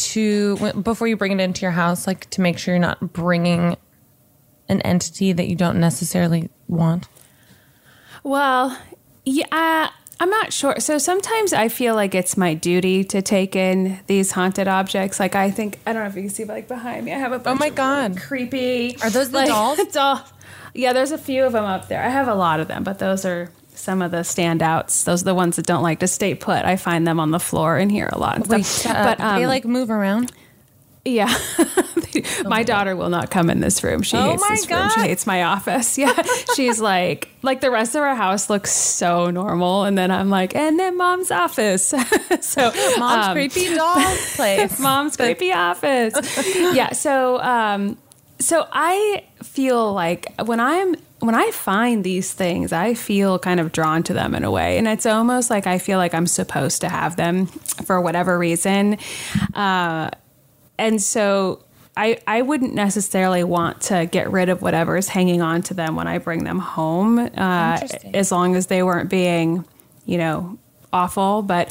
to 0.00 0.72
before 0.82 1.08
you 1.08 1.16
bring 1.16 1.32
it 1.32 1.40
into 1.40 1.62
your 1.62 1.70
house 1.70 2.06
like 2.06 2.28
to 2.30 2.40
make 2.40 2.58
sure 2.58 2.74
you're 2.74 2.80
not 2.80 3.12
bringing 3.12 3.76
an 4.68 4.80
entity 4.82 5.32
that 5.32 5.48
you 5.48 5.56
don't 5.56 5.80
necessarily 5.80 6.48
want? 6.68 7.08
Well 8.22 8.76
yeah 9.24 9.90
i'm 10.18 10.30
not 10.30 10.52
sure. 10.52 10.80
So 10.80 10.98
sometimes 10.98 11.52
i 11.52 11.68
feel 11.68 11.94
like 11.94 12.14
it's 12.14 12.36
my 12.36 12.54
duty 12.54 13.04
to 13.04 13.22
take 13.22 13.56
in 13.56 14.00
these 14.06 14.32
haunted 14.32 14.68
objects. 14.68 15.20
Like 15.20 15.34
i 15.34 15.50
think 15.50 15.78
i 15.86 15.92
don't 15.92 16.02
know 16.02 16.08
if 16.08 16.16
you 16.16 16.22
can 16.22 16.30
see 16.30 16.44
but 16.44 16.54
like 16.54 16.68
behind 16.68 17.04
me 17.04 17.12
i 17.12 17.18
have 17.18 17.32
a 17.32 17.42
oh 17.48 17.54
my 17.54 17.70
god. 17.70 18.16
creepy 18.16 18.96
are 19.02 19.10
those 19.10 19.30
the 19.30 19.38
like, 19.38 19.48
dolls? 19.48 19.78
doll 19.92 20.22
yeah 20.74 20.92
there's 20.92 21.12
a 21.12 21.18
few 21.18 21.44
of 21.44 21.52
them 21.52 21.64
up 21.64 21.88
there. 21.88 22.02
I 22.02 22.08
have 22.08 22.28
a 22.28 22.34
lot 22.34 22.60
of 22.60 22.68
them 22.68 22.84
but 22.84 22.98
those 22.98 23.24
are 23.24 23.50
some 23.80 24.02
of 24.02 24.10
the 24.10 24.18
standouts. 24.18 25.04
Those 25.04 25.22
are 25.22 25.26
the 25.26 25.34
ones 25.34 25.56
that 25.56 25.66
don't 25.66 25.82
like 25.82 26.00
to 26.00 26.08
stay 26.08 26.34
put. 26.34 26.64
I 26.64 26.76
find 26.76 27.06
them 27.06 27.18
on 27.18 27.30
the 27.30 27.40
floor 27.40 27.78
in 27.78 27.90
here 27.90 28.08
a 28.12 28.18
lot. 28.18 28.46
Wait, 28.48 28.82
but 28.84 29.20
um, 29.20 29.40
they 29.40 29.46
like 29.46 29.64
move 29.64 29.90
around. 29.90 30.32
Yeah, 31.02 31.34
my 32.44 32.62
daughter 32.62 32.94
will 32.94 33.08
not 33.08 33.30
come 33.30 33.48
in 33.48 33.60
this 33.60 33.82
room. 33.82 34.02
She 34.02 34.18
oh 34.18 34.32
hates 34.32 34.48
this 34.48 34.66
God. 34.66 34.80
room. 34.80 34.90
She 34.90 35.00
hates 35.08 35.26
my 35.26 35.44
office. 35.44 35.98
Yeah, 36.00 36.22
she's 36.54 36.80
like, 36.80 37.28
like 37.42 37.60
the 37.60 37.70
rest 37.70 37.94
of 37.94 38.02
our 38.02 38.14
house 38.14 38.48
looks 38.50 38.70
so 38.70 39.30
normal, 39.30 39.84
and 39.84 39.96
then 39.96 40.10
I'm 40.10 40.28
like, 40.28 40.54
and 40.54 40.78
then 40.78 40.98
mom's 40.98 41.30
office. 41.30 41.86
so 42.40 42.72
mom's 42.98 43.26
um, 43.26 43.32
creepy 43.32 43.74
doll 43.74 44.16
place. 44.34 44.78
mom's 44.78 45.16
creepy 45.16 45.52
office. 45.52 46.14
yeah. 46.74 46.92
So, 46.92 47.40
um, 47.40 47.96
so 48.38 48.66
I 48.70 49.24
feel 49.42 49.92
like 49.92 50.26
when 50.44 50.60
I'm 50.60 50.96
when 51.20 51.34
I 51.34 51.50
find 51.50 52.02
these 52.02 52.32
things, 52.32 52.72
I 52.72 52.94
feel 52.94 53.38
kind 53.38 53.60
of 53.60 53.72
drawn 53.72 54.02
to 54.04 54.14
them 54.14 54.34
in 54.34 54.42
a 54.44 54.50
way. 54.50 54.78
And 54.78 54.88
it's 54.88 55.06
almost 55.06 55.50
like 55.50 55.66
I 55.66 55.78
feel 55.78 55.98
like 55.98 56.14
I'm 56.14 56.26
supposed 56.26 56.80
to 56.80 56.88
have 56.88 57.16
them 57.16 57.46
for 57.46 58.00
whatever 58.00 58.38
reason. 58.38 58.96
Uh, 59.54 60.10
and 60.78 61.00
so 61.00 61.62
I, 61.96 62.18
I 62.26 62.42
wouldn't 62.42 62.74
necessarily 62.74 63.44
want 63.44 63.82
to 63.82 64.06
get 64.06 64.30
rid 64.30 64.48
of 64.48 64.62
whatever 64.62 64.96
is 64.96 65.08
hanging 65.08 65.42
on 65.42 65.62
to 65.62 65.74
them 65.74 65.96
when 65.96 66.08
I 66.08 66.18
bring 66.18 66.44
them 66.44 66.58
home, 66.58 67.18
uh, 67.18 67.86
as 68.14 68.32
long 68.32 68.56
as 68.56 68.68
they 68.68 68.82
weren't 68.82 69.10
being, 69.10 69.66
you 70.06 70.16
know, 70.16 70.58
awful. 70.92 71.42
But 71.42 71.70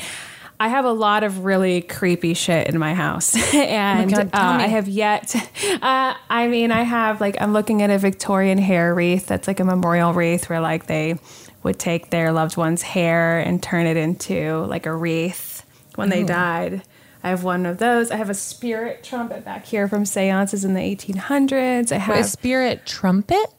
I 0.62 0.68
have 0.68 0.84
a 0.84 0.91
lot 0.91 1.24
of 1.24 1.45
really 1.45 1.82
creepy 1.82 2.34
shit 2.34 2.68
in 2.68 2.78
my 2.78 2.93
house, 2.93 3.36
and 3.53 4.12
God, 4.12 4.30
uh. 4.34 4.38
I 4.38 4.68
have 4.68 4.88
yet. 4.88 5.36
Uh, 5.82 6.14
I 6.30 6.47
mean, 6.47 6.72
I 6.72 6.82
have 6.82 7.22
like 7.22 7.39
I'm 7.39 7.53
looking 7.53 7.82
at 7.82 7.89
a 7.89 7.97
Victorian 7.97 8.57
hair 8.57 8.93
wreath 8.93 9.28
that's 9.28 9.47
like 9.47 9.62
a 9.62 9.64
memorial 9.64 10.14
wreath 10.14 10.49
where 10.49 10.60
like 10.60 10.88
they 10.88 11.18
would 11.64 11.80
take 11.80 12.10
their 12.10 12.34
loved 12.34 12.57
one's 12.57 12.82
hair 12.82 13.39
and 13.39 13.62
turn 13.64 13.86
it 13.86 13.95
into 13.95 14.66
like 14.66 14.86
a 14.86 14.93
wreath 14.93 15.64
when 15.95 16.10
they 16.10 16.24
Ooh. 16.24 16.28
died. 16.28 16.82
I 17.24 17.30
have 17.30 17.43
one 17.43 17.66
of 17.66 17.78
those. 17.78 18.12
I 18.12 18.16
have 18.18 18.30
a 18.30 18.34
spirit 18.34 19.03
trumpet 19.03 19.45
back 19.45 19.66
here 19.66 19.88
from 19.88 20.05
seances 20.05 20.66
in 20.66 20.74
the 20.74 20.82
1800s. 20.82 21.91
I 21.91 21.97
have 21.97 22.16
Wait, 22.16 22.22
a 22.22 22.28
spirit 22.28 22.86
trumpet? 22.86 23.53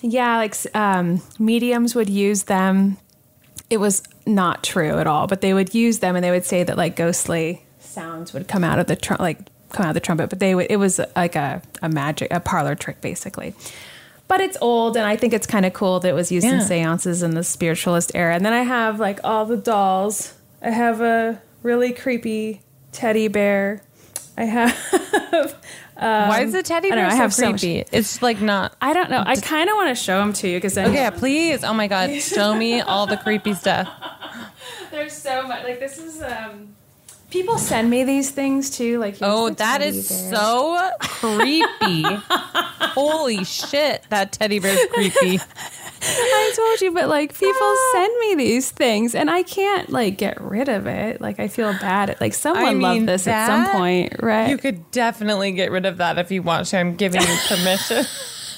yeah, 0.00 0.36
like 0.36 0.54
um, 0.74 1.22
mediums 1.38 1.94
would 1.94 2.10
use 2.10 2.44
them. 2.44 2.98
It 3.70 3.78
was 3.78 4.02
not 4.26 4.62
true 4.62 4.98
at 4.98 5.06
all, 5.06 5.26
but 5.26 5.40
they 5.40 5.54
would 5.54 5.74
use 5.74 5.98
them 5.98 6.16
and 6.16 6.24
they 6.24 6.30
would 6.30 6.44
say 6.44 6.62
that 6.64 6.76
like 6.76 6.96
ghostly 6.96 7.64
sounds 7.80 8.32
would 8.32 8.48
come 8.48 8.64
out 8.64 8.78
of 8.78 8.86
the 8.86 8.96
trum- 8.96 9.18
like 9.20 9.38
come 9.70 9.84
out 9.86 9.90
of 9.90 9.94
the 9.94 10.00
trumpet, 10.00 10.30
but 10.30 10.38
they 10.40 10.54
would 10.54 10.66
it 10.70 10.76
was 10.76 11.00
like 11.16 11.36
a, 11.36 11.62
a 11.82 11.88
magic 11.88 12.32
a 12.32 12.40
parlor 12.40 12.74
trick 12.74 13.00
basically. 13.00 13.54
But 14.28 14.40
it's 14.40 14.56
old 14.60 14.96
and 14.96 15.04
I 15.04 15.16
think 15.16 15.32
it's 15.32 15.46
kind 15.46 15.66
of 15.66 15.72
cool 15.74 16.00
that 16.00 16.08
it 16.08 16.14
was 16.14 16.32
used 16.32 16.46
in 16.46 16.60
seances 16.62 17.22
in 17.22 17.32
the 17.32 17.44
spiritualist 17.44 18.12
era. 18.14 18.34
And 18.34 18.44
then 18.46 18.52
I 18.52 18.62
have 18.62 18.98
like 18.98 19.20
all 19.24 19.44
the 19.44 19.56
dolls. 19.56 20.34
I 20.62 20.70
have 20.70 21.00
a 21.00 21.42
really 21.62 21.92
creepy 21.92 22.62
teddy 22.92 23.28
bear. 23.28 23.82
I 24.36 24.44
have 24.44 25.54
um, 26.02 26.28
Why 26.28 26.40
is 26.42 26.52
the 26.52 26.62
teddy 26.62 26.90
I 26.90 26.94
bear 26.96 27.06
I 27.06 27.10
so 27.10 27.16
have 27.16 27.34
so 27.34 27.50
creepy? 27.50 27.84
it's 27.92 28.20
like 28.22 28.40
not. 28.40 28.74
I 28.80 28.92
don't 28.92 29.10
know. 29.10 29.22
I 29.24 29.36
kind 29.36 29.70
of 29.70 29.76
want 29.76 29.88
to 29.90 29.94
show 29.94 30.18
them 30.18 30.32
to 30.34 30.48
you 30.48 30.56
because 30.58 30.76
Okay, 30.76 31.10
please. 31.16 31.62
Oh 31.64 31.72
my 31.74 31.86
god, 31.88 32.10
show 32.20 32.54
me 32.54 32.80
all 32.80 33.06
the 33.06 33.16
creepy 33.16 33.54
stuff. 33.54 33.88
There's 34.90 35.12
so 35.12 35.46
much. 35.46 35.64
Like 35.64 35.80
this 35.80 35.98
is 35.98 36.20
um 36.22 36.74
people 37.30 37.56
send 37.58 37.88
me 37.88 38.04
these 38.04 38.30
things 38.30 38.70
too. 38.70 38.98
Like 38.98 39.16
Oh, 39.22 39.50
that 39.50 39.78
bear. 39.80 39.92
so 39.92 40.90
creepy. 41.00 42.02
Holy 42.94 43.44
shit, 43.44 44.04
that 44.10 44.32
teddy 44.32 44.58
bear's 44.58 44.84
creepy. 44.92 45.38
I 46.52 46.56
told 46.56 46.80
you, 46.80 46.92
but 46.92 47.08
like 47.08 47.34
people 47.34 47.56
ah. 47.60 47.90
send 47.92 48.20
me 48.20 48.34
these 48.34 48.70
things 48.70 49.14
and 49.14 49.30
I 49.30 49.42
can't 49.42 49.90
like 49.90 50.18
get 50.18 50.40
rid 50.40 50.68
of 50.68 50.86
it. 50.86 51.20
Like 51.20 51.40
I 51.40 51.48
feel 51.48 51.72
bad. 51.72 52.10
At, 52.10 52.20
like 52.20 52.34
someone 52.34 52.64
I 52.64 52.72
mean, 52.72 52.82
loved 52.82 53.06
this 53.06 53.26
at 53.26 53.46
some 53.46 53.70
point, 53.72 54.16
right? 54.20 54.50
You 54.50 54.58
could 54.58 54.90
definitely 54.90 55.52
get 55.52 55.70
rid 55.70 55.86
of 55.86 55.98
that 55.98 56.18
if 56.18 56.30
you 56.30 56.42
want 56.42 56.66
to. 56.68 56.78
I'm 56.78 56.96
giving 56.96 57.20
you 57.20 57.36
permission. 57.48 58.04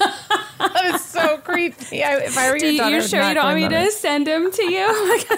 that 0.59 0.93
is 0.93 1.05
so 1.05 1.37
creepy. 1.37 2.03
I, 2.03 2.17
if 2.17 2.37
I 2.37 2.49
were 2.49 2.57
your 2.57 2.71
you, 2.71 2.77
daughter, 2.77 2.95
you 2.95 3.01
sure 3.01 3.27
you 3.27 3.33
don't 3.33 3.45
want 3.45 3.57
me 3.57 3.69
to 3.69 3.91
send 3.91 4.27
him 4.27 4.51
to 4.51 4.63
you? 4.63 5.27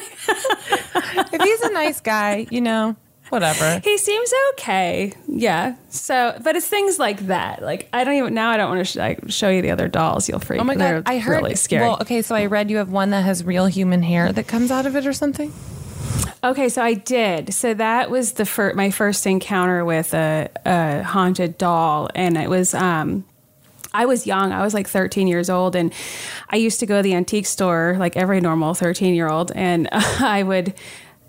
If 1.09 1.41
he's 1.41 1.61
a 1.61 1.71
nice 1.71 2.01
guy, 2.01 2.47
you 2.49 2.61
know, 2.61 2.95
whatever. 3.29 3.79
he 3.83 3.97
seems 3.97 4.33
okay. 4.53 5.13
Yeah. 5.27 5.75
So, 5.89 6.37
but 6.43 6.55
it's 6.55 6.67
things 6.67 6.99
like 6.99 7.27
that. 7.27 7.61
Like 7.61 7.89
I 7.93 8.03
don't 8.03 8.15
even 8.15 8.33
now. 8.33 8.49
I 8.49 8.57
don't 8.57 8.69
want 8.69 8.79
to 8.79 8.91
sh- 8.91 8.95
like, 8.95 9.29
show 9.29 9.49
you 9.49 9.61
the 9.61 9.71
other 9.71 9.87
dolls. 9.87 10.27
You'll 10.29 10.39
freak. 10.39 10.59
Out. 10.59 10.63
Oh 10.63 10.65
my 10.65 10.75
god, 10.75 11.03
I 11.05 11.19
heard. 11.19 11.43
really 11.43 11.55
scary. 11.55 11.85
Well, 11.85 11.97
okay, 12.01 12.21
so 12.21 12.35
I 12.35 12.45
read 12.45 12.69
you 12.69 12.77
have 12.77 12.91
one 12.91 13.09
that 13.11 13.21
has 13.23 13.43
real 13.43 13.65
human 13.65 14.03
hair 14.03 14.31
that 14.31 14.47
comes 14.47 14.71
out 14.71 14.85
of 14.85 14.95
it 14.95 15.05
or 15.05 15.13
something. 15.13 15.53
Okay, 16.43 16.69
so 16.69 16.81
I 16.81 16.93
did. 16.93 17.53
So 17.53 17.73
that 17.73 18.09
was 18.11 18.33
the 18.33 18.45
fir- 18.45 18.73
my 18.73 18.91
first 18.91 19.25
encounter 19.25 19.83
with 19.83 20.13
a, 20.13 20.49
a 20.65 21.03
haunted 21.03 21.57
doll, 21.57 22.09
and 22.15 22.37
it 22.37 22.49
was. 22.49 22.73
Um, 22.73 23.25
I 23.93 24.05
was 24.05 24.27
young. 24.27 24.51
I 24.51 24.61
was 24.61 24.75
like 24.75 24.87
13 24.87 25.27
years 25.27 25.49
old, 25.49 25.75
and 25.75 25.91
I 26.49 26.57
used 26.57 26.79
to 26.81 26.85
go 26.85 26.97
to 26.97 27.01
the 27.01 27.15
antique 27.15 27.47
store 27.47 27.95
like 27.97 28.15
every 28.15 28.39
normal 28.41 28.75
13 28.75 29.15
year 29.15 29.27
old, 29.27 29.51
and 29.55 29.89
I 29.91 30.43
would 30.43 30.75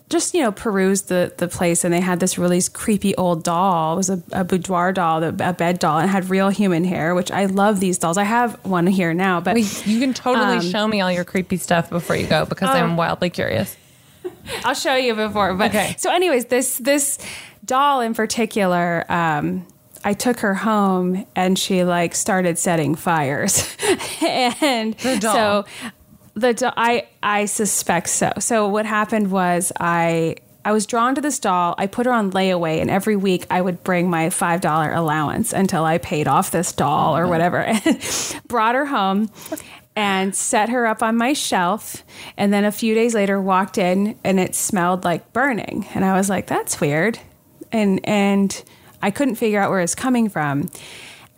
just 0.09 0.35
you 0.35 0.41
know 0.43 0.53
perused 0.53 1.09
the 1.09 1.33
the 1.37 1.49
place, 1.49 1.85
and 1.85 1.93
they 1.93 2.01
had 2.01 2.21
this 2.21 2.39
really 2.39 2.61
creepy 2.73 3.15
old 3.17 3.45
doll. 3.45 3.95
It 3.95 3.97
was 3.97 4.11
a, 4.11 4.23
a 4.33 4.45
boudoir 4.45 4.93
doll, 4.93 5.23
a 5.23 5.33
bed 5.33 5.79
doll, 5.79 5.99
and 5.99 6.09
had 6.11 6.31
real 6.31 6.49
human 6.49 6.85
hair, 6.85 7.15
which 7.15 7.31
I 7.31 7.47
love 7.47 7.81
these 7.81 7.99
dolls. 7.99 8.17
I 8.19 8.25
have 8.25 8.55
one 8.65 8.87
here 8.87 9.13
now, 9.15 9.41
but 9.41 9.55
Wait, 9.55 9.87
you 9.87 10.01
can 10.01 10.15
totally 10.15 10.57
Um, 10.57 10.61
show 10.63 10.87
me 10.89 11.01
all 11.01 11.13
your 11.13 11.25
creepy 11.25 11.57
stuff 11.59 11.91
before 11.91 12.17
you 12.17 12.27
go 12.27 12.45
because 12.47 12.71
I'm 12.71 12.93
Oh. 12.93 12.97
wildly 12.97 13.31
curious. 13.31 13.77
I'll 14.65 14.75
show 14.75 14.95
you 14.97 15.15
before. 15.15 15.55
But 15.55 15.71
Okay. 15.71 15.95
so, 15.99 16.11
anyways, 16.13 16.47
this 16.47 16.79
this 16.79 17.19
doll 17.65 18.01
in 18.01 18.15
particular, 18.15 19.05
um, 19.11 19.67
I 20.05 20.15
took 20.15 20.41
her 20.41 20.55
home 20.55 21.27
and 21.37 21.59
she 21.59 21.85
like 21.85 22.15
started 22.15 22.59
setting 22.59 22.95
fires, 22.95 23.69
and 24.23 24.97
so 25.21 25.65
the 26.41 26.73
I 26.77 27.07
I 27.23 27.47
suspect 27.47 28.09
so. 28.09 28.33
So 28.39 28.69
what 28.69 28.87
happened 28.87 29.31
was 29.31 29.73
I. 29.79 30.37
I 30.65 30.73
was 30.73 30.85
drawn 30.85 31.15
to 31.15 31.23
this 31.23 31.39
doll. 31.39 31.75
I 31.79 31.87
put 31.87 32.05
her 32.05 32.13
on 32.13 32.33
layaway, 32.33 32.83
and 32.83 32.91
every 32.91 33.17
week 33.17 33.47
I 33.49 33.63
would 33.63 33.83
bring 33.85 34.11
my 34.11 34.29
five 34.29 34.61
dollar 34.61 34.93
allowance 34.93 35.55
until 35.55 35.85
I 35.85 35.97
paid 35.97 36.29
off 36.29 36.51
this 36.51 36.73
doll 36.73 37.17
or 37.17 37.27
whatever. 37.27 37.61
And 37.67 38.43
brought 38.49 38.75
her 38.75 38.85
home 38.85 39.31
and 39.97 40.35
set 40.35 40.69
her 40.69 40.87
up 40.87 41.03
on 41.03 41.17
my 41.17 41.33
shelf. 41.33 42.05
And 42.37 42.53
then 42.53 42.65
a 42.65 42.73
few 42.73 42.95
days 42.95 43.15
later, 43.15 43.41
walked 43.41 43.79
in 43.79 44.19
and 44.25 44.39
it 44.39 44.55
smelled 44.55 45.05
like 45.05 45.33
burning. 45.33 45.87
And 45.95 46.05
I 46.05 46.15
was 46.15 46.29
like, 46.29 46.49
"That's 46.49 46.81
weird," 46.81 47.19
and 47.73 48.01
and 48.05 48.63
I 49.01 49.11
couldn't 49.11 49.37
figure 49.37 49.61
out 49.61 49.71
where 49.71 49.81
it's 49.81 49.95
coming 49.95 50.29
from. 50.29 50.69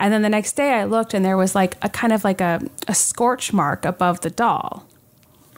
And 0.01 0.11
then 0.11 0.23
the 0.23 0.29
next 0.29 0.53
day, 0.53 0.73
I 0.73 0.85
looked 0.85 1.13
and 1.13 1.23
there 1.23 1.37
was 1.37 1.53
like 1.53 1.77
a 1.83 1.89
kind 1.89 2.11
of 2.11 2.23
like 2.23 2.41
a, 2.41 2.59
a 2.87 2.95
scorch 2.95 3.53
mark 3.53 3.85
above 3.85 4.21
the 4.21 4.31
doll. 4.31 4.87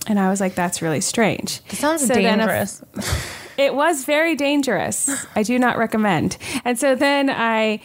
And 0.08 0.20
I 0.20 0.30
was 0.30 0.40
like, 0.42 0.56
that's 0.56 0.82
really 0.82 1.02
strange. 1.02 1.62
It 1.70 1.76
sounds 1.78 2.02
So 2.06 2.14
then 2.14 2.40
a- 2.40 2.46
dangerous. 2.46 2.84
it 3.58 3.74
was 3.74 4.04
very 4.06 4.36
dangerous. 4.36 5.10
I 5.36 5.44
do 5.44 5.58
not 5.58 5.78
recommend. 5.78 6.38
And 6.66 6.78
so 6.78 6.96
then 6.96 7.30
I 7.30 7.80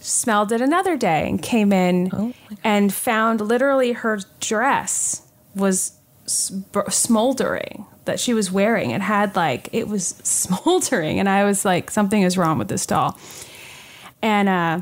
smelled 0.00 0.52
it 0.52 0.60
another 0.60 0.96
day 0.98 1.26
and 1.28 1.40
came 1.40 1.72
in 1.72 2.34
and 2.62 2.92
found 2.92 3.40
literally 3.40 3.92
her 3.92 4.20
dress 4.40 5.22
was 5.54 5.92
smoldering 6.26 7.86
that 8.04 8.20
she 8.20 8.34
was 8.34 8.50
wearing. 8.52 8.90
It 8.90 9.00
had 9.00 9.34
like, 9.36 9.68
it 9.72 9.88
was 9.88 10.08
smoldering. 10.22 11.18
And 11.18 11.28
I 11.28 11.44
was 11.44 11.64
like, 11.64 11.90
something 11.90 12.22
is 12.22 12.36
wrong 12.36 12.58
with 12.58 12.68
this 12.68 12.84
doll. 12.86 13.18
And 14.20 14.48
uh, 14.48 14.80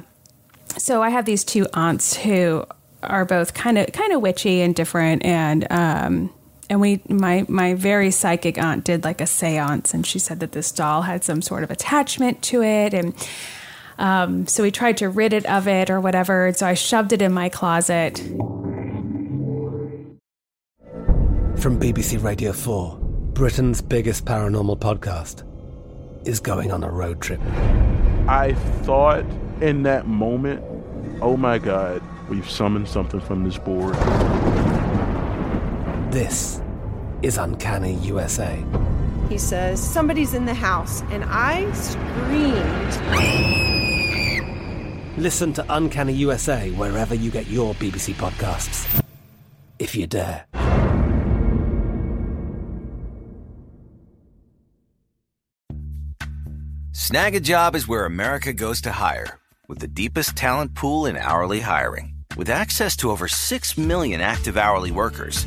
so 0.78 1.03
I 1.03 1.11
have 1.11 1.24
these 1.24 1.45
two 1.45 1.66
aunts 1.74 2.16
who 2.16 2.64
are 3.03 3.24
both 3.24 3.53
kind 3.53 3.78
of 3.78 3.91
kind 3.93 4.12
of 4.12 4.20
witchy 4.20 4.61
and 4.61 4.76
different 4.76 5.24
and 5.24 5.66
um 5.72 6.33
and 6.72 6.80
we 6.80 7.02
my 7.06 7.44
my 7.48 7.74
very 7.74 8.10
psychic 8.10 8.56
aunt 8.56 8.82
did 8.82 9.04
like 9.04 9.20
a 9.20 9.24
séance 9.24 9.92
and 9.92 10.06
she 10.06 10.18
said 10.18 10.40
that 10.40 10.52
this 10.52 10.72
doll 10.72 11.02
had 11.02 11.22
some 11.22 11.42
sort 11.42 11.62
of 11.62 11.70
attachment 11.70 12.40
to 12.42 12.62
it 12.62 12.94
and 12.94 13.14
um, 13.98 14.46
so 14.46 14.62
we 14.62 14.70
tried 14.70 14.96
to 14.96 15.10
rid 15.10 15.34
it 15.34 15.44
of 15.44 15.68
it 15.68 15.90
or 15.90 16.00
whatever 16.00 16.50
so 16.54 16.66
I 16.66 16.72
shoved 16.72 17.12
it 17.12 17.20
in 17.20 17.32
my 17.32 17.50
closet 17.50 18.18
From 21.58 21.78
BBC 21.78 22.20
Radio 22.24 22.52
4, 22.52 22.98
Britain's 23.34 23.80
biggest 23.80 24.24
paranormal 24.24 24.80
podcast 24.80 25.44
is 26.26 26.40
going 26.40 26.72
on 26.72 26.82
a 26.82 26.90
road 26.90 27.20
trip. 27.20 27.40
I 28.26 28.54
thought 28.80 29.24
in 29.60 29.84
that 29.84 30.08
moment, 30.08 30.64
oh 31.20 31.36
my 31.36 31.58
God, 31.58 32.02
we've 32.28 32.50
summoned 32.50 32.88
something 32.88 33.20
from 33.20 33.44
this 33.44 33.58
board. 33.58 33.94
This 36.12 36.61
is 37.22 37.38
Uncanny 37.38 37.94
USA. 37.94 38.62
He 39.28 39.38
says, 39.38 39.82
Somebody's 39.82 40.34
in 40.34 40.44
the 40.44 40.54
house. 40.54 41.02
And 41.10 41.24
I 41.26 41.70
screamed. 41.72 42.92
Listen 45.16 45.52
to 45.54 45.64
Uncanny 45.68 46.12
USA 46.14 46.70
wherever 46.72 47.14
you 47.14 47.30
get 47.30 47.46
your 47.46 47.74
BBC 47.74 48.14
podcasts. 48.14 49.02
If 49.78 49.94
you 49.94 50.06
dare. 50.06 50.46
Snagajob 56.92 57.74
is 57.74 57.88
where 57.88 58.04
America 58.04 58.52
goes 58.52 58.80
to 58.82 58.92
hire, 58.92 59.38
with 59.68 59.80
the 59.80 59.88
deepest 59.88 60.36
talent 60.36 60.74
pool 60.74 61.06
in 61.06 61.16
hourly 61.16 61.60
hiring. 61.60 62.14
With 62.36 62.48
access 62.48 62.96
to 62.96 63.10
over 63.10 63.28
6 63.28 63.78
million 63.78 64.20
active 64.20 64.56
hourly 64.56 64.90
workers, 64.90 65.46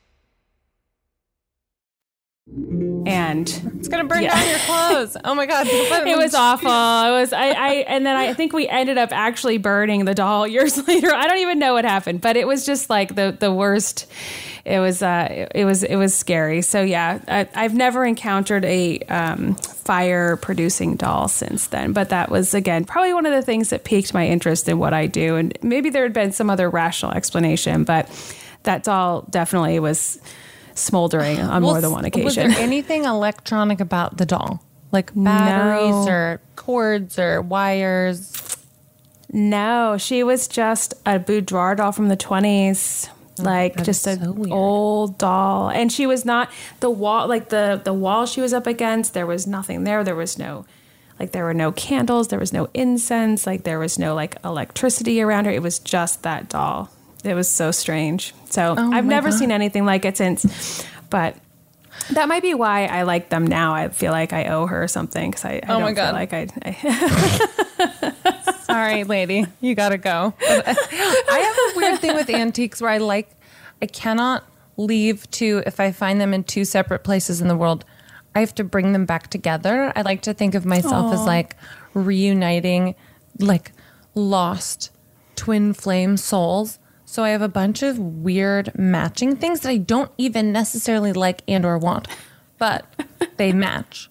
And 3.05 3.47
it's 3.77 3.87
gonna 3.87 4.03
burn 4.03 4.23
yeah. 4.23 4.35
down 4.35 4.49
your 4.49 4.59
clothes. 4.59 5.17
Oh 5.23 5.33
my 5.33 5.45
god, 5.45 5.67
it 5.69 6.17
was 6.17 6.33
awful. 6.33 6.69
It 7.11 7.11
was 7.21 7.33
I, 7.33 7.51
I 7.51 7.73
and 7.87 8.05
then 8.05 8.15
I 8.15 8.33
think 8.33 8.53
we 8.53 8.67
ended 8.67 8.97
up 8.97 9.11
actually 9.11 9.57
burning 9.57 10.05
the 10.05 10.13
doll 10.13 10.45
years 10.47 10.85
later. 10.87 11.13
I 11.13 11.27
don't 11.27 11.39
even 11.39 11.59
know 11.59 11.73
what 11.73 11.85
happened, 11.85 12.21
but 12.21 12.35
it 12.35 12.47
was 12.47 12.65
just 12.65 12.89
like 12.89 13.15
the 13.15 13.35
the 13.37 13.53
worst. 13.53 14.07
It 14.65 14.79
was 14.79 15.01
uh 15.01 15.47
it 15.55 15.65
was 15.65 15.83
it 15.83 15.95
was 15.95 16.13
scary. 16.13 16.61
So 16.61 16.81
yeah, 16.81 17.19
I, 17.27 17.63
have 17.63 17.73
never 17.73 18.05
encountered 18.05 18.65
a 18.65 18.99
um, 19.09 19.55
fire 19.55 20.35
producing 20.35 20.97
doll 20.97 21.27
since 21.27 21.67
then. 21.67 21.93
But 21.93 22.09
that 22.09 22.29
was 22.29 22.53
again 22.53 22.85
probably 22.85 23.13
one 23.13 23.25
of 23.25 23.33
the 23.33 23.41
things 23.41 23.69
that 23.69 23.85
piqued 23.85 24.13
my 24.13 24.27
interest 24.27 24.67
in 24.67 24.77
what 24.77 24.93
I 24.93 25.07
do. 25.07 25.37
And 25.37 25.57
maybe 25.61 25.89
there 25.89 26.03
had 26.03 26.13
been 26.13 26.31
some 26.31 26.49
other 26.49 26.69
rational 26.69 27.13
explanation, 27.13 27.85
but 27.85 28.09
that 28.63 28.83
doll 28.83 29.25
definitely 29.29 29.79
was 29.79 30.19
smoldering 30.75 31.39
on 31.39 31.63
well, 31.63 31.73
more 31.73 31.81
than 31.81 31.91
one 31.91 32.05
occasion. 32.05 32.25
Was 32.25 32.35
there 32.35 32.49
anything 32.57 33.05
electronic 33.05 33.79
about 33.79 34.17
the 34.17 34.25
doll? 34.25 34.63
Like 34.91 35.11
batteries 35.15 36.05
no. 36.05 36.11
or 36.11 36.41
cords 36.55 37.17
or 37.17 37.41
wires? 37.41 38.57
No, 39.31 39.97
she 39.97 40.23
was 40.23 40.47
just 40.47 40.93
a 41.05 41.17
boudoir 41.17 41.75
doll 41.75 41.91
from 41.91 42.09
the 42.09 42.17
20s. 42.17 43.09
like 43.37 43.81
just 43.83 44.05
an 44.05 44.19
so 44.19 44.53
old 44.53 45.17
doll 45.17 45.69
and 45.69 45.91
she 45.91 46.05
was 46.05 46.25
not 46.25 46.51
the 46.81 46.89
wall 46.89 47.27
like 47.27 47.49
the 47.49 47.81
the 47.83 47.93
wall 47.93 48.25
she 48.25 48.41
was 48.41 48.53
up 48.53 48.67
against 48.67 49.13
there 49.13 49.25
was 49.25 49.47
nothing 49.47 49.83
there 49.83 50.03
there 50.03 50.15
was 50.15 50.37
no 50.37 50.65
like 51.17 51.31
there 51.31 51.45
were 51.45 51.53
no 51.53 51.71
candles 51.71 52.27
there 52.27 52.37
was 52.37 52.51
no 52.51 52.67
incense 52.73 53.47
like 53.47 53.63
there 53.63 53.79
was 53.79 53.97
no 53.97 54.13
like 54.13 54.35
electricity 54.43 55.21
around 55.21 55.45
her 55.45 55.51
it 55.51 55.63
was 55.63 55.79
just 55.79 56.21
that 56.23 56.49
doll 56.49 56.91
it 57.23 57.33
was 57.33 57.49
so 57.49 57.71
strange. 57.71 58.33
So 58.49 58.75
oh 58.77 58.91
I've 58.91 59.05
never 59.05 59.29
God. 59.29 59.37
seen 59.37 59.51
anything 59.51 59.85
like 59.85 60.05
it 60.05 60.17
since, 60.17 60.85
but 61.09 61.35
that 62.11 62.27
might 62.27 62.41
be 62.41 62.53
why 62.53 62.85
I 62.85 63.03
like 63.03 63.29
them 63.29 63.45
now. 63.45 63.73
I 63.73 63.89
feel 63.89 64.11
like 64.11 64.33
I 64.33 64.45
owe 64.45 64.65
her 64.65 64.87
something 64.87 65.31
because 65.31 65.45
I, 65.45 65.53
I 65.55 65.61
oh 65.69 65.79
don't 65.79 65.95
feel 65.95 66.13
like 66.13 66.33
I. 66.33 66.47
I 66.63 68.13
Sorry, 68.63 69.03
lady, 69.03 69.45
you 69.59 69.75
gotta 69.75 69.97
go. 69.97 70.33
I 70.39 71.39
have 71.39 71.75
a 71.75 71.77
weird 71.77 71.99
thing 71.99 72.15
with 72.15 72.29
antiques 72.29 72.81
where 72.81 72.89
I 72.89 72.97
like, 72.97 73.29
I 73.81 73.85
cannot 73.85 74.45
leave 74.77 75.29
to 75.31 75.61
if 75.65 75.79
I 75.79 75.91
find 75.91 76.21
them 76.21 76.33
in 76.33 76.43
two 76.43 76.65
separate 76.65 77.03
places 77.03 77.41
in 77.41 77.47
the 77.47 77.57
world. 77.57 77.85
I 78.33 78.39
have 78.39 78.55
to 78.55 78.63
bring 78.63 78.93
them 78.93 79.05
back 79.05 79.27
together. 79.27 79.91
I 79.95 80.03
like 80.03 80.21
to 80.21 80.33
think 80.33 80.55
of 80.55 80.65
myself 80.65 81.11
Aww. 81.11 81.13
as 81.13 81.25
like 81.25 81.55
reuniting, 81.93 82.95
like 83.39 83.73
lost 84.15 84.89
twin 85.35 85.73
flame 85.73 86.15
souls 86.17 86.79
so 87.11 87.25
I 87.25 87.31
have 87.31 87.41
a 87.41 87.49
bunch 87.49 87.83
of 87.83 87.99
weird 87.99 88.71
matching 88.79 89.35
things 89.35 89.59
that 89.59 89.69
I 89.69 89.75
don't 89.75 90.09
even 90.17 90.53
necessarily 90.53 91.11
like 91.11 91.41
and 91.45 91.65
or 91.65 91.77
want, 91.77 92.07
but 92.57 92.85
they 93.35 93.51
match. 93.51 94.09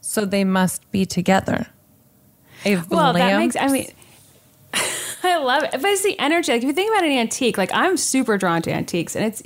So 0.00 0.24
they 0.24 0.42
must 0.42 0.90
be 0.90 1.06
together. 1.06 1.68
well, 2.88 3.12
that 3.12 3.38
makes 3.38 3.54
I 3.54 3.68
mean 3.68 3.86
I 5.22 5.36
love 5.36 5.62
it. 5.62 5.70
But 5.70 5.84
it's 5.84 6.02
the 6.02 6.18
energy. 6.18 6.50
Like 6.50 6.62
if 6.62 6.66
you 6.66 6.72
think 6.72 6.90
about 6.92 7.04
an 7.04 7.12
antique, 7.12 7.56
like 7.56 7.70
I'm 7.72 7.96
super 7.96 8.36
drawn 8.36 8.62
to 8.62 8.72
antiques 8.72 9.14
and 9.14 9.24
it's 9.24 9.44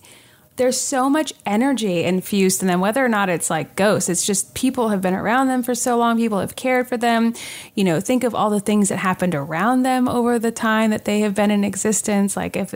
there's 0.56 0.80
so 0.80 1.10
much 1.10 1.32
energy 1.44 2.04
infused 2.04 2.62
in 2.62 2.68
them, 2.68 2.80
whether 2.80 3.04
or 3.04 3.08
not 3.08 3.28
it's 3.28 3.50
like 3.50 3.74
ghosts. 3.74 4.08
It's 4.08 4.24
just 4.24 4.54
people 4.54 4.90
have 4.90 5.00
been 5.00 5.14
around 5.14 5.48
them 5.48 5.62
for 5.62 5.74
so 5.74 5.98
long, 5.98 6.16
people 6.16 6.38
have 6.38 6.54
cared 6.54 6.88
for 6.88 6.96
them. 6.96 7.34
You 7.74 7.82
know, 7.82 8.00
think 8.00 8.22
of 8.22 8.34
all 8.34 8.50
the 8.50 8.60
things 8.60 8.88
that 8.88 8.98
happened 8.98 9.34
around 9.34 9.82
them 9.82 10.08
over 10.08 10.38
the 10.38 10.52
time 10.52 10.90
that 10.90 11.06
they 11.06 11.20
have 11.20 11.34
been 11.34 11.50
in 11.50 11.64
existence. 11.64 12.36
Like, 12.36 12.56
if 12.56 12.74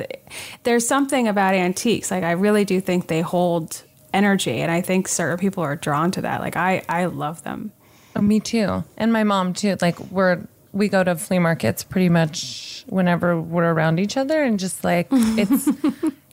there's 0.64 0.88
something 0.88 1.28
about 1.28 1.54
antiques, 1.54 2.10
like, 2.10 2.24
I 2.24 2.32
really 2.32 2.64
do 2.64 2.80
think 2.80 3.06
they 3.06 3.20
hold 3.20 3.84
energy. 4.12 4.60
And 4.60 4.72
I 4.72 4.80
think 4.80 5.06
certain 5.06 5.38
people 5.38 5.62
are 5.62 5.76
drawn 5.76 6.10
to 6.12 6.22
that. 6.22 6.40
Like, 6.40 6.56
I, 6.56 6.82
I 6.88 7.06
love 7.06 7.44
them. 7.44 7.72
Oh, 8.16 8.22
me 8.22 8.40
too. 8.40 8.82
And 8.96 9.12
my 9.12 9.22
mom 9.22 9.52
too. 9.52 9.76
Like, 9.80 10.00
we're, 10.10 10.46
we 10.72 10.88
go 10.88 11.04
to 11.04 11.14
flea 11.14 11.38
markets 11.38 11.84
pretty 11.84 12.08
much 12.08 12.84
whenever 12.88 13.40
we're 13.40 13.70
around 13.72 14.00
each 14.00 14.16
other 14.16 14.42
and 14.42 14.58
just 14.58 14.82
like, 14.82 15.06
it's, 15.12 15.68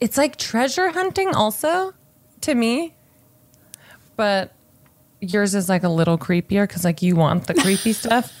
it's 0.00 0.16
like 0.16 0.36
treasure 0.36 0.90
hunting 0.90 1.34
also 1.34 1.94
to 2.42 2.54
me. 2.54 2.94
But 4.16 4.54
yours 5.20 5.54
is 5.54 5.68
like 5.68 5.82
a 5.82 5.88
little 5.88 6.18
creepier 6.18 6.66
because 6.66 6.84
like 6.84 7.02
you 7.02 7.16
want 7.16 7.46
the 7.46 7.54
creepy 7.54 7.92
stuff. 7.92 8.32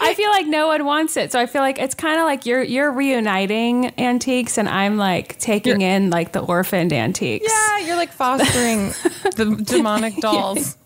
I 0.00 0.14
feel 0.14 0.30
like 0.30 0.46
no 0.46 0.68
one 0.68 0.84
wants 0.84 1.16
it. 1.16 1.32
So 1.32 1.38
I 1.38 1.46
feel 1.46 1.62
like 1.62 1.78
it's 1.78 1.94
kind 1.94 2.18
of 2.18 2.24
like 2.24 2.46
you're 2.46 2.62
you're 2.62 2.90
reuniting 2.90 3.92
antiques 3.98 4.58
and 4.58 4.68
I'm 4.68 4.96
like 4.96 5.38
taking 5.38 5.80
you're, 5.80 5.90
in 5.90 6.10
like 6.10 6.32
the 6.32 6.40
orphaned 6.40 6.92
antiques. 6.92 7.46
Yeah, 7.48 7.78
you're 7.86 7.96
like 7.96 8.12
fostering 8.12 8.88
the 9.36 9.62
demonic 9.66 10.16
dolls. 10.18 10.76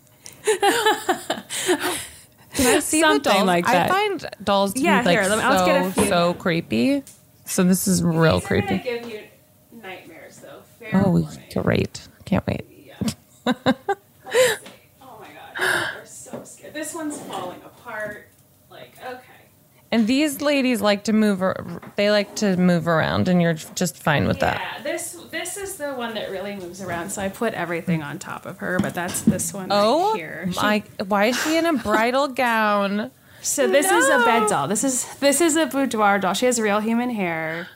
Can 2.55 2.67
I 2.67 2.79
see 2.81 2.99
Something 2.99 3.23
the 3.23 3.29
dolls? 3.29 3.47
like 3.47 3.65
that. 3.65 3.89
I 3.89 3.93
find 3.93 4.29
dolls 4.43 4.73
to 4.73 4.81
yeah, 4.81 5.01
be 5.01 5.05
like 5.07 5.19
here, 5.65 5.91
so, 5.93 6.03
so 6.05 6.33
creepy. 6.35 7.03
So 7.45 7.63
this 7.63 7.87
is 7.87 8.03
real 8.03 8.39
These 8.39 8.47
creepy. 8.47 8.77
give 8.79 9.09
you 9.09 9.21
nightmares, 9.71 10.37
though. 10.39 10.61
Fair 10.79 11.01
oh, 11.05 11.09
warning. 11.09 11.39
great! 11.53 12.07
Can't 12.25 12.45
wait. 12.47 12.65
Yeah. 12.85 12.95
oh 13.45 13.53
my 15.19 15.27
god, 15.57 15.87
they're 15.95 16.05
so 16.05 16.41
scared. 16.43 16.73
This 16.73 16.93
one's 16.95 17.19
falling 17.21 17.61
apart. 17.63 18.29
Like, 18.69 18.93
okay. 19.05 19.19
And 19.91 20.07
these 20.07 20.41
ladies 20.41 20.81
like 20.81 21.03
to 21.03 21.13
move. 21.13 21.43
They 21.97 22.09
like 22.09 22.35
to 22.37 22.57
move 22.57 22.87
around, 22.87 23.27
and 23.27 23.41
you're 23.41 23.53
just 23.53 23.97
fine 23.97 24.25
with 24.25 24.37
yeah, 24.37 24.53
that. 24.53 24.77
Yeah, 24.77 24.83
this 24.83 25.13
this 25.29 25.57
is 25.57 25.75
the 25.75 25.93
one 25.93 26.15
that 26.15 26.31
really 26.31 26.55
moves 26.55 26.81
around. 26.81 27.11
So 27.11 27.21
I 27.21 27.29
put 27.29 27.53
everything 27.53 28.01
on 28.01 28.17
top 28.17 28.47
of 28.47 28.57
her, 28.59 28.79
but 28.79 28.95
that's 28.95 29.21
this 29.21 29.53
one 29.53 29.67
oh, 29.69 30.11
right 30.11 30.17
here. 30.17 30.49
My, 30.55 30.83
why 31.05 31.25
is 31.25 31.43
she 31.43 31.57
in 31.57 31.65
a 31.65 31.73
bridal 31.73 32.27
gown? 32.29 33.11
So 33.43 33.67
this 33.67 33.89
no. 33.89 33.97
is 33.97 34.07
a 34.07 34.25
bed 34.25 34.47
doll. 34.47 34.67
This 34.67 34.83
is 34.83 35.05
this 35.15 35.41
is 35.41 35.55
a 35.55 35.65
boudoir 35.65 36.19
doll. 36.19 36.33
She 36.33 36.45
has 36.45 36.59
real 36.59 36.79
human 36.79 37.09
hair. 37.09 37.67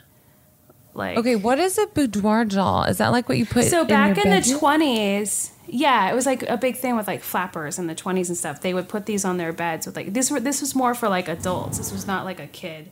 Like 0.93 1.17
okay, 1.17 1.35
what 1.35 1.59
is 1.59 1.77
a 1.77 1.85
boudoir 1.87 2.45
doll? 2.45 2.83
Is 2.83 2.97
that 2.97 3.09
like 3.09 3.29
what 3.29 3.37
you 3.37 3.45
put? 3.45 3.65
So 3.65 3.85
back 3.85 4.17
in, 4.17 4.31
in 4.31 4.41
the 4.41 4.57
twenties, 4.57 5.51
yeah, 5.67 6.09
it 6.09 6.15
was 6.15 6.25
like 6.25 6.43
a 6.43 6.57
big 6.57 6.77
thing 6.77 6.95
with 6.95 7.07
like 7.07 7.21
flappers 7.21 7.77
in 7.77 7.87
the 7.87 7.95
twenties 7.95 8.29
and 8.29 8.37
stuff. 8.37 8.61
They 8.61 8.73
would 8.73 8.89
put 8.89 9.05
these 9.05 9.23
on 9.25 9.37
their 9.37 9.53
beds 9.53 9.85
with 9.85 9.95
like 9.95 10.13
this. 10.13 10.31
Were 10.31 10.39
this 10.39 10.61
was 10.61 10.73
more 10.73 10.95
for 10.95 11.09
like 11.09 11.27
adults. 11.27 11.77
This 11.77 11.91
was 11.91 12.07
not 12.07 12.25
like 12.25 12.39
a 12.39 12.47
kid 12.47 12.91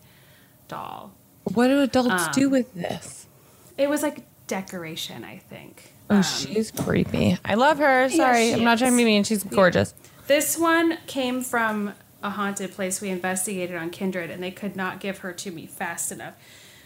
doll. 0.68 1.14
What 1.46 1.68
do 1.68 1.82
adults 1.82 2.28
um, 2.28 2.32
do 2.34 2.50
with 2.50 2.74
this? 2.74 3.26
It 3.78 3.90
was 3.90 4.04
like 4.04 4.26
decoration, 4.48 5.24
I 5.24 5.38
think. 5.38 5.94
Oh, 6.10 6.22
she's 6.22 6.72
creepy. 6.72 7.38
I 7.44 7.56
love 7.56 7.78
her. 7.80 8.10
Sorry, 8.10 8.50
she 8.50 8.54
I'm 8.54 8.64
not 8.64 8.78
trying 8.78 8.92
to 8.92 8.98
be 8.98 9.06
mean. 9.06 9.24
She's 9.24 9.44
gorgeous. 9.44 9.94
This 10.28 10.58
one 10.58 10.98
came 11.08 11.42
from 11.42 11.94
a 12.26 12.32
haunted 12.32 12.74
place 12.74 13.02
we 13.02 13.10
investigated 13.10 13.76
on 13.76 13.90
Kindred, 13.90 14.30
and 14.30 14.42
they 14.42 14.52
could 14.52 14.76
not 14.76 15.00
give 15.00 15.20
her 15.20 15.32
to 15.34 15.52
me 15.52 15.66
fast 15.66 16.12
enough. 16.12 16.34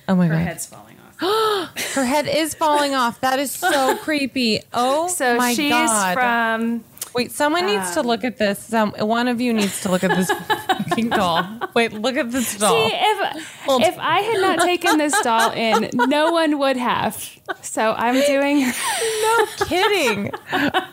Oh 0.07 0.15
my 0.15 0.27
her 0.27 0.33
God. 0.33 0.39
Her 0.39 0.43
head's 0.45 0.65
falling 0.65 0.95
off. 0.99 1.05
Her 1.95 2.05
head 2.05 2.27
is 2.27 2.53
falling 2.55 2.95
off. 2.95 3.21
That 3.21 3.39
is 3.39 3.51
so 3.51 3.97
creepy. 4.01 4.61
Oh 4.73 5.07
So 5.07 5.37
my 5.37 5.53
she's 5.53 5.71
god. 5.71 6.13
from. 6.15 6.83
Wait, 7.13 7.31
someone 7.31 7.65
needs 7.65 7.93
to 7.95 8.01
look 8.01 8.23
at 8.23 8.37
this. 8.37 8.59
Some 8.59 8.91
one 8.91 9.27
of 9.27 9.41
you 9.41 9.51
needs 9.53 9.81
to 9.81 9.89
look 9.91 10.03
at 10.03 10.15
this 10.15 10.31
doll. 11.09 11.59
Wait, 11.73 11.91
look 11.93 12.15
at 12.15 12.31
this 12.31 12.57
doll. 12.57 12.89
See, 12.89 12.95
if 12.95 13.37
if 13.81 13.97
I 13.99 14.19
had 14.21 14.41
not 14.41 14.59
taken 14.65 14.97
this 14.97 15.19
doll 15.21 15.51
in, 15.51 15.89
no 15.93 16.31
one 16.31 16.59
would 16.59 16.77
have. 16.77 17.15
So 17.61 17.93
I'm 17.97 18.15
doing. 18.25 18.59
no 19.21 19.45
kidding. 19.65 20.31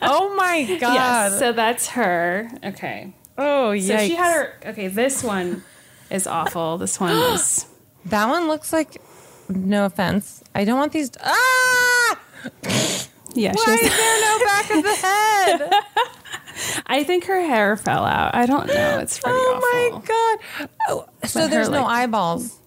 Oh 0.01 0.33
my 0.35 0.65
god. 0.79 0.93
Yes, 0.93 1.39
so 1.39 1.53
that's 1.53 1.87
her. 1.89 2.49
Okay. 2.63 3.13
Oh 3.37 3.71
yeah. 3.71 3.97
So 3.99 4.07
she 4.07 4.15
had 4.15 4.33
her. 4.33 4.53
Okay, 4.67 4.87
this 4.87 5.23
one 5.23 5.63
is 6.09 6.27
awful. 6.27 6.77
This 6.77 6.99
one 6.99 7.11
is. 7.33 7.65
That 8.05 8.27
one 8.29 8.47
looks 8.47 8.71
like. 8.73 9.01
No 9.49 9.85
offense. 9.85 10.43
I 10.55 10.65
don't 10.65 10.77
want 10.77 10.91
these. 10.91 11.09
Ah! 11.23 12.19
Yeah, 13.33 13.53
Why 13.53 13.77
she's. 13.77 13.91
is 13.91 13.97
there 13.97 14.21
no 14.21 14.39
back 14.45 14.71
of 14.71 14.83
the 14.83 14.95
head? 14.95 15.83
I 16.87 17.03
think 17.03 17.25
her 17.25 17.39
hair 17.41 17.77
fell 17.77 18.03
out. 18.03 18.33
I 18.35 18.45
don't 18.45 18.67
know. 18.67 18.99
It's 18.99 19.19
pretty 19.19 19.37
oh 19.37 19.61
awful. 19.91 19.99
my 19.99 20.05
god. 20.07 20.69
Oh, 20.89 21.07
so 21.27 21.41
But 21.41 21.43
her, 21.43 21.55
there's 21.55 21.69
no 21.69 21.83
like- 21.83 22.03
eyeballs. 22.03 22.57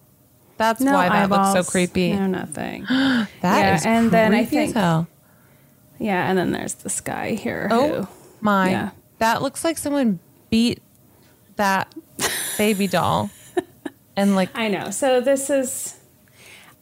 That's 0.57 0.79
No 0.79 0.93
why 0.93 1.09
that 1.09 1.23
eyeballs, 1.23 1.55
looks 1.55 1.67
so 1.67 1.71
creepy. 1.71 2.13
No, 2.13 2.27
nothing. 2.27 2.83
That 2.89 3.27
yeah, 3.43 3.75
is 3.75 3.85
and 3.85 4.11
then 4.11 4.33
I 4.33 4.43
creepy 4.45 4.57
as 4.57 4.63
think. 4.65 4.75
hell. 4.75 5.07
Yeah, 5.99 6.29
and 6.29 6.37
then 6.37 6.51
there's 6.51 6.75
this 6.75 7.01
guy 7.01 7.31
here. 7.35 7.67
Oh 7.71 8.03
who, 8.03 8.07
my. 8.41 8.69
Yeah. 8.69 8.89
That 9.17 9.41
looks 9.41 9.63
like 9.63 9.77
someone 9.77 10.19
beat 10.51 10.81
that 11.55 11.93
baby 12.57 12.85
doll. 12.87 13.31
And 14.15 14.35
like 14.35 14.49
I 14.53 14.67
know. 14.67 14.91
So 14.91 15.21
this 15.21 15.49
is. 15.49 15.97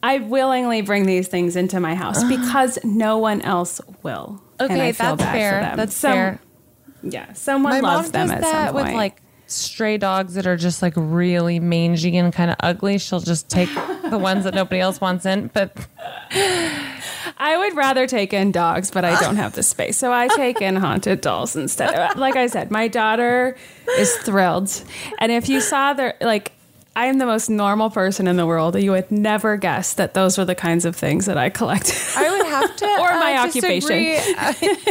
I 0.01 0.19
willingly 0.19 0.81
bring 0.81 1.05
these 1.05 1.27
things 1.27 1.55
into 1.55 1.79
my 1.79 1.93
house 1.95 2.23
because 2.29 2.79
no 2.83 3.17
one 3.17 3.41
else 3.41 3.79
will. 4.03 4.41
and 4.59 4.71
Okay, 4.71 4.87
I 4.89 4.91
feel 4.93 5.15
that's 5.15 5.23
bad 5.23 5.33
fair. 5.33 5.51
For 5.61 5.65
them. 5.67 5.77
That's 5.77 5.95
Some- 5.95 6.11
fair. 6.13 6.39
Yeah, 7.01 7.31
someone 7.33 7.71
my 7.71 7.79
loves 7.79 8.07
mom 8.07 8.11
them 8.11 8.27
does 8.27 8.31
at 8.37 8.41
that 8.41 8.65
some 8.67 8.75
with 8.75 8.83
point. 8.85 8.97
like 8.97 9.21
stray 9.51 9.97
dogs 9.97 10.35
that 10.35 10.45
are 10.47 10.57
just 10.57 10.81
like 10.81 10.93
really 10.95 11.59
mangy 11.59 12.17
and 12.17 12.31
kind 12.33 12.51
of 12.51 12.57
ugly. 12.59 12.97
She'll 12.97 13.19
just 13.19 13.49
take 13.49 13.69
the 14.09 14.17
ones 14.17 14.43
that 14.43 14.53
nobody 14.53 14.79
else 14.79 15.01
wants 15.01 15.25
in. 15.25 15.47
But 15.53 15.75
I 17.37 17.57
would 17.57 17.75
rather 17.75 18.07
take 18.07 18.33
in 18.33 18.51
dogs, 18.51 18.91
but 18.91 19.05
I 19.05 19.19
don't 19.19 19.37
have 19.37 19.53
the 19.53 19.63
space. 19.63 19.97
So 19.97 20.11
I 20.11 20.27
take 20.27 20.61
in 20.61 20.75
haunted 20.75 21.21
dolls 21.21 21.55
instead. 21.55 22.17
Like 22.17 22.35
I 22.35 22.47
said, 22.47 22.71
my 22.71 22.87
daughter 22.87 23.55
is 23.97 24.13
thrilled. 24.17 24.71
And 25.19 25.31
if 25.31 25.49
you 25.49 25.61
saw 25.61 25.93
their, 25.93 26.15
like, 26.21 26.51
I 26.99 27.05
am 27.05 27.17
the 27.17 27.25
most 27.25 27.49
normal 27.49 27.89
person 27.89 28.27
in 28.27 28.35
the 28.35 28.45
world. 28.45 28.75
You 28.75 28.91
would 28.91 29.09
never 29.09 29.55
guess 29.55 29.93
that 29.93 30.13
those 30.15 30.37
were 30.37 30.43
the 30.43 30.53
kinds 30.53 30.83
of 30.83 30.97
things 30.97 31.27
that 31.27 31.37
I 31.37 31.49
collect. 31.49 31.93
I 32.17 32.29
would 32.29 32.45
have 32.45 32.75
to 32.75 32.85
Or 32.99 33.11
my 33.11 33.35
uh, 33.37 33.47
occupation. 33.47 33.97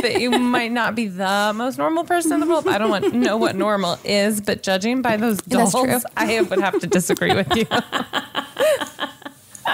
that 0.00 0.16
you 0.18 0.30
might 0.30 0.72
not 0.72 0.94
be 0.94 1.09
the 1.09 1.52
most 1.54 1.76
normal 1.76 2.04
person 2.04 2.32
in 2.32 2.40
the 2.40 2.46
world. 2.46 2.66
I 2.66 2.78
don't 2.78 2.88
want, 2.88 3.12
know 3.12 3.36
what 3.36 3.56
normal 3.56 3.98
is, 4.04 4.40
but 4.40 4.62
judging 4.62 5.02
by 5.02 5.18
those 5.18 5.36
dolls. 5.42 5.74
I 6.16 6.40
would 6.40 6.61
have 6.61 6.80
to 6.80 6.86
disagree 6.86 7.34
with 7.34 7.54
you. 7.54 7.66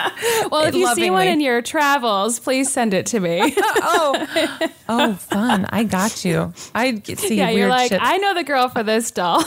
well, 0.51 0.64
if 0.64 0.74
you 0.74 0.92
see 0.95 1.11
one 1.11 1.26
in 1.26 1.40
your 1.40 1.62
travels, 1.62 2.38
please 2.38 2.72
send 2.72 2.95
it 2.95 3.07
to 3.07 3.20
me. 3.20 3.40
oh, 3.57 4.68
oh, 4.88 5.14
fun! 5.14 5.66
I 5.70 5.84
got 5.84 6.24
you. 6.24 6.53
I 6.74 7.01
see 7.05 7.36
yeah, 7.36 7.47
weird 7.47 7.59
you're 7.59 7.68
like, 7.68 7.90
shit. 7.90 8.01
I 8.03 8.16
know 8.18 8.34
the 8.34 8.45
girl 8.45 8.68
for 8.68 8.82
this 8.82 9.11
doll. 9.11 9.45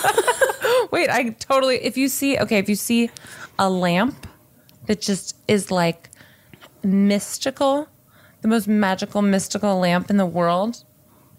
Wait, 0.91 1.09
I 1.09 1.35
totally. 1.39 1.77
If 1.77 1.97
you 1.97 2.07
see, 2.07 2.37
okay, 2.37 2.57
if 2.57 2.69
you 2.69 2.75
see 2.75 3.09
a 3.59 3.69
lamp 3.69 4.27
that 4.85 5.01
just 5.01 5.35
is 5.47 5.71
like 5.71 6.09
mystical, 6.83 7.87
the 8.41 8.47
most 8.47 8.67
magical, 8.67 9.21
mystical 9.21 9.77
lamp 9.79 10.09
in 10.09 10.17
the 10.17 10.25
world, 10.25 10.83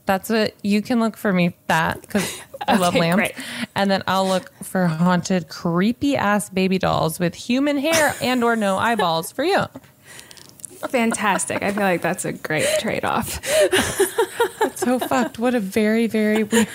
that's 0.06 0.30
what 0.30 0.54
you 0.62 0.82
can 0.82 1.00
look 1.00 1.16
for 1.16 1.32
me 1.32 1.54
that 1.66 2.00
because 2.00 2.40
I 2.66 2.76
love 2.76 2.94
lamps. 2.94 3.16
great. 3.16 3.34
And 3.74 3.90
then 3.90 4.02
I'll 4.06 4.26
look 4.26 4.50
for 4.62 4.86
haunted, 4.86 5.48
creepy 5.48 6.16
ass 6.16 6.50
baby 6.50 6.78
dolls 6.78 7.18
with 7.18 7.34
human 7.34 7.78
hair 7.78 8.14
and 8.20 8.42
or 8.42 8.56
no 8.56 8.78
eyeballs 8.78 9.32
for 9.32 9.44
you. 9.44 9.64
Fantastic. 10.88 11.62
I 11.62 11.72
feel 11.72 11.82
like 11.82 12.02
that's 12.02 12.24
a 12.24 12.32
great 12.32 12.68
trade 12.80 13.04
off. 13.04 13.40
So 14.74 14.98
fucked. 14.98 15.38
What 15.38 15.54
a 15.54 15.60
very, 15.60 16.06
very 16.06 16.44
weird 16.44 16.68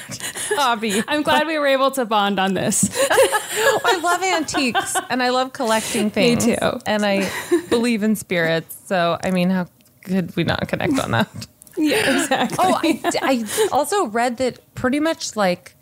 hobby. 0.49 1.01
I'm 1.07 1.23
glad 1.23 1.47
we 1.47 1.57
were 1.57 1.67
able 1.67 1.89
to 1.91 2.05
bond 2.05 2.37
on 2.39 2.53
this. 2.53 2.89
I 3.09 3.99
love 4.03 4.21
antiques 4.21 4.95
and 5.09 5.23
I 5.23 5.29
love 5.29 5.53
collecting 5.53 6.09
things. 6.09 6.45
Me 6.45 6.55
too. 6.55 6.79
And 6.85 7.05
I 7.05 7.29
believe 7.69 8.03
in 8.03 8.15
spirits. 8.15 8.77
So, 8.85 9.17
I 9.23 9.31
mean, 9.31 9.49
how 9.49 9.67
could 10.03 10.35
we 10.35 10.43
not 10.43 10.67
connect 10.67 10.99
on 10.99 11.11
that? 11.11 11.47
Yeah, 11.77 12.21
exactly. 12.21 12.57
Oh, 12.59 12.79
I, 12.83 13.01
I 13.21 13.67
also 13.71 14.05
read 14.07 14.37
that 14.37 14.59
pretty 14.75 14.99
much 14.99 15.35
like 15.35 15.75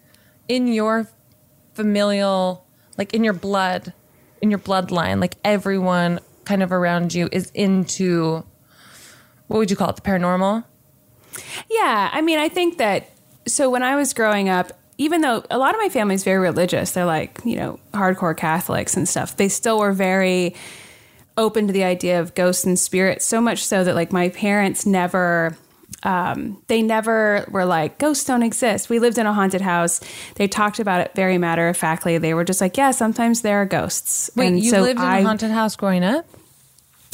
in 0.48 0.68
your 0.68 1.08
familial, 1.74 2.66
like 2.98 3.14
in 3.14 3.24
your 3.24 3.34
blood, 3.34 3.94
in 4.42 4.50
your 4.50 4.60
bloodline, 4.60 5.20
like 5.22 5.36
everyone 5.44 6.20
kind 6.46 6.64
of 6.64 6.72
around 6.72 7.14
you 7.14 7.30
is 7.32 7.52
into 7.52 8.44
what 9.48 9.58
would 9.58 9.70
you 9.70 9.76
call 9.76 9.90
it? 9.90 9.98
The 9.98 10.02
paranormal? 10.02 10.64
Yeah, 11.70 12.10
I 12.12 12.22
mean, 12.22 12.40
I 12.40 12.50
think 12.50 12.78
that 12.78 13.10
so 13.48 13.70
when 13.70 13.84
I 13.84 13.96
was 13.96 14.14
growing 14.14 14.50
up, 14.50 14.72
even 14.98 15.22
though 15.22 15.44
a 15.50 15.58
lot 15.58 15.74
of 15.74 15.82
my 15.82 15.90
family 15.90 16.16
is 16.16 16.24
very 16.24 16.40
religious, 16.40 16.92
they're 16.92 17.06
like, 17.06 17.40
you 17.44 17.56
know, 17.56 17.80
hardcore 17.94 18.36
Catholics 18.36 18.96
and 18.96 19.10
stuff, 19.10 19.36
they 19.38 19.50
still 19.50 19.80
were 19.80 19.94
very 19.94 20.56
open 21.38 21.68
to 21.68 21.74
the 21.74 21.84
idea 21.84 22.20
of 22.20 22.36
ghosts 22.36 22.66
and 22.66 22.78
spirits, 22.78 23.26
so 23.26 23.42
much 23.42 23.64
so 23.64 23.84
that 23.84 23.96
like 23.96 24.12
my 24.12 24.30
parents 24.30 24.86
never 24.86 25.58
um, 26.04 26.62
they 26.68 26.82
never 26.82 27.46
were 27.52 27.66
like 27.66 27.98
ghosts 28.00 28.26
don't 28.26 28.44
exist. 28.44 28.90
We 28.90 29.00
lived 29.00 29.18
in 29.18 29.26
a 29.26 29.34
haunted 29.34 29.62
house. 29.62 30.00
They 30.36 30.48
talked 30.48 30.80
about 30.80 31.02
it 31.02 31.12
very 31.16 31.38
matter 31.38 31.68
of 31.70 31.78
factly. 31.78 32.18
They 32.18 32.34
were 32.34 32.44
just 32.44 32.62
like, 32.62 32.78
yeah, 32.78 32.92
sometimes 32.92 33.42
there 33.42 33.62
are 33.62 33.66
ghosts. 33.66 34.30
Wait, 34.36 34.48
And 34.48 34.60
you 34.60 34.72
so 34.72 34.82
lived 34.82 35.00
in 35.00 35.06
I- 35.06 35.20
a 35.20 35.24
haunted 35.24 35.52
house 35.52 35.76
growing 35.76 36.04
up? 36.04 36.26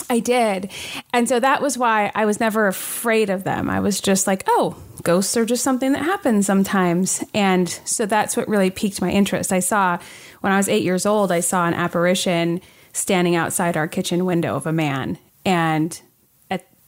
I 0.09 0.19
did. 0.19 0.71
And 1.11 1.27
so 1.27 1.38
that 1.41 1.61
was 1.61 1.77
why 1.77 2.13
I 2.15 2.23
was 2.25 2.39
never 2.39 2.67
afraid 2.67 3.29
of 3.29 3.43
them. 3.43 3.69
I 3.69 3.81
was 3.81 3.99
just 3.99 4.25
like, 4.25 4.43
oh, 4.47 4.77
ghosts 5.03 5.35
are 5.35 5.43
just 5.43 5.65
something 5.65 5.91
that 5.91 6.03
happens 6.03 6.45
sometimes. 6.45 7.25
And 7.33 7.67
so 7.83 8.05
that's 8.05 8.38
what 8.38 8.47
really 8.47 8.69
piqued 8.69 9.01
my 9.01 9.11
interest. 9.11 9.51
I 9.51 9.59
saw, 9.59 9.97
when 10.39 10.53
I 10.53 10.57
was 10.57 10.69
eight 10.69 10.83
years 10.83 11.05
old, 11.05 11.29
I 11.29 11.41
saw 11.41 11.67
an 11.67 11.73
apparition 11.73 12.61
standing 12.93 13.35
outside 13.35 13.75
our 13.75 13.88
kitchen 13.89 14.23
window 14.23 14.55
of 14.55 14.65
a 14.65 14.71
man. 14.71 15.17
And 15.45 15.99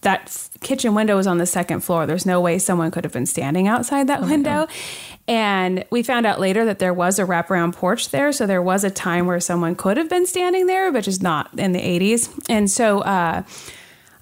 that 0.02 0.22
f- 0.26 0.50
kitchen 0.62 0.96
window 0.96 1.18
was 1.18 1.28
on 1.28 1.38
the 1.38 1.46
second 1.46 1.82
floor. 1.82 2.06
There's 2.06 2.26
no 2.26 2.40
way 2.40 2.58
someone 2.60 2.92
could 2.92 3.04
have 3.04 3.14
been 3.14 3.26
standing 3.26 3.68
outside 3.68 4.08
that 4.08 4.22
window. 4.22 4.68
And 5.28 5.86
we 5.92 6.02
found 6.02 6.26
out 6.26 6.40
later 6.40 6.66
that 6.66 6.80
there 6.80 6.94
was 6.94 7.20
a 7.20 7.24
wraparound 7.24 7.76
porch 7.76 8.10
there. 8.10 8.32
So 8.32 8.48
there 8.48 8.62
was 8.62 8.84
a 8.84 8.90
time 8.90 9.28
where 9.28 9.40
someone 9.40 9.76
could 9.76 9.98
have 9.98 10.10
been 10.10 10.26
standing 10.26 10.66
there, 10.66 10.92
but 10.92 11.04
just 11.04 11.22
not 11.22 11.58
in 11.60 11.72
the 11.72 11.80
80s. 11.80 12.34
And 12.50 12.72
so 12.72 13.02
uh, 13.02 13.44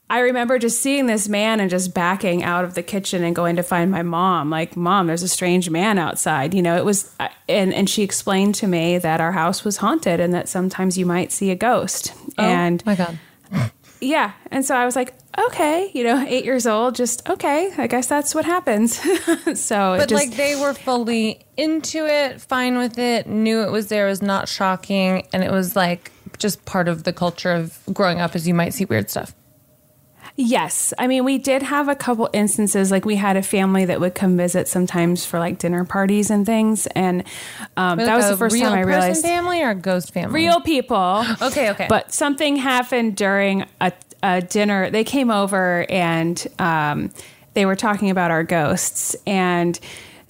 I 0.09 0.19
remember 0.19 0.57
just 0.57 0.82
seeing 0.82 1.05
this 1.05 1.30
man 1.30 1.59
and 1.59 1.69
just 1.69 1.93
backing 1.93 2.43
out 2.43 2.65
of 2.65 2.73
the 2.73 2.84
kitchen 2.84 3.23
and 3.23 3.36
going 3.36 3.55
to 3.57 3.63
find 3.63 3.91
my 3.91 4.03
mom. 4.03 4.49
Like, 4.49 4.75
mom, 4.75 5.07
there's 5.07 5.23
a 5.23 5.28
strange 5.28 5.69
man 5.69 5.97
outside. 5.97 6.53
You 6.53 6.61
know, 6.61 6.75
it 6.75 6.84
was, 6.86 7.13
and, 7.47 7.73
and 7.73 7.89
she 7.89 8.03
explained 8.03 8.55
to 8.55 8.67
me 8.67 8.97
that 8.97 9.21
our 9.21 9.32
house 9.32 9.63
was 9.63 9.78
haunted 9.78 10.19
and 10.19 10.34
that 10.34 10.49
sometimes 10.49 10.97
you 10.97 11.05
might 11.05 11.32
see 11.32 11.51
a 11.51 11.55
ghost. 11.55 12.13
and 12.38 12.86
my 12.86 12.95
God. 12.95 13.19
Yeah. 14.02 14.34
And 14.52 14.66
so 14.66 14.76
I 14.76 14.86
was 14.86 14.95
like, 14.95 15.14
okay, 15.38 15.91
you 15.93 16.04
know, 16.04 16.26
eight 16.28 16.45
years 16.45 16.66
old, 16.66 16.95
just 16.95 17.28
okay. 17.30 17.72
I 17.78 17.88
guess 17.88 18.08
that's 18.08 18.34
what 18.34 18.45
happens. 18.45 18.95
so 19.60 19.93
it 19.93 20.00
But 20.00 20.10
just, 20.10 20.14
like 20.14 20.36
they 20.36 20.56
were 20.56 20.74
fully 20.74 21.45
into 21.56 22.06
it, 22.06 22.41
fine 22.41 22.78
with 22.78 22.98
it, 22.98 23.28
knew 23.28 23.62
it 23.62 23.72
was 23.72 23.88
there, 23.88 24.08
was 24.08 24.22
not 24.22 24.48
shocking, 24.48 25.28
and 25.34 25.43
it 25.43 25.52
was 25.52 25.76
like 25.76 26.12
just 26.38 26.66
part 26.66 26.88
of 26.88 27.04
the 27.04 27.14
culture 27.14 27.52
of 27.52 27.80
growing 27.93 28.20
up 28.20 28.36
as 28.36 28.48
you 28.48 28.54
might 28.54 28.74
see 28.74 28.86
weird 28.86 29.10
stuff. 29.10 29.34
Yes. 30.40 30.94
I 31.00 31.08
mean, 31.08 31.26
we 31.26 31.40
did 31.40 31.64
have 31.64 31.88
a 31.90 31.96
couple 31.96 32.30
instances. 32.32 32.92
Like, 32.92 33.06
we 33.06 33.16
had 33.16 33.38
a 33.38 33.42
family 33.42 33.86
that 33.86 34.00
would 34.00 34.14
come 34.14 34.38
visit 34.38 34.68
sometimes 34.68 35.26
for 35.26 35.40
like 35.40 35.58
dinner 35.58 35.84
parties 35.84 36.30
and 36.30 36.46
things. 36.46 36.86
And 36.88 37.24
um, 37.76 37.98
Like 37.98 38.06
that 38.06 38.18
was 38.18 38.30
the 38.30 38.38
first 38.38 38.54
real 38.54 38.70
time 38.70 38.78
I 38.78 38.82
realized 38.82 39.24
family 39.24 39.64
or 39.64 39.72
a 39.72 39.76
ghost 39.76 40.14
family? 40.14 40.36
real 40.36 40.62
people. 40.62 41.26
Okay, 41.42 41.72
okay. 41.72 41.88
But 41.90 42.14
something 42.14 42.56
happened 42.56 43.18
during 43.18 43.66
a, 43.82 43.92
a 44.22 44.42
dinner. 44.42 44.92
They 44.92 45.04
came 45.04 45.32
over 45.32 45.90
and 45.90 46.46
um, 46.60 47.10
they 47.56 47.66
were 47.66 47.76
talking 47.76 48.12
about 48.12 48.30
our 48.30 48.44
ghosts. 48.44 49.16
And 49.26 49.80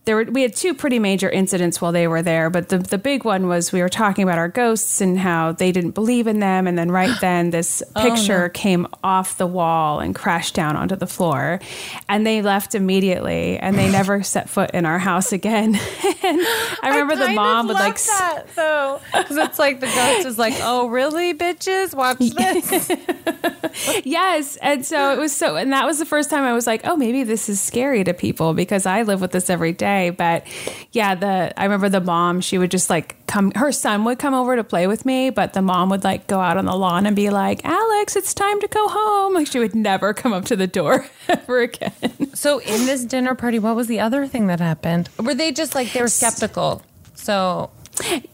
there 0.08 0.16
were 0.16 0.24
we 0.24 0.41
had 0.41 0.55
two 0.55 0.74
pretty 0.74 0.99
major 0.99 1.30
incidents 1.30 1.82
while 1.82 1.91
they 1.91 2.08
were 2.08 2.22
there, 2.22 2.49
but 2.49 2.70
the 2.70 2.80
the 2.80 2.97
big 2.97 3.26
one 3.26 3.47
was 3.47 3.72
we 3.74 3.82
were 3.82 3.89
talking 3.89 4.24
about 4.24 4.38
our 4.39 4.47
ghosts 4.47 5.01
and 5.01 5.20
how 5.20 5.51
they 5.51 5.72
didn't 5.72 5.91
believe 5.91 6.26
in 6.28 6.39
them, 6.39 6.66
and 6.66 6.78
then 6.78 6.89
right 6.89 7.14
then 7.22 7.51
this 7.51 7.84
Oh, 7.95 8.01
picture 8.01 8.43
no. 8.47 8.49
came 8.49 8.88
off 9.03 9.38
the 9.38 9.45
wall 9.45 9.99
and 9.99 10.16
crashed 10.16 10.55
down 10.55 10.76
onto 10.78 10.95
the 10.95 11.08
floor, 11.08 11.60
and 12.08 12.26
they 12.26 12.41
left 12.41 12.74
immediately, 12.74 13.60
and 13.60 13.78
they 13.78 13.91
never 13.91 14.24
set 14.34 14.49
foot 14.49 14.72
in 14.74 14.86
our 14.86 14.97
house 14.97 15.32
again. 15.34 15.76
and 16.24 16.39
I 16.82 16.89
remember 16.89 17.16
the 17.18 17.34
mom 17.34 17.68
would 17.68 17.76
like 17.76 18.01
that 18.01 18.43
though, 18.55 19.01
because 19.14 19.38
it's 19.38 19.60
like 19.60 19.82
the 19.82 19.88
ghost 19.88 20.26
is 20.26 20.39
like, 20.39 20.55
"Oh, 20.62 20.88
really, 20.88 21.34
bitches? 21.34 21.93
Watch 21.93 22.18
this." 22.20 24.05
yes. 24.05 24.58
And 24.62 24.86
so 24.86 25.12
it 25.14 25.20
was 25.20 25.36
so, 25.36 25.55
and 25.58 25.74
that 25.74 25.86
was 25.86 25.99
the 25.99 26.05
first 26.05 26.30
time 26.30 26.43
I 26.43 26.53
was 26.53 26.66
like, 26.66 26.82
oh, 26.86 26.95
maybe 26.95 27.24
this 27.24 27.49
is 27.49 27.60
scary 27.60 28.03
to 28.05 28.14
people 28.14 28.53
because 28.53 28.86
I 28.86 29.01
live 29.03 29.20
with 29.22 29.32
this 29.32 29.49
every 29.49 29.74
day. 29.74 29.96
But 30.09 30.45
yeah, 30.91 31.15
the, 31.15 31.53
I 31.57 31.63
remember 31.63 31.89
the 31.89 32.01
mom, 32.01 32.41
she 32.41 32.57
would 32.57 32.71
just 32.71 32.89
like 32.89 33.15
come, 33.27 33.51
her 33.55 33.71
son 33.71 34.03
would 34.05 34.19
come 34.19 34.33
over 34.33 34.55
to 34.55 34.63
play 34.63 34.87
with 34.87 35.05
me, 35.05 35.29
but 35.29 35.53
the 35.53 35.61
mom 35.61 35.89
would 35.89 36.03
like 36.03 36.27
go 36.27 36.39
out 36.39 36.57
on 36.57 36.65
the 36.65 36.75
lawn 36.75 37.05
and 37.05 37.15
be 37.15 37.29
like, 37.29 37.63
Alex, 37.65 38.15
it's 38.15 38.33
time 38.33 38.59
to 38.61 38.67
go 38.67 38.87
home. 38.87 39.33
Like 39.33 39.47
she 39.47 39.59
would 39.59 39.75
never 39.75 40.13
come 40.13 40.33
up 40.33 40.45
to 40.45 40.55
the 40.55 40.67
door 40.67 41.05
ever 41.27 41.61
again. 41.61 42.33
So 42.33 42.59
in 42.59 42.85
this 42.85 43.03
dinner 43.05 43.35
party, 43.35 43.59
what 43.59 43.75
was 43.75 43.87
the 43.87 43.99
other 43.99 44.27
thing 44.27 44.47
that 44.47 44.59
happened? 44.59 45.09
Were 45.19 45.35
they 45.35 45.51
just 45.51 45.75
like 45.75 45.91
they 45.93 46.01
were 46.01 46.07
skeptical? 46.07 46.81
So 47.15 47.71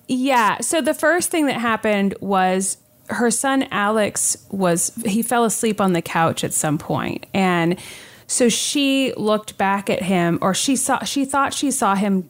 Yeah. 0.08 0.60
So 0.62 0.82
the 0.82 0.94
first 0.94 1.32
thing 1.32 1.48
that 1.48 1.60
happened 1.60 2.16
was 2.20 2.78
her 3.10 3.32
son 3.32 3.68
Alex 3.72 4.38
was 4.50 4.94
he 5.06 5.22
fell 5.22 5.44
asleep 5.46 5.82
on 5.82 5.94
the 5.94 6.02
couch 6.02 6.44
at 6.44 6.54
some 6.54 6.78
point 6.78 7.26
and 7.34 7.78
so 8.34 8.50
she 8.50 9.14
looked 9.16 9.58
back 9.60 9.92
at 9.92 10.02
him 10.02 10.40
or 10.42 10.56
she 10.56 10.76
saw 10.76 11.04
she 11.04 11.24
thought 11.24 11.54
she 11.54 11.70
saw 11.70 11.94
him 11.94 12.30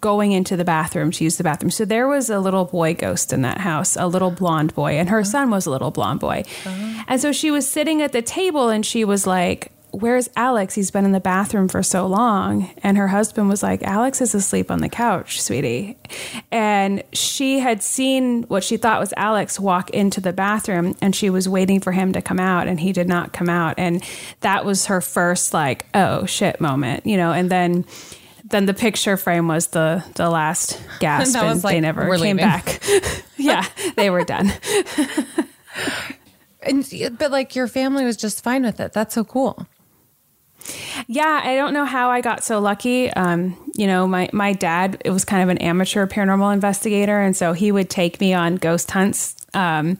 going 0.00 0.32
into 0.32 0.56
the 0.56 0.64
bathroom 0.64 1.10
to 1.12 1.24
use 1.24 1.36
the 1.38 1.44
bathroom. 1.44 1.70
So 1.70 1.84
there 1.84 2.06
was 2.06 2.28
a 2.28 2.38
little 2.40 2.64
boy 2.64 2.94
ghost 2.94 3.32
in 3.32 3.42
that 3.42 3.58
house, 3.58 3.96
a 3.96 4.06
little 4.06 4.30
blonde 4.30 4.74
boy 4.74 4.98
and 4.98 5.08
her 5.08 5.20
uh-huh. 5.20 5.30
son 5.30 5.50
was 5.50 5.64
a 5.66 5.70
little 5.70 5.90
blonde 5.90 6.20
boy. 6.20 6.44
Uh-huh. 6.66 7.04
And 7.08 7.20
so 7.20 7.32
she 7.32 7.50
was 7.50 7.66
sitting 7.66 8.02
at 8.02 8.12
the 8.12 8.22
table 8.22 8.68
and 8.68 8.84
she 8.84 9.04
was 9.04 9.26
like 9.26 9.72
Where's 9.92 10.28
Alex? 10.36 10.74
He's 10.74 10.90
been 10.90 11.04
in 11.04 11.12
the 11.12 11.20
bathroom 11.20 11.68
for 11.68 11.82
so 11.82 12.06
long. 12.06 12.70
And 12.82 12.96
her 12.96 13.08
husband 13.08 13.48
was 13.48 13.62
like, 13.62 13.82
Alex 13.82 14.20
is 14.22 14.34
asleep 14.34 14.70
on 14.70 14.80
the 14.80 14.88
couch, 14.88 15.40
sweetie. 15.42 15.98
And 16.50 17.02
she 17.12 17.58
had 17.58 17.82
seen 17.82 18.44
what 18.44 18.64
she 18.64 18.78
thought 18.78 19.00
was 19.00 19.12
Alex 19.18 19.60
walk 19.60 19.90
into 19.90 20.20
the 20.20 20.32
bathroom 20.32 20.96
and 21.02 21.14
she 21.14 21.28
was 21.28 21.46
waiting 21.48 21.78
for 21.78 21.92
him 21.92 22.14
to 22.14 22.22
come 22.22 22.40
out 22.40 22.68
and 22.68 22.80
he 22.80 22.92
did 22.92 23.06
not 23.06 23.34
come 23.34 23.50
out. 23.50 23.74
And 23.78 24.02
that 24.40 24.64
was 24.64 24.86
her 24.86 25.02
first, 25.02 25.52
like, 25.52 25.86
oh 25.94 26.24
shit 26.24 26.60
moment, 26.60 27.06
you 27.06 27.16
know, 27.16 27.32
and 27.32 27.50
then. 27.50 27.84
Then 28.44 28.66
the 28.66 28.74
picture 28.74 29.16
frame 29.16 29.48
was 29.48 29.68
the 29.68 30.04
the 30.16 30.28
last 30.28 30.78
gasp, 31.00 31.32
That 31.34 31.44
and 31.44 31.54
was 31.54 31.62
they 31.62 31.80
never 31.80 32.02
came 32.02 32.10
leaving." 32.20 32.36
back. 32.36 32.82
yeah, 33.38 33.64
they 33.96 34.10
were 34.10 34.24
done. 34.24 34.52
And 36.64 36.88
but 37.18 37.30
like 37.30 37.56
your 37.56 37.66
family 37.66 38.04
was 38.04 38.16
just 38.16 38.44
fine 38.44 38.62
with 38.62 38.78
it. 38.78 38.92
That's 38.92 39.14
so 39.14 39.24
cool. 39.24 39.66
Yeah, 41.14 41.42
I 41.44 41.56
don't 41.56 41.74
know 41.74 41.84
how 41.84 42.08
I 42.08 42.22
got 42.22 42.42
so 42.42 42.58
lucky. 42.58 43.10
Um, 43.10 43.54
you 43.74 43.86
know, 43.86 44.06
my 44.06 44.30
my 44.32 44.54
dad 44.54 45.02
it 45.04 45.10
was 45.10 45.26
kind 45.26 45.42
of 45.42 45.50
an 45.50 45.58
amateur 45.58 46.06
paranormal 46.06 46.54
investigator, 46.54 47.20
and 47.20 47.36
so 47.36 47.52
he 47.52 47.70
would 47.70 47.90
take 47.90 48.18
me 48.18 48.32
on 48.32 48.56
ghost 48.56 48.90
hunts. 48.90 49.36
Um, 49.52 49.98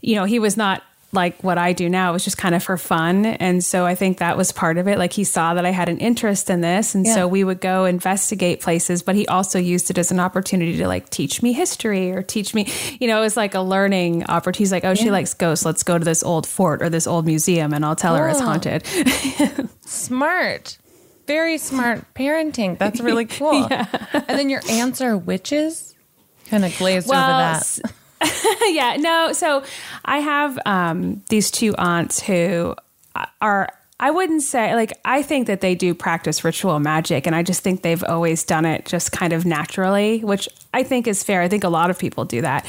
you 0.00 0.16
know, 0.16 0.24
he 0.24 0.40
was 0.40 0.56
not 0.56 0.82
like 1.14 1.42
what 1.44 1.58
I 1.58 1.74
do 1.74 1.90
now. 1.90 2.08
It 2.10 2.12
was 2.14 2.24
just 2.24 2.38
kind 2.38 2.54
of 2.54 2.62
for 2.62 2.78
fun, 2.78 3.26
and 3.26 3.62
so 3.62 3.84
I 3.84 3.94
think 3.94 4.18
that 4.18 4.36
was 4.36 4.50
part 4.50 4.78
of 4.78 4.88
it. 4.88 4.98
Like 4.98 5.12
he 5.12 5.24
saw 5.24 5.52
that 5.54 5.66
I 5.66 5.70
had 5.70 5.88
an 5.90 5.98
interest 5.98 6.48
in 6.48 6.62
this, 6.62 6.94
and 6.94 7.04
Yeah. 7.04 7.14
so 7.14 7.28
we 7.28 7.44
would 7.44 7.60
go 7.60 7.84
investigate 7.84 8.60
places. 8.60 9.02
But 9.02 9.14
he 9.14 9.26
also 9.26 9.58
used 9.58 9.90
it 9.90 9.98
as 9.98 10.10
an 10.10 10.18
opportunity 10.18 10.78
to 10.78 10.88
like 10.88 11.10
teach 11.10 11.42
me 11.42 11.52
history 11.52 12.12
or 12.12 12.22
teach 12.22 12.54
me. 12.54 12.66
You 12.98 13.08
know, 13.08 13.18
it 13.18 13.22
was 13.22 13.36
like 13.36 13.54
a 13.54 13.60
learning 13.60 14.24
opportunity. 14.24 14.62
He's 14.62 14.72
like, 14.72 14.84
"Oh, 14.84 14.94
she 14.94 15.10
likes 15.10 15.34
ghosts. 15.34 15.64
Let's 15.66 15.82
go 15.82 15.98
to 15.98 16.04
this 16.04 16.22
old 16.22 16.46
fort 16.46 16.82
or 16.82 16.88
this 16.88 17.06
old 17.06 17.26
museum, 17.26 17.74
and 17.74 17.84
I'll 17.84 17.96
tell 17.96 18.16
her 18.16 18.28
it's 18.28 18.40
Oh. 18.40 18.44
haunted." 18.44 18.86
Smart. 19.86 20.78
Very 21.26 21.56
smart 21.58 22.04
parenting. 22.14 22.78
That's 22.78 23.00
really 23.00 23.24
cool. 23.38 23.66
And 23.70 24.24
then 24.28 24.50
your 24.50 24.60
aunts 24.68 25.00
are 25.00 25.16
witches? 25.16 25.94
Kind 26.48 26.64
of 26.64 26.76
glazed 26.78 27.08
over 27.08 27.16
that. 27.16 27.78
yeah, 28.68 28.96
no. 28.98 29.32
So 29.32 29.62
I 30.04 30.18
have 30.18 30.58
um, 30.66 31.22
these 31.28 31.50
two 31.50 31.74
aunts 31.76 32.22
who 32.22 32.74
are. 33.40 33.68
I 34.00 34.10
wouldn't 34.10 34.42
say 34.42 34.74
like 34.74 34.92
I 35.04 35.22
think 35.22 35.46
that 35.46 35.60
they 35.60 35.76
do 35.76 35.94
practice 35.94 36.42
ritual 36.42 36.80
magic, 36.80 37.24
and 37.26 37.36
I 37.36 37.44
just 37.44 37.60
think 37.60 37.82
they've 37.82 38.02
always 38.02 38.42
done 38.42 38.64
it 38.64 38.84
just 38.84 39.12
kind 39.12 39.32
of 39.32 39.46
naturally, 39.46 40.24
which 40.24 40.48
I 40.74 40.82
think 40.82 41.06
is 41.06 41.22
fair. 41.22 41.40
I 41.40 41.48
think 41.48 41.62
a 41.62 41.68
lot 41.68 41.88
of 41.88 41.98
people 42.00 42.24
do 42.24 42.40
that. 42.40 42.66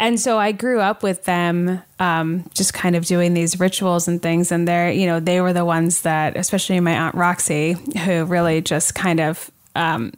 And 0.00 0.20
so 0.20 0.38
I 0.38 0.52
grew 0.52 0.80
up 0.80 1.02
with 1.02 1.24
them, 1.24 1.82
um, 1.98 2.48
just 2.54 2.72
kind 2.72 2.94
of 2.94 3.04
doing 3.04 3.34
these 3.34 3.58
rituals 3.58 4.06
and 4.06 4.22
things. 4.22 4.52
And 4.52 4.66
they're, 4.66 4.92
you 4.92 5.06
know, 5.06 5.18
they 5.18 5.40
were 5.40 5.52
the 5.52 5.64
ones 5.64 6.02
that, 6.02 6.36
especially 6.36 6.78
my 6.78 6.92
aunt 6.92 7.16
Roxy, 7.16 7.72
who 8.04 8.24
really 8.24 8.60
just 8.60 8.94
kind 8.94 9.18
of 9.18 9.50
um, 9.74 10.12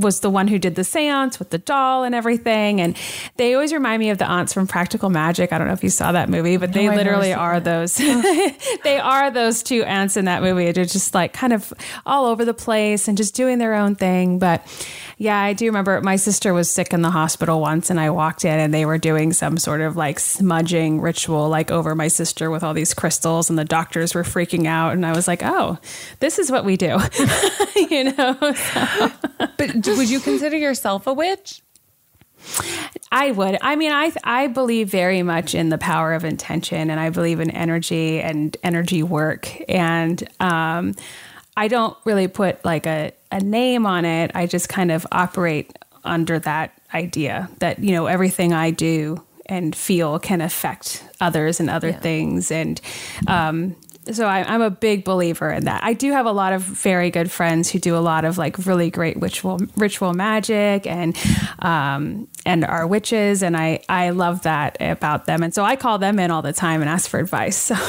was 0.00 0.20
the 0.20 0.30
one 0.30 0.48
who 0.48 0.58
did 0.58 0.74
the 0.74 0.84
seance 0.84 1.38
with 1.38 1.50
the 1.50 1.58
doll 1.58 2.04
and 2.04 2.14
everything. 2.14 2.80
And 2.80 2.96
they 3.36 3.54
always 3.54 3.72
remind 3.72 4.00
me 4.00 4.10
of 4.10 4.18
the 4.18 4.26
aunts 4.26 4.52
from 4.52 4.66
Practical 4.66 5.10
Magic. 5.10 5.52
I 5.52 5.58
don't 5.58 5.66
know 5.66 5.72
if 5.72 5.82
you 5.82 5.90
saw 5.90 6.12
that 6.12 6.28
movie, 6.28 6.56
but 6.56 6.72
they 6.72 6.88
I've 6.88 6.96
literally 6.96 7.32
are 7.32 7.60
those. 7.60 7.98
Oh. 8.00 8.52
they 8.84 8.98
are 8.98 9.30
those 9.30 9.62
two 9.62 9.82
aunts 9.84 10.16
in 10.16 10.26
that 10.26 10.42
movie. 10.42 10.70
They're 10.72 10.84
just 10.84 11.14
like 11.14 11.32
kind 11.32 11.52
of 11.52 11.72
all 12.04 12.26
over 12.26 12.44
the 12.44 12.54
place 12.54 13.08
and 13.08 13.16
just 13.16 13.34
doing 13.34 13.58
their 13.58 13.74
own 13.74 13.94
thing. 13.94 14.38
But 14.38 14.66
yeah, 15.18 15.40
I 15.40 15.54
do 15.54 15.66
remember 15.66 16.00
my 16.02 16.16
sister 16.16 16.52
was 16.52 16.70
sick 16.70 16.92
in 16.92 17.00
the 17.00 17.10
hospital 17.10 17.60
once 17.60 17.88
and 17.88 17.98
I 17.98 18.10
walked 18.10 18.44
in 18.44 18.58
and 18.58 18.72
they 18.74 18.84
were 18.84 18.98
doing 18.98 19.32
some 19.32 19.56
sort 19.56 19.80
of 19.80 19.96
like 19.96 20.18
smudging 20.18 21.00
ritual 21.00 21.48
like 21.48 21.70
over 21.70 21.94
my 21.94 22.08
sister 22.08 22.50
with 22.50 22.62
all 22.62 22.74
these 22.74 22.92
crystals 22.92 23.48
and 23.48 23.58
the 23.58 23.64
doctors 23.64 24.14
were 24.14 24.24
freaking 24.24 24.66
out 24.66 24.92
and 24.92 25.06
I 25.06 25.12
was 25.12 25.26
like, 25.26 25.42
"Oh, 25.42 25.78
this 26.20 26.38
is 26.38 26.50
what 26.50 26.64
we 26.66 26.76
do." 26.76 26.98
you 27.76 28.12
know. 28.12 28.36
So. 28.52 29.12
But 29.56 29.80
would 29.94 30.10
you 30.10 30.20
consider 30.20 30.56
yourself 30.56 31.06
a 31.06 31.12
witch? 31.12 31.62
I 33.10 33.30
would. 33.30 33.58
I 33.60 33.76
mean, 33.76 33.92
I 33.92 34.12
I 34.24 34.46
believe 34.48 34.88
very 34.88 35.22
much 35.22 35.54
in 35.54 35.68
the 35.68 35.78
power 35.78 36.14
of 36.14 36.24
intention, 36.24 36.90
and 36.90 37.00
I 37.00 37.10
believe 37.10 37.40
in 37.40 37.50
energy 37.50 38.20
and 38.20 38.56
energy 38.62 39.02
work. 39.02 39.48
And 39.68 40.22
um, 40.40 40.94
I 41.56 41.68
don't 41.68 41.96
really 42.04 42.28
put 42.28 42.64
like 42.64 42.86
a, 42.86 43.12
a 43.32 43.40
name 43.40 43.86
on 43.86 44.04
it. 44.04 44.30
I 44.34 44.46
just 44.46 44.68
kind 44.68 44.92
of 44.92 45.06
operate 45.10 45.76
under 46.04 46.38
that 46.40 46.72
idea 46.94 47.48
that 47.58 47.78
you 47.78 47.92
know 47.92 48.06
everything 48.06 48.52
I 48.52 48.70
do 48.70 49.22
and 49.46 49.74
feel 49.74 50.18
can 50.18 50.40
affect 50.40 51.04
others 51.20 51.60
and 51.60 51.70
other 51.70 51.92
things. 51.92 52.50
And 52.50 52.80
um, 53.28 53.76
so 54.12 54.26
I, 54.26 54.42
I'm 54.42 54.62
a 54.62 54.70
big 54.70 55.04
believer 55.04 55.50
in 55.50 55.64
that. 55.64 55.82
I 55.82 55.92
do 55.92 56.12
have 56.12 56.26
a 56.26 56.32
lot 56.32 56.52
of 56.52 56.62
very 56.62 57.10
good 57.10 57.30
friends 57.30 57.70
who 57.70 57.78
do 57.78 57.96
a 57.96 57.98
lot 57.98 58.24
of 58.24 58.38
like 58.38 58.66
really 58.66 58.90
great 58.90 59.16
ritual 59.20 59.58
ritual 59.76 60.12
magic 60.14 60.86
and 60.86 61.16
um, 61.58 62.28
and 62.44 62.64
are 62.64 62.86
witches, 62.86 63.42
and 63.42 63.56
I 63.56 63.80
I 63.88 64.10
love 64.10 64.42
that 64.42 64.76
about 64.80 65.26
them. 65.26 65.42
And 65.42 65.54
so 65.54 65.64
I 65.64 65.76
call 65.76 65.98
them 65.98 66.18
in 66.18 66.30
all 66.30 66.42
the 66.42 66.52
time 66.52 66.80
and 66.80 66.90
ask 66.90 67.08
for 67.10 67.20
advice. 67.20 67.56
So. 67.56 67.76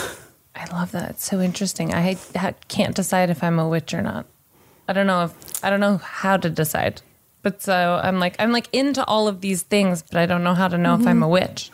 I 0.56 0.66
love 0.74 0.92
that. 0.94 1.12
It's 1.12 1.24
so 1.24 1.40
interesting. 1.40 1.94
I 1.94 2.18
ha- 2.36 2.54
can't 2.68 2.96
decide 2.96 3.30
if 3.30 3.44
I'm 3.44 3.60
a 3.60 3.70
witch 3.70 3.94
or 3.94 4.02
not. 4.02 4.26
I 4.88 4.94
don't 4.94 5.06
know 5.06 5.26
if 5.26 5.64
I 5.64 5.70
don't 5.70 5.80
know 5.80 5.98
how 5.98 6.38
to 6.38 6.50
decide. 6.50 7.02
But 7.44 7.62
so 7.62 8.02
I'm 8.04 8.20
like 8.20 8.36
I'm 8.40 8.52
like 8.52 8.68
into 8.74 9.06
all 9.06 9.28
of 9.28 9.42
these 9.42 9.62
things, 9.62 10.02
but 10.02 10.18
I 10.18 10.26
don't 10.26 10.44
know 10.44 10.56
how 10.56 10.68
to 10.68 10.78
know 10.78 10.96
if 10.96 11.06
I'm 11.06 11.22
a 11.22 11.28
witch. 11.28 11.72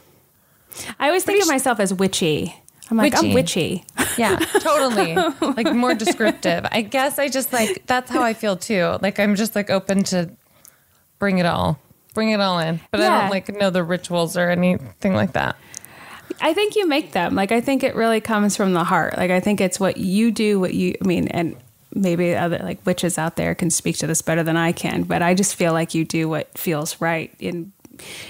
I 1.00 1.08
always 1.08 1.24
think 1.24 1.42
of 1.42 1.48
myself 1.48 1.80
as 1.80 1.94
witchy. 1.94 2.56
I'm 2.94 2.98
like 2.98 3.18
I'm 3.18 3.34
witchy. 3.34 3.84
Yeah, 4.20 4.36
totally. 4.60 5.16
like 5.42 5.74
more 5.74 5.96
descriptive. 5.96 6.64
I 6.72 6.84
guess 6.84 7.18
I 7.18 7.28
just 7.28 7.52
like 7.52 7.88
that's 7.88 8.12
how 8.12 8.22
I 8.22 8.36
feel 8.36 8.56
too. 8.56 9.00
Like 9.02 9.20
I'm 9.20 9.36
just 9.36 9.56
like 9.56 9.72
open 9.72 10.04
to 10.06 10.30
bring 11.18 11.40
it 11.40 11.48
all. 11.48 11.80
Bring 12.14 12.30
it 12.30 12.40
all 12.40 12.60
in. 12.60 12.80
But 12.92 13.02
I 13.02 13.22
don't 13.22 13.32
like 13.32 13.50
know 13.50 13.72
the 13.72 13.84
rituals 13.84 14.38
or 14.38 14.52
anything 14.52 15.16
like 15.16 15.34
that. 15.34 15.56
I 16.40 16.54
think 16.54 16.76
you 16.76 16.88
make 16.88 17.14
them. 17.14 17.34
Like 17.34 17.52
I 17.52 17.62
think 17.62 17.82
it 17.82 17.96
really 17.96 18.22
comes 18.22 18.56
from 18.56 18.74
the 18.74 18.84
heart. 18.84 19.18
Like 19.18 19.32
I 19.32 19.40
think 19.40 19.60
it's 19.60 19.80
what 19.80 19.98
you 19.98 20.30
do, 20.30 20.60
what 20.60 20.76
you 20.76 20.94
I 21.02 21.08
mean, 21.08 21.30
and 21.30 21.58
maybe 21.96 22.36
other 22.36 22.60
like 22.60 22.86
witches 22.86 23.18
out 23.18 23.38
there 23.38 23.56
can 23.56 23.72
speak 23.72 23.98
to 23.98 24.08
this 24.08 24.22
better 24.22 24.44
than 24.44 24.56
I 24.56 24.72
can, 24.72 25.02
but 25.02 25.24
I 25.24 25.34
just 25.34 25.56
feel 25.56 25.74
like 25.74 25.96
you 25.96 26.06
do 26.06 26.30
what 26.30 26.56
feels 26.56 27.02
right 27.02 27.34
in 27.40 27.73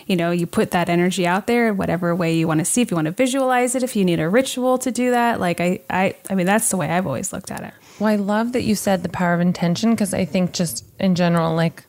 you 0.08 0.16
know, 0.16 0.32
you 0.32 0.46
put 0.46 0.72
that 0.72 0.90
energy 0.90 1.26
out 1.26 1.48
there 1.48 1.74
whatever 1.74 2.16
way 2.16 2.36
you 2.36 2.48
want 2.48 2.60
to 2.60 2.66
see 2.66 2.82
if 2.82 2.92
you 2.92 2.96
want 2.96 3.06
to 3.06 3.12
visualize 3.12 3.76
it, 3.76 3.84
if 3.84 3.96
you 3.96 4.06
need 4.06 4.20
a 4.20 4.30
ritual 4.30 4.78
to 4.80 4.92
do 4.92 5.12
that. 5.12 5.40
Like 5.40 5.60
I 5.62 5.80
I 5.90 6.16
I 6.30 6.36
mean 6.36 6.46
that's 6.46 6.70
the 6.70 6.78
way 6.78 6.90
I've 6.90 7.08
always 7.08 7.34
looked 7.34 7.52
at 7.52 7.64
it. 7.64 7.74
Well, 8.00 8.10
I 8.10 8.16
love 8.16 8.54
that 8.54 8.64
you 8.64 8.76
said 8.76 9.04
the 9.04 9.10
power 9.10 9.34
of 9.34 9.42
intention 9.42 9.92
because 9.92 10.14
I 10.14 10.26
think 10.26 10.54
just 10.54 10.86
in 11.00 11.16
general, 11.16 11.56
like 11.56 11.86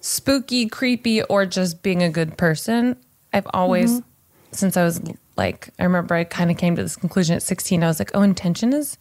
spooky, 0.00 0.68
creepy, 0.68 1.22
or 1.22 1.46
just 1.46 1.82
being 1.82 2.02
a 2.02 2.10
good 2.10 2.36
person, 2.36 2.96
I've 3.32 3.46
always, 3.52 4.00
mm-hmm. 4.00 4.08
since 4.52 4.76
I 4.76 4.84
was 4.84 5.00
like, 5.36 5.70
I 5.78 5.84
remember 5.84 6.14
I 6.14 6.24
kind 6.24 6.50
of 6.50 6.56
came 6.56 6.76
to 6.76 6.82
this 6.82 6.96
conclusion 6.96 7.36
at 7.36 7.42
16. 7.42 7.82
I 7.82 7.86
was 7.86 7.98
like, 7.98 8.10
oh, 8.14 8.22
intention 8.22 8.72
is 8.72 8.98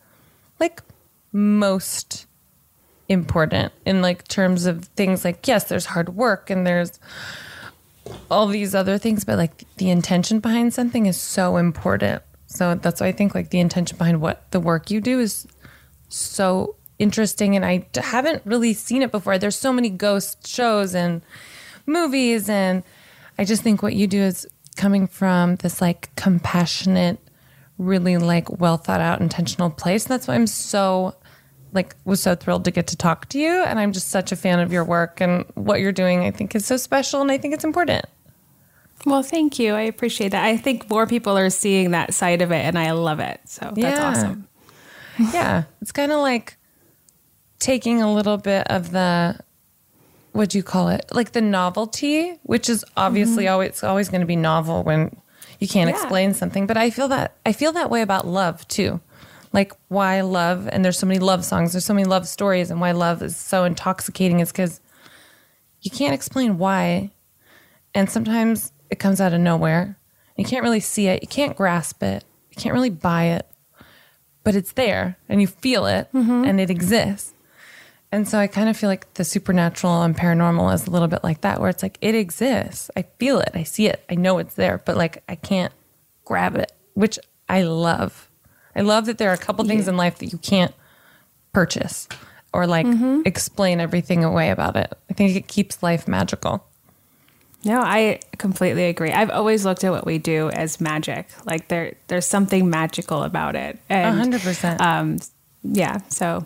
like 0.60 0.82
most 1.32 2.26
important 3.08 3.72
in 3.86 4.02
like 4.02 4.28
terms 4.28 4.66
of 4.66 4.86
things 4.96 5.24
like 5.24 5.48
yes, 5.48 5.66
there's 5.66 5.86
hard 5.86 6.16
work 6.16 6.50
and 6.50 6.66
there's 6.66 7.00
all 8.30 8.48
these 8.48 8.76
other 8.76 8.98
things, 8.98 9.24
but 9.24 9.38
like 9.38 9.64
the 9.78 9.90
intention 9.90 10.40
behind 10.40 10.74
something 10.74 11.06
is 11.06 11.20
so 11.20 11.58
important. 11.58 12.22
So 12.48 12.76
that's 12.76 13.02
why 13.02 13.08
I 13.08 13.12
think 13.12 13.36
like 13.36 13.50
the 13.50 13.60
intention 13.60 13.98
behind 13.98 14.22
what 14.22 14.50
the 14.52 14.60
work 14.60 14.92
you 14.92 15.02
do 15.02 15.20
is 15.20 15.48
so 16.10 16.76
interesting. 17.00 17.56
And 17.56 17.66
I 17.66 17.88
haven't 17.96 18.42
really 18.46 18.74
seen 18.74 19.02
it 19.02 19.12
before. 19.12 19.38
There's 19.38 19.56
so 19.56 19.74
many 19.74 19.90
ghost 19.90 20.48
shows 20.48 20.96
and 20.96 21.22
movies. 21.86 22.50
And 22.50 22.84
I 23.38 23.46
just 23.46 23.64
think 23.64 23.82
what 23.82 23.96
you 23.96 24.08
do 24.08 24.22
is 24.22 24.48
coming 24.78 25.08
from 25.08 25.56
this 25.58 25.82
like 25.82 26.16
compassionate, 26.16 27.20
really 27.78 28.18
like 28.18 28.60
well 28.60 28.78
thought 28.78 29.02
out, 29.02 29.22
intentional 29.22 29.70
place. 29.70 30.06
And 30.06 30.12
that's 30.12 30.28
why 30.28 30.36
I'm 30.36 30.48
so 30.48 31.16
like 31.76 31.96
was 32.06 32.22
so 32.22 32.34
thrilled 32.36 32.66
to 32.66 32.72
get 32.72 32.88
to 32.88 32.96
talk 32.98 33.28
to 33.30 33.38
you 33.38 33.64
and 33.64 33.78
i'm 33.80 33.92
just 33.92 34.08
such 34.10 34.32
a 34.32 34.36
fan 34.36 34.60
of 34.60 34.72
your 34.74 34.84
work 34.84 35.22
and 35.22 35.46
what 35.56 35.80
you're 35.80 35.92
doing 35.92 36.22
i 36.22 36.32
think 36.32 36.56
is 36.56 36.66
so 36.66 36.78
special 36.78 37.22
and 37.22 37.30
i 37.32 37.38
think 37.38 37.54
it's 37.54 37.64
important 37.66 38.06
Well, 39.06 39.22
thank 39.22 39.60
you. 39.60 39.76
I 39.76 39.82
appreciate 39.82 40.30
that. 40.32 40.44
I 40.46 40.58
think 40.58 40.90
more 40.90 41.06
people 41.06 41.38
are 41.38 41.52
seeing 41.52 41.92
that 41.92 42.14
side 42.16 42.42
of 42.42 42.52
it, 42.52 42.64
and 42.66 42.80
I 42.80 42.90
love 42.92 43.20
it. 43.20 43.40
So 43.46 43.72
that's 43.76 44.00
Yeah. 44.00 44.10
awesome. 44.10 44.48
yeah 45.34 45.64
it's 45.82 45.92
kind 45.92 46.12
of 46.12 46.20
like 46.22 46.58
taking 47.60 48.02
a 48.02 48.12
little 48.12 48.38
bit 48.38 48.66
of 48.68 48.92
the 48.92 49.38
what 50.32 50.50
do 50.50 50.58
you 50.58 50.64
call 50.64 50.90
it 50.90 51.06
like 51.12 51.32
the 51.34 51.42
novelty 51.42 52.40
which 52.44 52.68
is 52.70 52.84
obviously 52.98 53.46
Mhm. 53.46 53.52
always 53.52 53.84
always 53.84 54.10
going 54.10 54.22
to 54.22 54.28
be 54.28 54.36
novel 54.36 54.82
when 54.84 55.16
you 55.60 55.68
can't 55.68 55.90
Yeah. 55.90 55.96
explain 55.96 56.34
something 56.34 56.66
but 56.68 56.76
i 56.78 56.90
feel 56.90 57.08
that 57.10 57.36
i 57.46 57.52
feel 57.54 57.72
that 57.74 57.90
way 57.90 58.02
about 58.02 58.26
love 58.28 58.68
too 58.68 59.00
like 59.56 59.74
why 59.88 60.22
love 60.22 60.68
and 60.72 60.86
there's 60.86 61.00
so 61.00 61.08
many 61.08 61.20
love 61.20 61.44
songs 61.44 61.72
there's 61.72 61.86
so 61.86 61.94
many 61.94 62.06
love 62.06 62.28
stories 62.28 62.70
and 62.70 62.80
why 62.80 62.92
love 62.92 63.24
is 63.24 63.36
so 63.36 63.64
intoxicating 63.64 64.40
is 64.40 64.52
because 64.52 64.80
you 65.82 65.90
can't 65.90 66.14
explain 66.14 66.58
why 66.58 67.10
and 67.94 68.10
sometimes 68.10 68.72
it 68.92 69.00
comes 69.00 69.20
out 69.20 69.34
of 69.34 69.40
nowhere 69.40 69.98
you 70.38 70.46
can't 70.46 70.64
really 70.64 70.80
see 70.80 71.08
it 71.08 71.24
you 71.24 71.28
can't 71.28 71.58
grasp 71.58 72.04
it 72.04 72.24
you 72.52 72.62
can't 72.62 72.74
really 72.74 72.90
buy 72.90 73.24
it 73.26 73.50
but 74.46 74.56
it's 74.56 74.74
there 74.74 75.18
and 75.28 75.42
you 75.42 75.48
feel 75.48 75.86
it 75.88 76.08
mm-hmm. 76.14 76.46
and 76.46 76.62
it 76.62 76.70
exists. 76.70 77.34
And 78.12 78.30
so 78.30 78.38
I 78.38 78.48
kind 78.48 78.70
of 78.70 78.78
feel 78.78 78.88
like 78.88 79.16
the 79.16 79.26
supernatural 79.26 80.04
and 80.04 80.16
paranormal 80.16 80.74
is 80.74 80.88
a 80.88 80.92
little 80.92 81.10
bit 81.10 81.24
like 81.24 81.42
that, 81.42 81.60
where 81.60 81.70
it's 81.70 81.84
like 81.84 81.98
it 82.00 82.16
exists. 82.16 82.90
I 82.96 83.02
feel 83.20 83.40
it. 83.40 83.50
I 83.54 83.64
see 83.64 83.88
it. 83.88 84.06
I 84.10 84.16
know 84.16 84.38
it's 84.38 84.54
there, 84.54 84.82
but 84.86 84.96
like 84.96 85.24
I 85.28 85.36
can't 85.36 85.74
grab 86.24 86.56
it, 86.56 86.72
which 86.94 87.20
I 87.50 87.64
love. 87.64 88.30
I 88.76 88.82
love 88.82 89.06
that 89.06 89.18
there 89.18 89.30
are 89.30 89.34
a 89.34 89.38
couple 89.38 89.64
things 89.66 89.88
in 89.88 89.98
life 89.98 90.20
that 90.20 90.28
you 90.28 90.38
can't 90.38 90.74
purchase 91.54 92.08
or 92.54 92.68
like 92.68 92.86
explain 93.26 93.80
everything 93.80 94.24
away 94.24 94.50
about 94.50 94.76
it. 94.76 94.94
I 95.10 95.14
think 95.14 95.36
it 95.36 95.48
keeps 95.48 95.82
life 95.84 96.08
magical. 96.08 96.66
No, 97.64 97.82
I 97.82 98.20
completely 98.38 98.86
agree. 98.86 99.12
I've 99.12 99.32
always 99.32 99.66
looked 99.66 99.84
at 99.84 99.92
what 99.92 100.06
we 100.06 100.20
do 100.20 100.50
as 100.50 100.80
magic. 100.80 101.28
Like 101.46 101.68
there, 101.68 101.96
there's 102.08 102.28
something 102.28 102.70
magical 102.70 103.24
about 103.24 103.56
it. 103.56 103.80
And, 103.90 104.18
hundred 104.18 104.42
percent. 104.42 104.80
Um, 104.82 105.18
yeah. 105.64 106.02
So 106.10 106.46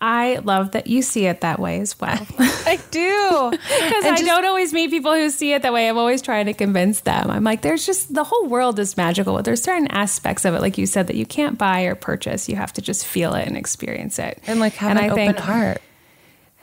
I 0.00 0.36
love 0.44 0.72
that 0.72 0.86
you 0.86 1.02
see 1.02 1.26
it 1.26 1.40
that 1.40 1.58
way 1.58 1.80
as 1.80 1.98
well. 1.98 2.26
I 2.38 2.78
do. 2.90 3.52
Because 3.84 4.04
And 4.04 4.16
I 4.16 4.22
don't 4.22 4.44
always 4.44 4.72
meet 4.72 4.90
people 4.90 5.14
who 5.14 5.30
see 5.30 5.52
it 5.52 5.62
that 5.62 5.72
way. 5.72 5.88
I'm 5.88 5.98
always 5.98 6.22
trying 6.22 6.46
to 6.46 6.54
convince 6.54 7.00
them. 7.00 7.30
I'm 7.30 7.44
like, 7.44 7.62
there's 7.62 7.86
just 7.86 8.14
the 8.14 8.24
whole 8.24 8.46
world 8.46 8.78
is 8.78 8.96
magical. 8.96 9.34
But 9.34 9.44
there's 9.44 9.62
certain 9.62 9.86
aspects 9.88 10.44
of 10.44 10.54
it, 10.54 10.60
like 10.60 10.78
you 10.78 10.86
said, 10.86 11.06
that 11.06 11.16
you 11.16 11.26
can't 11.26 11.56
buy 11.58 11.82
or 11.82 11.94
purchase. 11.94 12.48
You 12.48 12.56
have 12.56 12.72
to 12.74 12.82
just 12.82 13.06
feel 13.06 13.34
it 13.34 13.46
and 13.46 13.56
experience 13.56 14.18
it. 14.18 14.40
And 14.46 14.60
like 14.60 14.74
have 14.74 14.96
an 14.96 15.10
open 15.10 15.36
heart. 15.36 15.80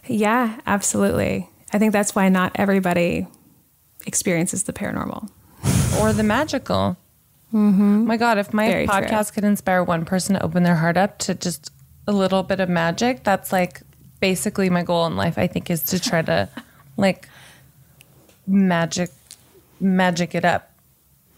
Yeah, 0.07 0.59
absolutely. 0.65 1.49
I 1.73 1.79
think 1.79 1.93
that's 1.93 2.15
why 2.15 2.29
not 2.29 2.51
everybody 2.55 3.27
experiences 4.05 4.63
the 4.63 4.73
paranormal 4.73 5.29
or 5.99 6.13
the 6.13 6.23
magical. 6.23 6.97
Mm-hmm. 7.53 8.05
My 8.07 8.17
God, 8.17 8.37
if 8.37 8.53
my 8.53 8.67
Very 8.67 8.87
true. 8.87 8.95
podcast 8.95 9.33
could 9.33 9.43
inspire 9.43 9.83
one 9.83 10.05
person 10.05 10.35
to 10.35 10.43
open 10.43 10.63
their 10.63 10.77
heart 10.77 10.97
up 10.97 11.17
to 11.19 11.35
just 11.35 11.71
a 12.11 12.17
little 12.17 12.43
bit 12.43 12.59
of 12.59 12.69
magic, 12.69 13.23
that's 13.23 13.51
like 13.51 13.81
basically 14.19 14.69
my 14.69 14.83
goal 14.83 15.05
in 15.07 15.15
life. 15.15 15.37
I 15.37 15.47
think 15.47 15.69
is 15.69 15.83
to 15.85 15.99
try 15.99 16.21
to 16.21 16.49
like 16.97 17.27
magic, 18.47 19.09
magic 19.79 20.35
it 20.35 20.45
up. 20.45 20.67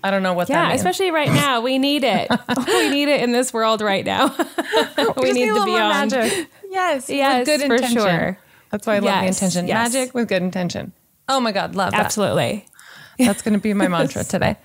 I 0.04 0.12
don't 0.12 0.22
know 0.24 0.34
what 0.34 0.48
that 0.50 0.54
Yeah, 0.54 0.68
means. 0.70 0.82
especially 0.82 1.12
right 1.12 1.30
now. 1.32 1.62
We 1.62 1.78
need 1.80 2.04
it. 2.04 2.30
we 2.68 2.90
need 2.90 3.08
it 3.08 3.22
in 3.22 3.32
this 3.32 3.54
world 3.54 3.82
right 3.82 4.06
now. 4.06 4.36
we 4.38 4.44
just 4.44 5.18
need 5.18 5.34
need 5.34 5.44
a 5.44 5.54
the 5.54 5.54
little 5.54 5.66
beyond. 5.66 6.12
magic. 6.12 6.50
Yes, 6.70 7.10
yes, 7.10 7.40
with 7.40 7.60
good 7.60 7.68
for 7.68 7.76
intention. 7.76 7.98
sure. 8.02 8.38
That's 8.72 8.88
why 8.88 8.96
I 8.96 9.00
love 9.00 9.22
the 9.22 9.28
intention. 9.28 9.68
yes. 9.68 9.94
Magic 9.94 10.14
with 10.14 10.28
good 10.28 10.42
intention. 10.42 10.92
Oh 11.30 11.40
my 11.40 11.52
God, 11.52 11.76
love 11.76 11.92
that. 11.92 12.02
Absolutely. 12.06 12.66
That's 13.20 13.44
going 13.44 13.54
to 13.54 13.60
be 13.60 13.74
my 13.76 13.88
mantra 13.88 14.24
today. 14.26 14.58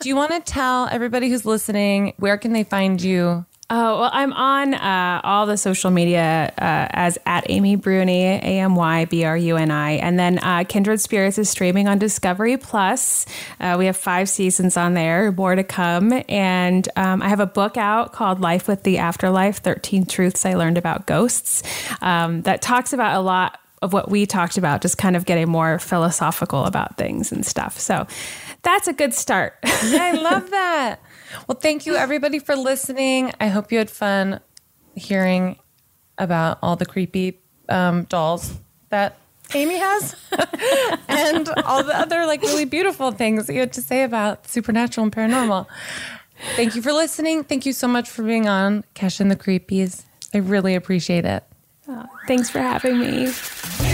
Do 0.00 0.08
you 0.08 0.16
want 0.16 0.30
to 0.32 0.40
tell 0.40 0.88
everybody 0.90 1.28
who's 1.28 1.44
listening 1.44 2.14
where 2.16 2.38
can 2.38 2.52
they 2.54 2.64
find 2.64 3.00
you? 3.00 3.44
Oh, 3.76 3.98
well, 3.98 4.10
I'm 4.12 4.32
on 4.34 4.72
uh, 4.74 5.20
all 5.24 5.46
the 5.46 5.56
social 5.56 5.90
media 5.90 6.52
uh, 6.58 6.86
as 6.90 7.18
at 7.26 7.50
Amy 7.50 7.74
Bruni, 7.74 8.22
A 8.22 8.38
M 8.60 8.76
Y 8.76 9.06
B 9.06 9.24
R 9.24 9.36
U 9.36 9.56
N 9.56 9.72
I. 9.72 9.94
And 9.94 10.16
then 10.16 10.38
uh, 10.38 10.62
Kindred 10.62 11.00
Spirits 11.00 11.38
is 11.38 11.50
streaming 11.50 11.88
on 11.88 11.98
Discovery 11.98 12.56
Plus. 12.56 13.26
Uh, 13.58 13.74
we 13.76 13.86
have 13.86 13.96
five 13.96 14.28
seasons 14.28 14.76
on 14.76 14.94
there, 14.94 15.32
more 15.32 15.56
to 15.56 15.64
come. 15.64 16.22
And 16.28 16.88
um, 16.94 17.20
I 17.20 17.28
have 17.28 17.40
a 17.40 17.46
book 17.46 17.76
out 17.76 18.12
called 18.12 18.38
Life 18.38 18.68
with 18.68 18.84
the 18.84 18.98
Afterlife 18.98 19.56
13 19.56 20.06
Truths 20.06 20.46
I 20.46 20.54
Learned 20.54 20.78
About 20.78 21.08
Ghosts 21.08 21.64
um, 22.00 22.42
that 22.42 22.62
talks 22.62 22.92
about 22.92 23.16
a 23.16 23.20
lot 23.22 23.58
of 23.82 23.92
what 23.92 24.08
we 24.08 24.24
talked 24.24 24.56
about, 24.56 24.82
just 24.82 24.98
kind 24.98 25.16
of 25.16 25.24
getting 25.24 25.48
more 25.48 25.80
philosophical 25.80 26.64
about 26.64 26.96
things 26.96 27.32
and 27.32 27.44
stuff. 27.44 27.80
So 27.80 28.06
that's 28.62 28.86
a 28.86 28.92
good 28.92 29.14
start. 29.14 29.54
Yeah, 29.64 29.98
I 30.00 30.12
love 30.12 30.50
that. 30.50 31.00
Well, 31.46 31.58
thank 31.58 31.86
you 31.86 31.96
everybody 31.96 32.38
for 32.38 32.56
listening. 32.56 33.32
I 33.40 33.48
hope 33.48 33.72
you 33.72 33.78
had 33.78 33.90
fun 33.90 34.40
hearing 34.94 35.58
about 36.18 36.58
all 36.62 36.76
the 36.76 36.86
creepy 36.86 37.40
um, 37.68 38.04
dolls 38.04 38.54
that 38.90 39.16
Amy 39.54 39.78
has 39.78 40.16
and 41.08 41.48
all 41.64 41.82
the 41.84 41.96
other 41.96 42.26
like 42.26 42.42
really 42.42 42.64
beautiful 42.64 43.10
things 43.12 43.46
that 43.46 43.54
you 43.54 43.60
had 43.60 43.72
to 43.74 43.82
say 43.82 44.02
about 44.02 44.48
supernatural 44.48 45.04
and 45.04 45.12
paranormal. 45.12 45.66
Thank 46.56 46.74
you 46.74 46.82
for 46.82 46.92
listening. 46.92 47.44
Thank 47.44 47.66
you 47.66 47.72
so 47.72 47.88
much 47.88 48.08
for 48.08 48.22
being 48.22 48.48
on 48.48 48.84
Cash 48.94 49.20
and 49.20 49.30
the 49.30 49.36
Creepies. 49.36 50.04
I 50.32 50.38
really 50.38 50.74
appreciate 50.74 51.24
it. 51.24 51.44
Oh, 51.88 52.06
thanks 52.26 52.50
for 52.50 52.58
having 52.60 52.98
me. 52.98 53.93